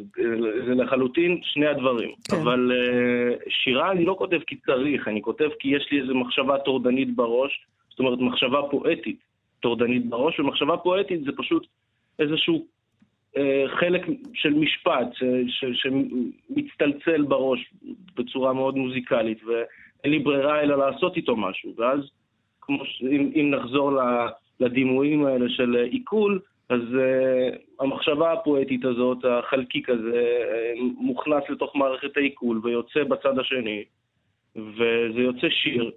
זה, 0.66 0.74
לחלוטין 0.74 1.40
שני 1.42 1.66
הדברים. 1.66 2.10
כן. 2.30 2.36
אבל 2.36 2.72
uh, 2.72 3.50
שירה 3.50 3.92
אני 3.92 4.04
לא 4.04 4.14
כותב 4.18 4.38
כי 4.46 4.56
צריך, 4.56 5.08
אני 5.08 5.22
כותב 5.22 5.48
כי 5.58 5.68
יש 5.68 5.88
לי 5.92 6.00
איזו 6.00 6.14
מחשבה 6.14 6.58
טורדנית 6.58 7.16
בראש, 7.16 7.66
זאת 7.90 7.98
אומרת 7.98 8.18
מחשבה 8.18 8.60
פואטית 8.70 9.20
טורדנית 9.60 10.06
בראש, 10.06 10.40
ומחשבה 10.40 10.76
פואטית 10.76 11.24
זה 11.24 11.30
פשוט 11.36 11.66
איזשהו 12.18 12.66
uh, 13.36 13.40
חלק 13.80 14.06
של 14.34 14.54
משפט 14.54 15.08
שמצטלצל 15.72 17.22
בראש 17.22 17.74
בצורה 18.16 18.52
מאוד 18.52 18.76
מוזיקלית, 18.76 19.38
ואין 19.44 20.12
לי 20.12 20.18
ברירה 20.18 20.60
אלא 20.60 20.78
לעשות 20.78 21.16
איתו 21.16 21.36
משהו, 21.36 21.74
ואז... 21.78 22.00
כמו 22.70 22.84
ש... 22.84 23.02
אם, 23.02 23.30
אם 23.34 23.50
נחזור 23.50 23.92
לדימויים 24.60 25.26
האלה 25.26 25.48
של 25.48 25.76
עיכול, 25.90 26.40
אז 26.68 26.80
uh, 26.80 27.56
המחשבה 27.80 28.32
הפואטית 28.32 28.84
הזאת, 28.84 29.18
החלקיק 29.24 29.88
הזה, 29.88 30.22
uh, 30.74 30.80
מוכנס 30.80 31.42
לתוך 31.48 31.76
מערכת 31.76 32.16
העיכול 32.16 32.60
ויוצא 32.64 33.04
בצד 33.04 33.38
השני, 33.38 33.84
וזה 34.56 35.20
יוצא 35.20 35.48
שיר, 35.50 35.90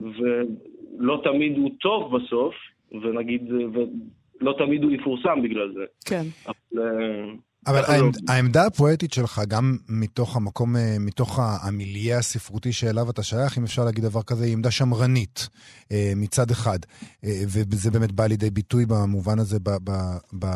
ולא 0.00 1.20
תמיד 1.24 1.56
הוא 1.56 1.70
טוב 1.80 2.16
בסוף, 2.16 2.54
ונגיד, 3.02 3.52
ולא 3.52 4.54
תמיד 4.58 4.84
הוא 4.84 4.92
יפורסם 4.92 5.42
בגלל 5.42 5.72
זה. 5.72 5.84
כן. 6.06 6.22
אבל, 6.46 6.82
uh, 6.82 7.45
אבל 7.66 7.84
העמד, 7.84 8.16
העמדה 8.28 8.66
הפואטית 8.66 9.12
שלך, 9.12 9.42
גם 9.48 9.76
מתוך 9.88 10.36
המקום, 10.36 10.76
אה, 10.76 10.96
מתוך 11.00 11.38
המיליה 11.42 12.18
הספרותי 12.18 12.72
שאליו 12.72 13.10
אתה 13.10 13.22
שייך, 13.22 13.58
אם 13.58 13.64
אפשר 13.64 13.84
להגיד 13.84 14.04
דבר 14.04 14.22
כזה, 14.22 14.44
היא 14.44 14.52
עמדה 14.52 14.70
שמרנית 14.70 15.48
אה, 15.92 16.12
מצד 16.16 16.50
אחד. 16.50 16.78
אה, 17.24 17.42
וזה 17.48 17.90
באמת 17.90 18.12
בא 18.12 18.26
לידי 18.26 18.50
ביטוי 18.50 18.86
במובן 18.86 19.38
הזה, 19.38 19.58
ב, 19.58 19.70
ב, 19.84 20.16
ב, 20.38 20.46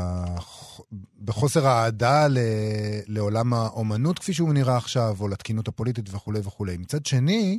בחוסר 1.25 1.67
האהדה 1.67 2.27
לעולם 3.07 3.55
האומנות 3.55 4.19
כפי 4.19 4.33
שהוא 4.33 4.55
נראה 4.55 4.77
עכשיו, 4.77 5.17
או 5.21 5.29
לתקינות 5.29 5.69
הפוליטית 5.69 6.15
וכולי 6.15 6.41
וכולי. 6.45 6.77
מצד 6.77 7.07
שני, 7.07 7.59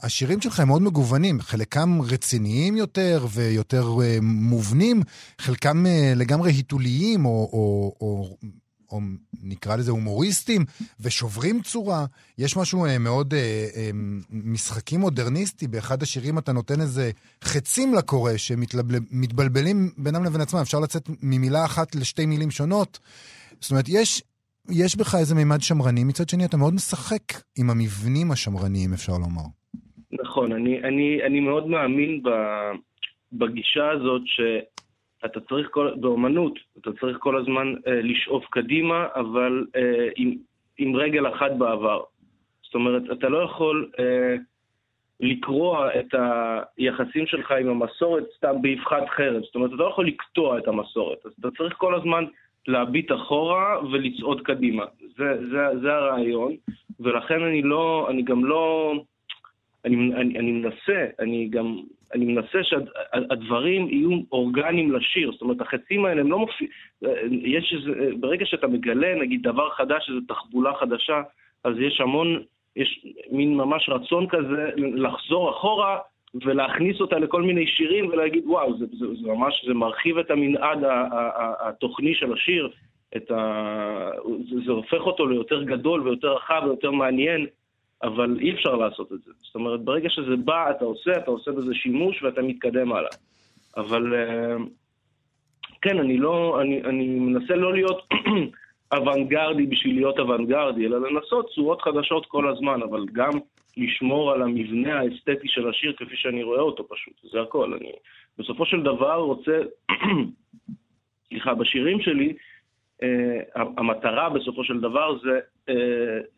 השירים 0.00 0.40
שלך 0.40 0.60
הם 0.60 0.68
מאוד 0.68 0.82
מגוונים, 0.82 1.40
חלקם 1.40 2.02
רציניים 2.02 2.76
יותר 2.76 3.26
ויותר 3.32 3.88
אה, 4.02 4.18
מובנים, 4.22 5.02
חלקם 5.38 5.86
אה, 5.86 6.12
לגמרי 6.16 6.52
היתוליים 6.52 7.24
או, 7.24 7.30
או, 7.52 7.94
או, 8.00 8.36
או 8.92 9.00
נקרא 9.42 9.76
לזה 9.76 9.90
הומוריסטים 9.90 10.64
ושוברים 11.00 11.62
צורה. 11.62 12.06
יש 12.38 12.56
משהו 12.56 12.86
אה, 12.86 12.98
מאוד 12.98 13.34
משחקי 14.30 14.96
מודרניסטי, 14.96 15.66
באחד 15.66 16.02
השירים 16.02 16.38
אתה 16.38 16.52
נותן 16.52 16.80
איזה 16.80 17.10
חצים 17.44 17.94
לקורא 17.94 18.36
שמתבלבלים 18.36 19.90
בינם 19.98 20.24
לבין 20.24 20.40
עצמם, 20.40 20.60
אפשר 20.60 20.80
לצאת 20.80 21.08
ממילה 21.22 21.64
אחת 21.64 21.94
לשתי 21.94 22.26
מילים 22.26 22.50
שונות. 22.50 22.98
זאת 23.60 23.70
אומרת, 23.70 23.88
יש 23.88 24.22
יש 24.70 24.96
בך 24.96 25.14
איזה 25.14 25.34
מימד 25.34 25.60
שמרני, 25.60 26.04
מצד 26.04 26.28
שני 26.28 26.44
אתה 26.44 26.56
מאוד 26.56 26.74
משחק 26.74 27.26
עם 27.58 27.70
המבנים 27.70 28.30
השמרניים, 28.30 28.92
אפשר 28.94 29.12
לומר. 29.12 29.48
נכון, 30.12 30.52
אני, 30.52 30.82
אני, 30.82 31.22
אני 31.26 31.40
מאוד 31.40 31.66
מאמין 31.66 32.22
ב, 32.22 32.28
בגישה 33.32 33.90
הזאת 33.90 34.22
שאתה 34.24 35.40
צריך, 35.40 35.68
כל, 35.70 35.90
באומנות, 36.00 36.58
אתה 36.80 36.90
צריך 37.00 37.16
כל 37.20 37.40
הזמן 37.40 37.74
אה, 37.86 38.00
לשאוף 38.02 38.44
קדימה, 38.50 39.06
אבל 39.14 39.66
אה, 39.76 40.08
עם, 40.16 40.34
עם 40.78 40.96
רגל 40.96 41.28
אחת 41.28 41.50
בעבר. 41.58 42.00
זאת 42.64 42.74
אומרת, 42.74 43.02
אתה 43.12 43.28
לא 43.28 43.38
יכול 43.38 43.90
אה, 43.98 44.36
לקרוע 45.20 45.88
את 46.00 46.14
היחסים 46.78 47.26
שלך 47.26 47.52
עם 47.60 47.68
המסורת 47.68 48.24
סתם 48.36 48.62
באבחת 48.62 49.08
חרב. 49.16 49.42
זאת 49.42 49.54
אומרת, 49.54 49.70
אתה 49.74 49.82
לא 49.82 49.88
יכול 49.88 50.06
לקטוע 50.06 50.58
את 50.58 50.68
המסורת. 50.68 51.18
אז 51.26 51.32
אתה 51.40 51.48
צריך 51.58 51.74
כל 51.76 51.94
הזמן 51.94 52.24
להביט 52.68 53.12
אחורה 53.12 53.78
ולצעוד 53.90 54.40
קדימה. 54.40 54.84
זה, 55.16 55.46
זה, 55.50 55.80
זה 55.82 55.94
הרעיון, 55.94 56.56
ולכן 57.00 57.42
אני 57.42 57.62
לא, 57.62 58.06
אני 58.10 58.22
גם 58.22 58.44
לא, 58.44 58.94
אני, 59.84 59.96
אני, 59.96 60.38
אני 60.38 60.52
מנסה, 60.52 61.06
אני 61.20 61.48
גם, 61.48 61.76
אני 62.14 62.24
מנסה 62.24 62.58
שהדברים 62.62 63.88
יהיו 63.88 64.20
אורגניים 64.32 64.92
לשיר, 64.92 65.32
זאת 65.32 65.42
אומרת, 65.42 65.60
החצים 65.60 66.04
האלה 66.04 66.20
הם 66.20 66.30
לא 66.30 66.38
מופיעים, 66.38 66.70
יש 67.30 67.74
איזה, 67.76 68.10
ברגע 68.20 68.46
שאתה 68.46 68.66
מגלה, 68.66 69.14
נגיד, 69.14 69.42
דבר 69.42 69.70
חדש, 69.70 70.08
איזו 70.08 70.20
תחבולה 70.28 70.74
חדשה, 70.80 71.22
אז 71.64 71.74
יש 71.78 72.00
המון, 72.00 72.42
יש 72.76 73.06
מין 73.30 73.56
ממש 73.56 73.88
רצון 73.88 74.26
כזה 74.28 74.70
לחזור 74.76 75.50
אחורה 75.50 75.98
ולהכניס 76.34 77.00
אותה 77.00 77.18
לכל 77.18 77.42
מיני 77.42 77.66
שירים 77.66 78.08
ולהגיד, 78.08 78.46
וואו, 78.46 78.78
זה, 78.78 78.86
זה, 78.98 79.06
זה 79.22 79.28
ממש, 79.28 79.64
זה 79.66 79.74
מרחיב 79.74 80.18
את 80.18 80.30
המנעד 80.30 80.78
התוכני 81.60 82.14
של 82.14 82.32
השיר, 82.32 82.70
את 83.16 83.30
ה... 83.30 84.10
זה, 84.50 84.56
זה 84.66 84.72
הופך 84.72 85.00
אותו 85.00 85.26
ליותר 85.26 85.62
גדול 85.62 86.00
ויותר 86.00 86.32
רחב 86.32 86.62
ויותר 86.64 86.90
מעניין, 86.90 87.46
אבל 88.02 88.38
אי 88.40 88.52
אפשר 88.52 88.74
לעשות 88.74 89.12
את 89.12 89.18
זה. 89.24 89.32
זאת 89.42 89.54
אומרת, 89.54 89.80
ברגע 89.80 90.10
שזה 90.10 90.36
בא, 90.36 90.70
אתה 90.70 90.84
עושה, 90.84 91.12
אתה 91.12 91.30
עושה 91.30 91.50
בזה 91.50 91.74
שימוש 91.74 92.22
ואתה 92.22 92.42
מתקדם 92.42 92.92
הלאה. 92.92 93.10
אבל 93.76 94.14
אה, 94.14 94.56
כן, 95.82 95.98
אני 95.98 96.18
לא, 96.18 96.60
אני, 96.60 96.82
אני 96.82 97.06
מנסה 97.06 97.54
לא 97.54 97.72
להיות 97.72 98.08
אוונגרדי 98.96 99.66
בשביל 99.66 99.94
להיות 99.94 100.18
אוונגרדי, 100.18 100.86
אלא 100.86 101.10
לנסות 101.10 101.50
צורות 101.54 101.82
חדשות 101.82 102.26
כל 102.26 102.48
הזמן, 102.48 102.82
אבל 102.82 103.04
גם 103.12 103.30
לשמור 103.78 104.32
על 104.32 104.42
המבנה 104.42 105.00
האסתטי 105.00 105.48
של 105.48 105.68
השיר 105.68 105.92
כפי 105.92 106.16
שאני 106.16 106.42
רואה 106.42 106.60
אותו 106.60 106.88
פשוט, 106.88 107.14
זה 107.32 107.40
הכל. 107.40 107.74
אני 107.74 107.92
בסופו 108.38 108.66
של 108.66 108.82
דבר 108.82 109.14
רוצה, 109.14 109.58
סליחה, 111.28 111.54
בשירים 111.54 112.00
שלי, 112.00 112.32
uh, 113.02 113.04
המטרה 113.54 114.30
בסופו 114.30 114.64
של 114.64 114.80
דבר 114.80 115.18
זה 115.18 115.40
uh, 115.70 115.72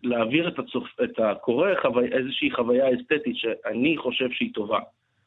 להעביר 0.03 0.49
את, 0.49 0.59
הצופ... 0.59 0.85
את 1.05 1.19
הקורא 1.19 1.69
חוו... 1.83 2.01
איזושהי 2.01 2.51
חוויה 2.51 2.85
אסתטית 2.95 3.37
שאני 3.37 3.97
חושב 3.99 4.31
שהיא 4.31 4.55
טובה, 4.55 4.79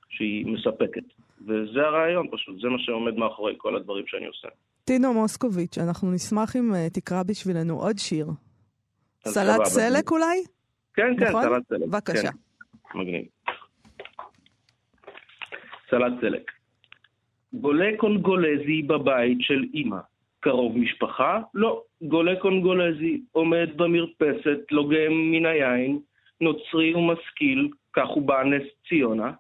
שהיא 0.10 0.46
מספקת. 0.46 1.04
וזה 1.48 1.82
הרעיון 1.82 2.28
פשוט, 2.32 2.62
זה 2.62 2.68
מה 2.70 2.80
שעומד 2.80 3.16
מאחורי 3.16 3.54
כל 3.58 3.76
הדברים 3.76 4.04
שאני 4.08 4.26
עושה. 4.26 4.48
טינו 4.86 5.14
מוסקוביץ', 5.14 5.78
אנחנו 5.78 6.12
נשמח 6.12 6.56
אם 6.56 6.72
uh, 6.74 6.94
תקרא 6.94 7.24
בשבילנו 7.24 7.82
עוד 7.82 7.98
שיר. 7.98 8.28
סלט 9.28 9.66
סלק 9.66 10.12
אולי? 10.12 10.53
כן, 10.94 11.18
כן, 11.20 11.28
נכון? 11.30 11.44
סלט 11.44 11.64
סלק. 11.70 11.88
בבקשה. 11.88 12.32
כן. 12.32 13.00
מגניב. 13.00 13.26
סלט 15.90 16.14
סלק. 16.22 16.52
גולה 17.54 17.90
קונגולזי 17.98 18.82
בבית 18.82 19.38
של 19.42 19.64
אימא. 19.74 20.00
קרוב 20.40 20.78
משפחה? 20.78 21.42
לא. 21.54 21.84
גולה 22.02 22.36
קונגולזי 22.36 23.22
עומד 23.32 23.70
במרפסת, 23.76 24.60
לוגם 24.72 25.12
מן 25.32 25.46
היין, 25.46 26.00
נוצרי 26.42 26.94
ומשכיל, 26.94 27.70
כך 27.94 28.08
הוא 28.08 28.24
בא 28.24 28.44
נס 28.44 28.64
ציונה. 28.90 29.32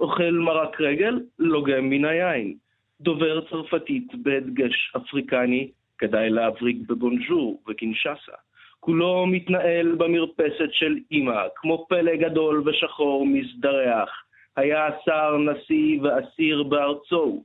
אוכל 0.00 0.30
מרק 0.30 0.80
רגל, 0.80 1.20
לוגם 1.38 1.90
מן 1.90 2.04
היין. 2.04 2.56
דובר 3.00 3.40
צרפתית 3.50 4.14
בהדגש 4.14 4.92
אפריקני, 4.96 5.70
כדאי 5.98 6.30
להבריק 6.30 6.76
בבונז'ור 6.88 7.62
וקינשאסה. 7.68 8.32
כולו 8.80 9.26
מתנהל 9.26 9.94
במרפסת 9.94 10.72
של 10.72 10.96
אמא, 11.12 11.42
כמו 11.56 11.86
פלא 11.88 12.16
גדול 12.16 12.68
ושחור 12.68 13.26
מזדרח. 13.26 14.10
היה 14.56 14.88
שר, 15.04 15.36
נשיא 15.36 16.00
ואסיר 16.02 16.62
בארצו, 16.62 17.42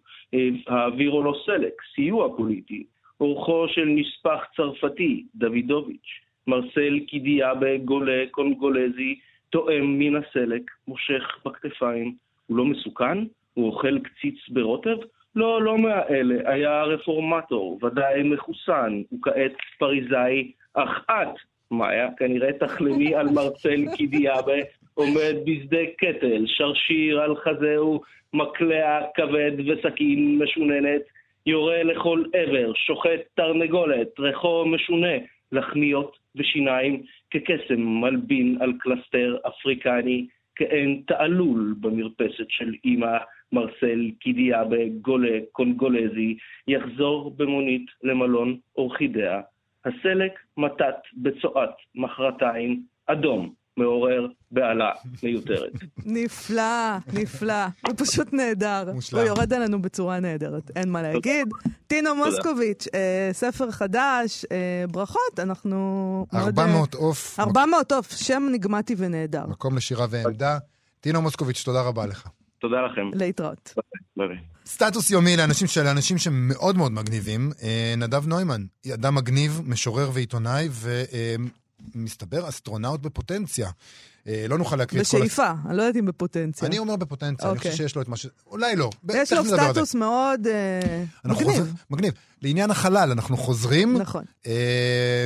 העבירו 0.68 1.24
לו 1.24 1.34
סלק, 1.46 1.74
סיוע 1.96 2.38
פוליטי. 2.38 2.84
אורחו 3.22 3.68
של 3.68 3.86
נספח 3.86 4.46
צרפתי, 4.56 5.24
דוידוביץ', 5.36 6.10
מרסל 6.48 7.00
קידיה 7.08 7.54
בגולה 7.56 8.24
קונגולזי, 8.32 9.20
תואם 9.50 10.00
מן 10.00 10.16
הסלק, 10.16 10.72
מושך 10.88 11.38
בכתפיים. 11.46 12.16
הוא 12.48 12.58
לא 12.58 12.66
מסוכן? 12.66 13.18
הוא 13.54 13.68
אוכל 13.68 14.00
קציץ 14.00 14.50
ברוטב? 14.50 14.98
לא, 15.36 15.62
לא 15.62 15.78
מהאלה, 15.78 16.52
היה 16.52 16.84
רפורמטור, 16.84 17.80
ודאי 17.84 18.24
מחוסן, 18.24 19.02
וכעת 19.14 19.52
פריזאי, 19.80 20.52
אך 20.74 21.06
את, 21.10 21.28
מאיה, 21.72 22.10
כנראה 22.18 22.54
תחלמי 22.54 23.16
על 23.16 23.30
מרצל 23.30 23.96
קידיאבה, 23.96 24.58
עומד 24.94 25.36
בשדה 25.46 25.86
קטל, 25.98 26.44
שרשיר 26.46 27.22
על 27.22 27.36
חזהו, 27.36 28.02
מקלע 28.34 29.02
כבד 29.16 29.52
וסכין 29.68 30.40
משוננת, 30.44 31.02
יורה 31.46 31.84
לכל 31.84 32.24
עבר, 32.34 32.74
שוחט 32.74 33.20
תרנגולת, 33.36 34.20
ריחו 34.20 34.66
משונה, 34.66 35.18
לחמיות 35.52 36.18
ושיניים, 36.36 37.04
כקסם 37.32 37.82
מלבין 38.02 38.58
על 38.62 38.74
קלסתר 38.80 39.38
אפריקני, 39.48 40.28
כאין 40.56 41.02
תעלול 41.08 41.76
במרפסת 41.80 42.50
של 42.50 42.74
אמא, 42.86 43.18
מרסל 43.52 44.12
קידיאבה 44.20 44.88
גולה 45.02 45.40
קונגולזי, 45.52 46.38
יחזור 46.68 47.34
במונית 47.38 47.86
למלון 48.04 48.58
אורחידאה. 48.78 49.42
הסלק 49.86 50.32
מתת 50.58 50.96
בצואת 51.14 51.70
מחרתיים, 51.96 52.84
אדום, 53.08 53.54
מעורר 53.78 54.28
בהלה 54.52 54.92
מיותרת. 55.24 55.72
נפלא, 56.06 56.98
נפלא. 57.14 57.66
הוא 57.88 57.96
פשוט 57.98 58.34
נהדר. 58.34 58.92
מושלם. 58.94 59.20
הוא 59.20 59.28
יורד 59.28 59.54
עלינו 59.54 59.82
בצורה 59.82 60.20
נהדרת, 60.20 60.72
אין 60.76 60.90
מה 60.90 61.02
להגיד. 61.02 61.48
טינו 61.88 62.16
מוסקוביץ', 62.16 62.88
אה, 62.96 63.30
ספר 63.32 63.72
חדש, 63.72 64.46
אה, 64.52 64.86
ברכות, 64.92 65.40
אנחנו... 65.40 66.26
400 66.34 66.94
עוף. 66.94 67.40
400 67.40 67.92
עוף, 67.92 68.12
שם 68.12 68.44
אניגמטי 68.52 68.96
ונהדר. 68.98 69.48
מקום 69.48 69.78
לשירה 69.78 70.06
ועמדה. 70.10 70.58
טינו 71.00 71.22
מוסקוביץ', 71.22 71.64
תודה 71.66 71.82
רבה 71.82 72.06
לך. 72.06 72.28
תודה 72.60 72.82
לכם. 72.82 73.10
להתראות. 73.14 73.74
ביי 73.76 74.03
ביי. 74.18 74.38
סטטוס 74.66 75.12
יומי 75.12 75.38
לאנשים 75.38 75.68
של 75.68 75.88
אנשים 75.88 76.18
שמאוד 76.18 76.78
מאוד 76.78 76.92
מגניבים. 76.92 77.52
אה, 77.64 77.94
נדב 77.98 78.28
נוימן, 78.28 78.66
אדם 78.94 79.16
מגניב, 79.16 79.62
משורר 79.66 80.12
ועיתונאי, 80.14 80.70
ומסתבר 81.96 82.50
אסטרונאוט 82.50 83.02
בפוטנציה. 83.02 83.70
אה, 84.28 84.46
לא 84.50 84.58
נוכל 84.58 84.76
להקריא 84.76 85.02
את 85.02 85.08
כל... 85.08 85.18
בשאיפה, 85.18 85.52
אני 85.66 85.78
לא 85.78 85.82
יודעת 85.82 86.00
אם 86.00 86.06
בפוטנציה. 86.06 86.68
אני 86.68 86.80
אומר 86.80 86.96
בפוטנציה, 86.96 87.50
אני 87.50 87.58
חושב 87.58 87.70
אוקיי. 87.70 87.78
שיש 87.78 87.96
לו 87.96 88.02
את 88.02 88.08
מה 88.08 88.18
ש... 88.18 88.28
אולי 88.48 88.76
לא. 88.76 88.90
יש 89.14 89.34
לו 89.34 89.46
סטטוס 89.46 89.96
מאוד 89.96 90.48
אה, 90.48 91.04
מגניב. 91.26 91.74
מגניב. 91.90 92.14
לעניין 92.42 92.72
החלל, 92.72 93.12
אנחנו 93.12 93.38
חוזרים. 93.38 93.98
נכון. 93.98 94.24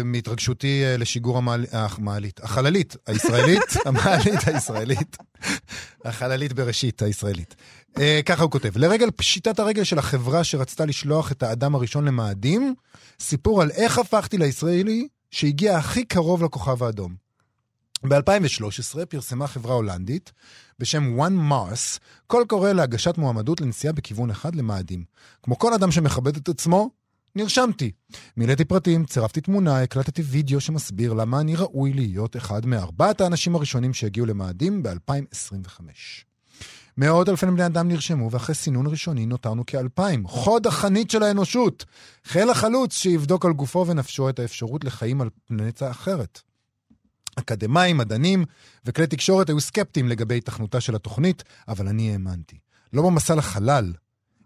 מהתרגשותי 0.04 0.84
לשיגור 0.98 1.38
המעלית. 1.38 2.40
החללית 2.44 2.96
הישראלית, 3.08 3.62
המעלית 3.86 4.48
הישראלית. 4.48 5.18
החללית 6.06 6.54
בראשית 6.54 7.02
הישראלית. 7.02 7.56
אה, 8.00 8.20
ככה 8.26 8.44
הוא 8.44 8.52
כותב, 8.52 8.78
לרגל 8.78 9.12
פשיטת 9.12 9.60
הרגל 9.60 9.84
של 9.84 10.00
החברה 10.00 10.44
שרצתה 10.44 10.86
לשלוח 10.86 11.32
את 11.32 11.44
האדם 11.44 11.76
הראשון 11.76 12.06
למאדים, 12.06 12.76
סיפור 13.20 13.62
על 13.62 13.72
איך 13.72 13.98
הפכתי 13.98 14.38
לישראלי 14.38 15.08
שהגיע 15.32 15.78
הכי 15.78 16.06
קרוב 16.06 16.44
לכוכב 16.44 16.84
האדום. 16.84 17.16
ב-2013 18.04 19.06
פרסמה 19.10 19.48
חברה 19.48 19.76
הולנדית 19.76 20.32
בשם 20.80 21.20
One 21.20 21.52
Mars 21.52 22.00
קול 22.28 22.46
קורא 22.46 22.72
להגשת 22.72 23.18
מועמדות 23.18 23.62
לנסיעה 23.62 23.94
בכיוון 23.94 24.30
אחד 24.30 24.56
למאדים. 24.56 25.04
כמו 25.44 25.58
כל 25.58 25.74
אדם 25.74 25.92
שמכבד 25.92 26.38
את 26.38 26.50
עצמו, 26.50 26.90
נרשמתי. 27.36 27.92
מילאתי 28.38 28.66
פרטים, 28.66 29.06
צירפתי 29.06 29.42
תמונה, 29.42 29.82
הקלטתי 29.82 30.22
וידאו 30.22 30.62
שמסביר 30.62 31.14
למה 31.14 31.40
אני 31.40 31.56
ראוי 31.56 31.94
להיות 31.94 32.38
אחד 32.38 32.66
מארבעת 32.66 33.22
האנשים 33.22 33.56
הראשונים 33.56 33.94
שהגיעו 33.94 34.26
למאדים 34.26 34.84
ב-2025. 34.84 35.82
מאות 36.98 37.30
אלפי 37.30 37.46
בני 37.46 37.66
אדם 37.66 37.88
נרשמו, 37.88 38.32
ואחרי 38.32 38.56
סינון 38.56 38.88
ראשוני 38.88 39.26
נותרנו 39.26 39.66
כאלפיים. 39.66 40.28
חוד 40.28 40.68
החנית 40.68 41.12
של 41.12 41.24
האנושות. 41.24 41.86
חיל 42.26 42.50
החלוץ 42.50 42.94
שיבדוק 42.98 43.46
על 43.46 43.54
גופו 43.54 43.88
ונפשו 43.88 44.30
את 44.30 44.40
האפשרות 44.40 44.84
לחיים 44.84 45.22
על 45.22 45.30
פלנטה 45.48 45.92
אחרת. 45.92 46.42
אקדמאים, 47.36 47.98
מדענים 47.98 48.46
וכלי 48.86 49.08
תקשורת 49.08 49.50
היו 49.50 49.60
סקפטיים 49.60 50.08
לגבי 50.08 50.38
התכנותה 50.38 50.82
של 50.82 50.96
התוכנית, 50.96 51.44
אבל 51.68 51.88
אני 51.88 52.12
האמנתי. 52.12 52.58
לא 52.94 53.04
במסע 53.04 53.36
לחלל, 53.36 53.94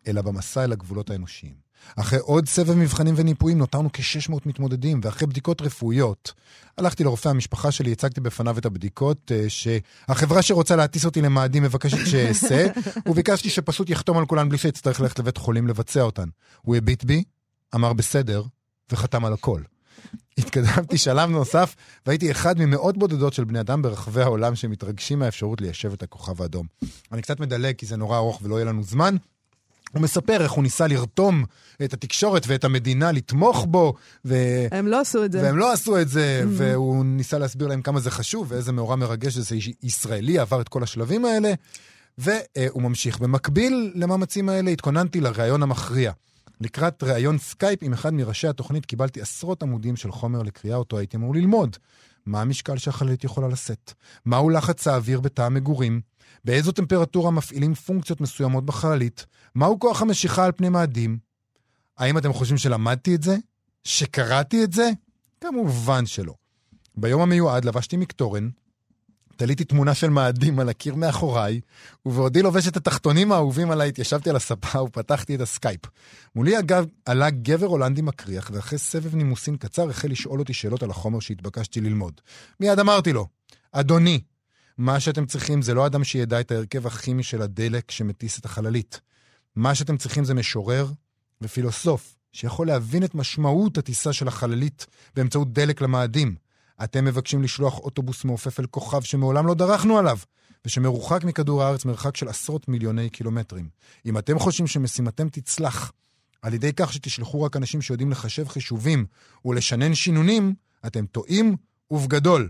אלא 0.08 0.22
במסע 0.22 0.64
אל 0.64 0.72
הגבולות 0.72 1.10
האנושיים. 1.10 1.71
אחרי 1.96 2.20
עוד 2.20 2.48
סבב 2.48 2.74
מבחנים 2.74 3.14
וניפויים 3.18 3.58
נותרנו 3.58 3.90
כ-600 3.94 4.36
מתמודדים, 4.46 5.00
ואחרי 5.04 5.28
בדיקות 5.28 5.62
רפואיות, 5.62 6.34
הלכתי 6.78 7.04
לרופא 7.04 7.30
המשפחה 7.30 7.72
שלי, 7.72 7.92
הצגתי 7.92 8.22
בפניו 8.22 8.58
את 8.58 8.66
הבדיקות 8.66 9.32
uh, 9.32 9.50
שהחברה 9.50 10.42
שרוצה 10.42 10.76
להטיס 10.76 11.06
אותי 11.06 11.22
למאדים 11.22 11.64
מבקשת 11.64 12.06
שאעשה, 12.06 12.68
וביקשתי 13.10 13.50
שפשוט 13.50 13.90
יחתום 13.90 14.18
על 14.18 14.26
כולן 14.26 14.50
בלי 14.50 14.58
שאצטרך 14.58 15.02
ללכת 15.02 15.20
לבית 15.20 15.38
חולים 15.38 15.68
לבצע 15.68 16.02
אותן. 16.02 16.30
הוא 16.62 16.76
הביט 16.76 17.04
בי, 17.04 17.24
אמר 17.76 17.94
בסדר, 17.94 18.44
וחתם 18.92 19.26
על 19.26 19.34
הכל. 19.34 19.62
התקדמתי 20.38 20.98
שלב 20.98 21.30
נוסף, 21.30 21.76
והייתי 22.06 22.32
אחד 22.32 22.60
ממאות 22.60 22.98
בודדות 22.98 23.34
של 23.34 23.44
בני 23.44 23.60
אדם 23.60 23.82
ברחבי 23.82 24.22
העולם 24.22 24.56
שמתרגשים 24.56 25.20
מהאפשרות 25.20 25.62
ליישב 25.62 25.94
את 25.94 26.04
הכוכב 26.04 26.42
האדום. 26.42 26.68
אני 27.12 27.22
קצת 27.22 27.40
מדלג 27.40 27.76
כי 27.76 27.86
זה 27.86 27.98
נורא 27.98 28.18
ארוך 28.18 28.40
ולא 28.44 28.56
יהיה 28.56 28.66
לנו 28.66 28.84
זמן. 28.84 29.16
הוא 29.94 30.02
מספר 30.02 30.42
איך 30.42 30.52
הוא 30.52 30.64
ניסה 30.64 30.88
לרתום 30.88 31.46
את 31.84 31.94
התקשורת 31.94 32.44
ואת 32.48 32.64
המדינה 32.64 33.12
לתמוך 33.12 33.66
בו. 33.70 33.94
ו... 34.26 34.36
הם 34.72 34.88
לא 34.88 35.02
עשו 35.02 35.26
את 35.26 35.32
זה. 35.32 35.42
והם 35.44 35.58
לא 35.58 35.74
עשו 35.74 36.02
את 36.02 36.10
זה, 36.10 36.42
mm-hmm. 36.44 36.48
והוא 36.52 37.06
ניסה 37.06 37.38
להסביר 37.38 37.68
להם 37.68 37.82
כמה 37.82 38.00
זה 38.00 38.12
חשוב 38.12 38.52
ואיזה 38.52 38.72
מאורע 38.72 38.96
מרגש 38.96 39.34
שזה 39.34 39.56
ישראלי, 39.84 40.40
עבר 40.40 40.62
את 40.62 40.70
כל 40.70 40.84
השלבים 40.84 41.26
האלה, 41.26 41.54
והוא 42.18 42.82
ממשיך. 42.82 43.20
במקביל 43.20 43.92
למאמצים 43.96 44.50
האלה 44.50 44.72
התכוננתי 44.72 45.22
לראיון 45.22 45.64
המכריע. 45.64 46.12
לקראת 46.62 47.04
ראיון 47.04 47.38
סקייפ 47.38 47.80
עם 47.84 47.94
אחד 47.94 48.14
מראשי 48.14 48.48
התוכנית 48.48 48.86
קיבלתי 48.86 49.22
עשרות 49.22 49.64
עמודים 49.64 49.96
של 49.96 50.12
חומר 50.12 50.44
לקריאה 50.44 50.78
אותו 50.78 50.98
הייתי 50.98 51.18
אמור 51.18 51.36
ללמוד. 51.36 51.78
מה 52.26 52.42
המשקל 52.42 52.78
שהחללית 52.78 53.24
יכולה 53.24 53.48
לשאת? 53.48 53.94
מהו 54.26 54.50
לחץ 54.50 54.88
האוויר 54.88 55.20
בתא 55.20 55.42
המגורים? 55.42 56.02
באיזו 56.46 56.72
טמפרטורה 56.72 57.32
מפעילים 57.32 57.74
פונקציות 57.74 58.22
מסוימות 58.22 58.66
בחללית? 58.66 59.26
מהו 59.56 59.80
כוח 59.80 60.02
המשיכה 60.02 60.46
על 60.46 60.52
פני 60.52 60.70
מאדים? 60.70 61.18
האם 61.98 62.18
אתם 62.18 62.34
חושבים 62.34 62.58
שלמדתי 62.58 63.16
את 63.16 63.24
זה? 63.24 63.38
שקראתי 63.84 64.64
את 64.64 64.74
זה? 64.74 64.90
כמובן 65.42 66.06
שלא. 66.06 66.34
ביום 66.96 67.22
המיועד 67.22 67.66
לבשתי 67.66 67.98
מקטורן, 67.98 68.50
תליתי 69.36 69.64
תמונה 69.64 69.94
של 69.94 70.10
מאדים 70.10 70.60
על 70.60 70.70
הקיר 70.70 70.96
מאחוריי, 70.96 71.62
ובעודי 72.06 72.42
לובש 72.42 72.68
את 72.68 72.78
התחתונים 72.78 73.32
האהובים 73.32 73.72
עליי, 73.72 73.90
התיישבתי 73.90 74.30
על 74.30 74.36
הספה 74.36 74.82
ופתחתי 74.82 75.36
את 75.36 75.42
הסקייפ. 75.42 75.80
מולי 76.36 76.60
אגב 76.60 76.86
עלה 77.06 77.30
גבר 77.30 77.66
הולנדי 77.66 78.02
מקריח, 78.02 78.50
ואחרי 78.54 78.80
סבב 78.80 79.16
נימוסין 79.16 79.58
קצר 79.58 79.90
החל 79.90 80.08
לשאול 80.08 80.40
אותי 80.40 80.54
שאלות 80.54 80.84
על 80.84 80.90
החומר 80.90 81.20
שהתבקשתי 81.20 81.82
ללמוד. 81.82 82.22
מיד 82.60 82.80
אמרתי 82.80 83.14
לו, 83.14 83.28
אדוני, 83.72 84.22
מה 84.78 85.00
שאתם 85.00 85.26
צריכים 85.26 85.62
זה 85.62 85.74
לא 85.74 85.86
אדם 85.86 86.04
שידע 86.04 86.40
את 86.40 86.52
ההרכב 86.52 86.88
הכימי 86.88 87.24
של 87.24 87.42
הדלק 87.42 87.92
שמטיס 87.92 88.40
את 88.40 88.46
החללית. 88.46 89.02
מה 89.56 89.76
שאתם 89.76 89.98
צריכים 89.98 90.24
זה 90.24 90.34
משורר 90.34 90.88
ופילוסוף 91.42 92.16
שיכול 92.32 92.68
להבין 92.68 93.04
את 93.04 93.16
משמעות 93.16 93.78
הטיסה 93.78 94.14
של 94.14 94.28
החללית 94.28 94.86
באמצעות 95.16 95.54
דלק 95.54 95.82
למאדים. 95.82 96.36
אתם 96.84 97.06
מבקשים 97.06 97.44
לשלוח 97.44 97.80
אוטובוס 97.80 98.26
מעופף 98.26 98.60
אל 98.60 98.66
כוכב 98.66 99.02
שמעולם 99.02 99.48
לא 99.48 99.54
דרכנו 99.54 99.98
עליו, 99.98 100.18
ושמרוחק 100.66 101.24
מכדור 101.24 101.64
הארץ 101.64 101.86
מרחק 101.86 102.18
של 102.18 102.28
עשרות 102.28 102.68
מיליוני 102.68 103.10
קילומטרים. 103.10 103.70
אם 104.06 104.18
אתם 104.18 104.40
חושבים 104.40 104.68
שמשימתם 104.68 105.30
תצלח 105.30 105.92
על 106.42 106.54
ידי 106.54 106.74
כך 106.74 106.94
שתשלחו 106.94 107.44
רק 107.44 107.58
אנשים 107.58 107.82
שיודעים 107.82 108.12
לחשב 108.12 108.48
חישובים 108.48 109.06
ולשנן 109.46 109.96
שינונים, 109.96 110.54
אתם 110.86 111.06
טועים 111.06 111.56
ובגדול. 111.92 112.50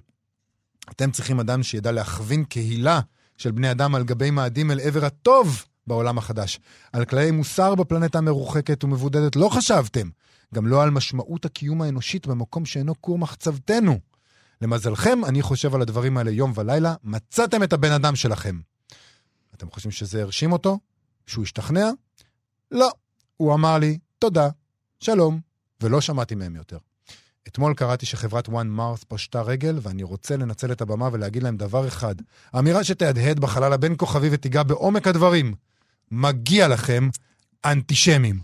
אתם 0.89 1.11
צריכים 1.11 1.39
אדם 1.39 1.63
שידע 1.63 1.91
להכווין 1.91 2.43
קהילה 2.43 2.99
של 3.37 3.51
בני 3.51 3.71
אדם 3.71 3.95
על 3.95 4.03
גבי 4.03 4.31
מאדים 4.31 4.71
אל 4.71 4.79
עבר 4.79 5.05
הטוב 5.05 5.65
בעולם 5.87 6.17
החדש. 6.17 6.59
על 6.93 7.05
כללי 7.05 7.31
מוסר 7.31 7.75
בפלנטה 7.75 8.17
המרוחקת 8.17 8.83
ומבודדת 8.83 9.35
לא 9.35 9.49
חשבתם. 9.49 10.09
גם 10.53 10.67
לא 10.67 10.83
על 10.83 10.89
משמעות 10.89 11.45
הקיום 11.45 11.81
האנושית 11.81 12.27
במקום 12.27 12.65
שאינו 12.65 13.01
כור 13.01 13.17
מחצבתנו. 13.17 13.99
למזלכם, 14.61 15.25
אני 15.25 15.41
חושב 15.41 15.75
על 15.75 15.81
הדברים 15.81 16.17
האלה 16.17 16.31
יום 16.31 16.53
ולילה, 16.55 16.95
מצאתם 17.03 17.63
את 17.63 17.73
הבן 17.73 17.91
אדם 17.91 18.15
שלכם. 18.15 18.59
אתם 19.55 19.71
חושבים 19.71 19.91
שזה 19.91 20.21
הרשים 20.21 20.51
אותו? 20.51 20.79
שהוא 21.25 21.43
השתכנע? 21.43 21.89
לא. 22.71 22.89
הוא 23.37 23.53
אמר 23.53 23.77
לי, 23.77 23.97
תודה, 24.19 24.49
שלום, 24.99 25.39
ולא 25.81 26.01
שמעתי 26.01 26.35
מהם 26.35 26.55
יותר. 26.55 26.77
אתמול 27.47 27.73
קראתי 27.73 28.05
שחברת 28.05 28.47
one 28.47 28.77
mouth 28.77 29.05
פשטה 29.07 29.41
רגל, 29.41 29.79
ואני 29.81 30.03
רוצה 30.03 30.37
לנצל 30.37 30.71
את 30.71 30.81
הבמה 30.81 31.09
ולהגיד 31.11 31.43
להם 31.43 31.57
דבר 31.57 31.87
אחד. 31.87 32.15
אמירה 32.59 32.83
שתהדהד 32.83 33.39
בחלל 33.39 33.73
הבין 33.73 33.93
כוכבי 33.97 34.29
ותיגע 34.31 34.63
בעומק 34.63 35.07
הדברים. 35.07 35.53
מגיע 36.11 36.67
לכם 36.67 37.09
אנטישמים. 37.65 38.39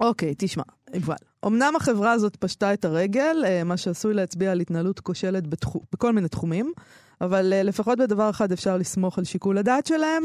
אוקיי, 0.00 0.34
תשמע, 0.38 0.62
יובל. 0.94 1.14
אמנם 1.46 1.76
החברה 1.76 2.12
הזאת 2.12 2.36
פשטה 2.36 2.72
את 2.72 2.84
הרגל, 2.84 3.44
אה, 3.46 3.64
מה 3.64 3.76
שעשוי 3.76 4.14
להצביע 4.14 4.52
על 4.52 4.60
התנהלות 4.60 5.00
כושלת 5.00 5.46
בתחו, 5.46 5.80
בכל 5.92 6.12
מיני 6.12 6.28
תחומים, 6.28 6.72
אבל 7.20 7.52
uh, 7.52 7.66
לפחות 7.66 7.98
בדבר 7.98 8.30
אחד 8.30 8.52
אפשר 8.52 8.76
לסמוך 8.76 9.18
על 9.18 9.24
שיקול 9.24 9.58
הדעת 9.58 9.86
שלהם. 9.86 10.22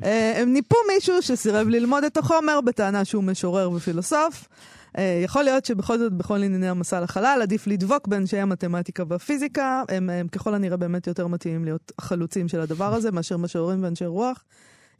uh, 0.00 0.06
הם 0.40 0.52
ניפו 0.52 0.76
מישהו 0.94 1.22
שסירב 1.22 1.68
ללמוד 1.68 2.04
את 2.04 2.16
החומר 2.16 2.60
בטענה 2.60 3.04
שהוא 3.04 3.24
משורר 3.24 3.70
ופילוסוף. 3.70 4.48
Uh, 4.96 5.00
יכול 5.24 5.42
להיות 5.42 5.64
שבכל 5.64 5.98
זאת, 5.98 6.12
בכל 6.12 6.42
ענייני 6.42 6.68
המסע 6.68 7.00
לחלל, 7.00 7.38
עדיף 7.42 7.66
לדבוק 7.66 8.06
באנשי 8.06 8.38
המתמטיקה 8.38 9.02
והפיזיקה. 9.08 9.82
הם, 9.88 10.10
הם 10.10 10.28
ככל 10.28 10.54
הנראה 10.54 10.76
באמת 10.76 11.06
יותר 11.06 11.26
מתאימים 11.26 11.64
להיות 11.64 11.92
החלוצים 11.98 12.48
של 12.48 12.60
הדבר 12.60 12.94
הזה, 12.94 13.10
מאשר 13.10 13.36
משוררים 13.36 13.82
ואנשי 13.82 14.06
רוח. 14.06 14.44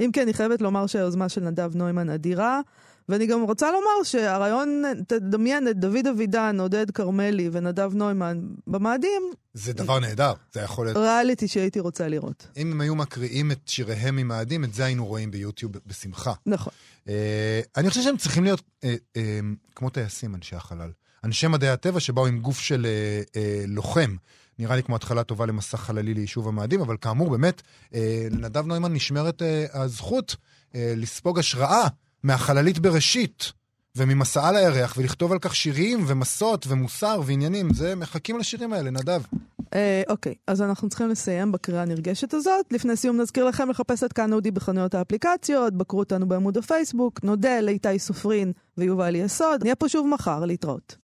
אם 0.01 0.11
כן, 0.13 0.23
אני 0.23 0.33
חייבת 0.35 0.61
לומר 0.61 0.87
שהיוזמה 0.87 1.29
של 1.29 1.41
נדב 1.41 1.77
נוימן 1.77 2.11
אדירה. 2.11 2.61
ואני 3.09 3.27
גם 3.27 3.43
רוצה 3.43 3.67
לומר 3.73 4.03
שהרעיון, 4.05 4.83
תדמיין 5.07 5.69
את 5.69 5.79
דוד 5.79 6.07
אבידן, 6.07 6.61
עודד 6.61 6.91
כרמלי 6.91 7.49
ונדב 7.53 7.95
נוימן 7.95 8.41
במאדים. 8.67 9.23
זה 9.55 9.73
דבר 9.73 9.99
נהדר, 9.99 10.33
זה 10.53 10.61
יכול 10.61 10.87
להיות... 10.87 10.97
ריאליטי 10.97 11.49
שהייתי 11.49 11.81
רוצה 11.81 12.09
לראות. 12.09 12.47
אם 12.57 12.73
הם 12.73 12.81
היו 12.81 12.95
מקריאים 12.95 13.53
את 13.53 13.59
שיריהם 13.67 14.17
ממאדים, 14.17 14.65
את 14.65 14.75
זה 14.75 14.85
היינו 14.85 15.07
רואים 15.07 15.31
ביוטיוב 15.31 15.73
בשמחה. 15.87 16.33
נכון. 16.47 16.73
אה, 17.09 17.61
אני 17.77 17.89
חושב 17.89 18.03
שהם 18.03 18.17
צריכים 18.17 18.45
להיות 18.45 18.63
אה, 18.85 18.95
אה, 19.17 19.41
כמו 19.75 19.91
טייסים, 19.91 20.35
אנשי 20.35 20.57
החלל. 20.57 20.91
אנשי 21.25 21.47
מדעי 21.47 21.71
הטבע 21.71 22.01
שבאו 22.01 22.27
עם 22.27 22.39
גוף 22.39 22.59
של 22.59 22.87
אה, 22.87 23.23
אה, 23.41 23.65
לוחם. 23.67 24.17
נראה 24.59 24.77
לי 24.77 24.83
כמו 24.83 24.97
התחלה 24.97 25.25
טובה 25.25 25.47
למסע 25.47 25.77
חללי 25.77 26.15
ליישוב 26.15 26.49
המאדים, 26.49 26.81
אבל 26.81 26.97
כאמור, 27.01 27.31
באמת, 27.31 27.63
אה, 27.95 28.27
לנדב 28.31 28.67
נוימן 28.67 28.93
נשמרת 28.93 29.43
אה, 29.43 29.67
הזכות 29.73 30.37
אה, 30.75 30.95
לספוג 30.97 31.39
השראה 31.39 31.87
מהחללית 32.23 32.79
בראשית, 32.79 33.53
וממסעה 33.97 34.53
לירח, 34.53 34.95
ולכתוב 34.97 35.33
על 35.33 35.39
כך 35.39 35.57
שירים 35.57 36.05
ומסות 36.07 36.67
ומוסר 36.69 37.21
ועניינים. 37.27 37.75
זה, 37.75 37.95
מחכים 37.95 38.39
לשירים 38.39 38.73
האלה, 38.73 38.91
נדב. 38.91 39.23
אה, 39.75 40.03
אוקיי, 40.09 40.35
אז 40.47 40.63
אנחנו 40.63 40.89
צריכים 40.89 41.09
לסיים 41.09 41.53
בקריאה 41.53 41.83
הנרגשת 41.83 42.35
הזאת. 42.35 42.73
לפני 42.73 42.97
סיום 42.97 43.21
נזכיר 43.21 43.45
לכם 43.45 43.71
לחפש 43.71 44.05
את 44.05 44.13
כאן 44.13 44.33
אודי 44.33 44.51
בחנויות 44.51 44.95
האפליקציות, 44.95 45.75
בקרו 45.75 45.99
אותנו 45.99 46.29
בעמוד 46.29 46.59
הפייסבוק, 46.59 47.21
נודה 47.23 47.61
לאיתי 47.61 47.99
סופרין 47.99 48.53
ויובל 48.79 49.15
יסוד. 49.15 49.63
נהיה 49.63 49.75
פה 49.75 49.89
שוב 49.89 50.07
מחר, 50.07 50.45
להתראות. 50.45 50.97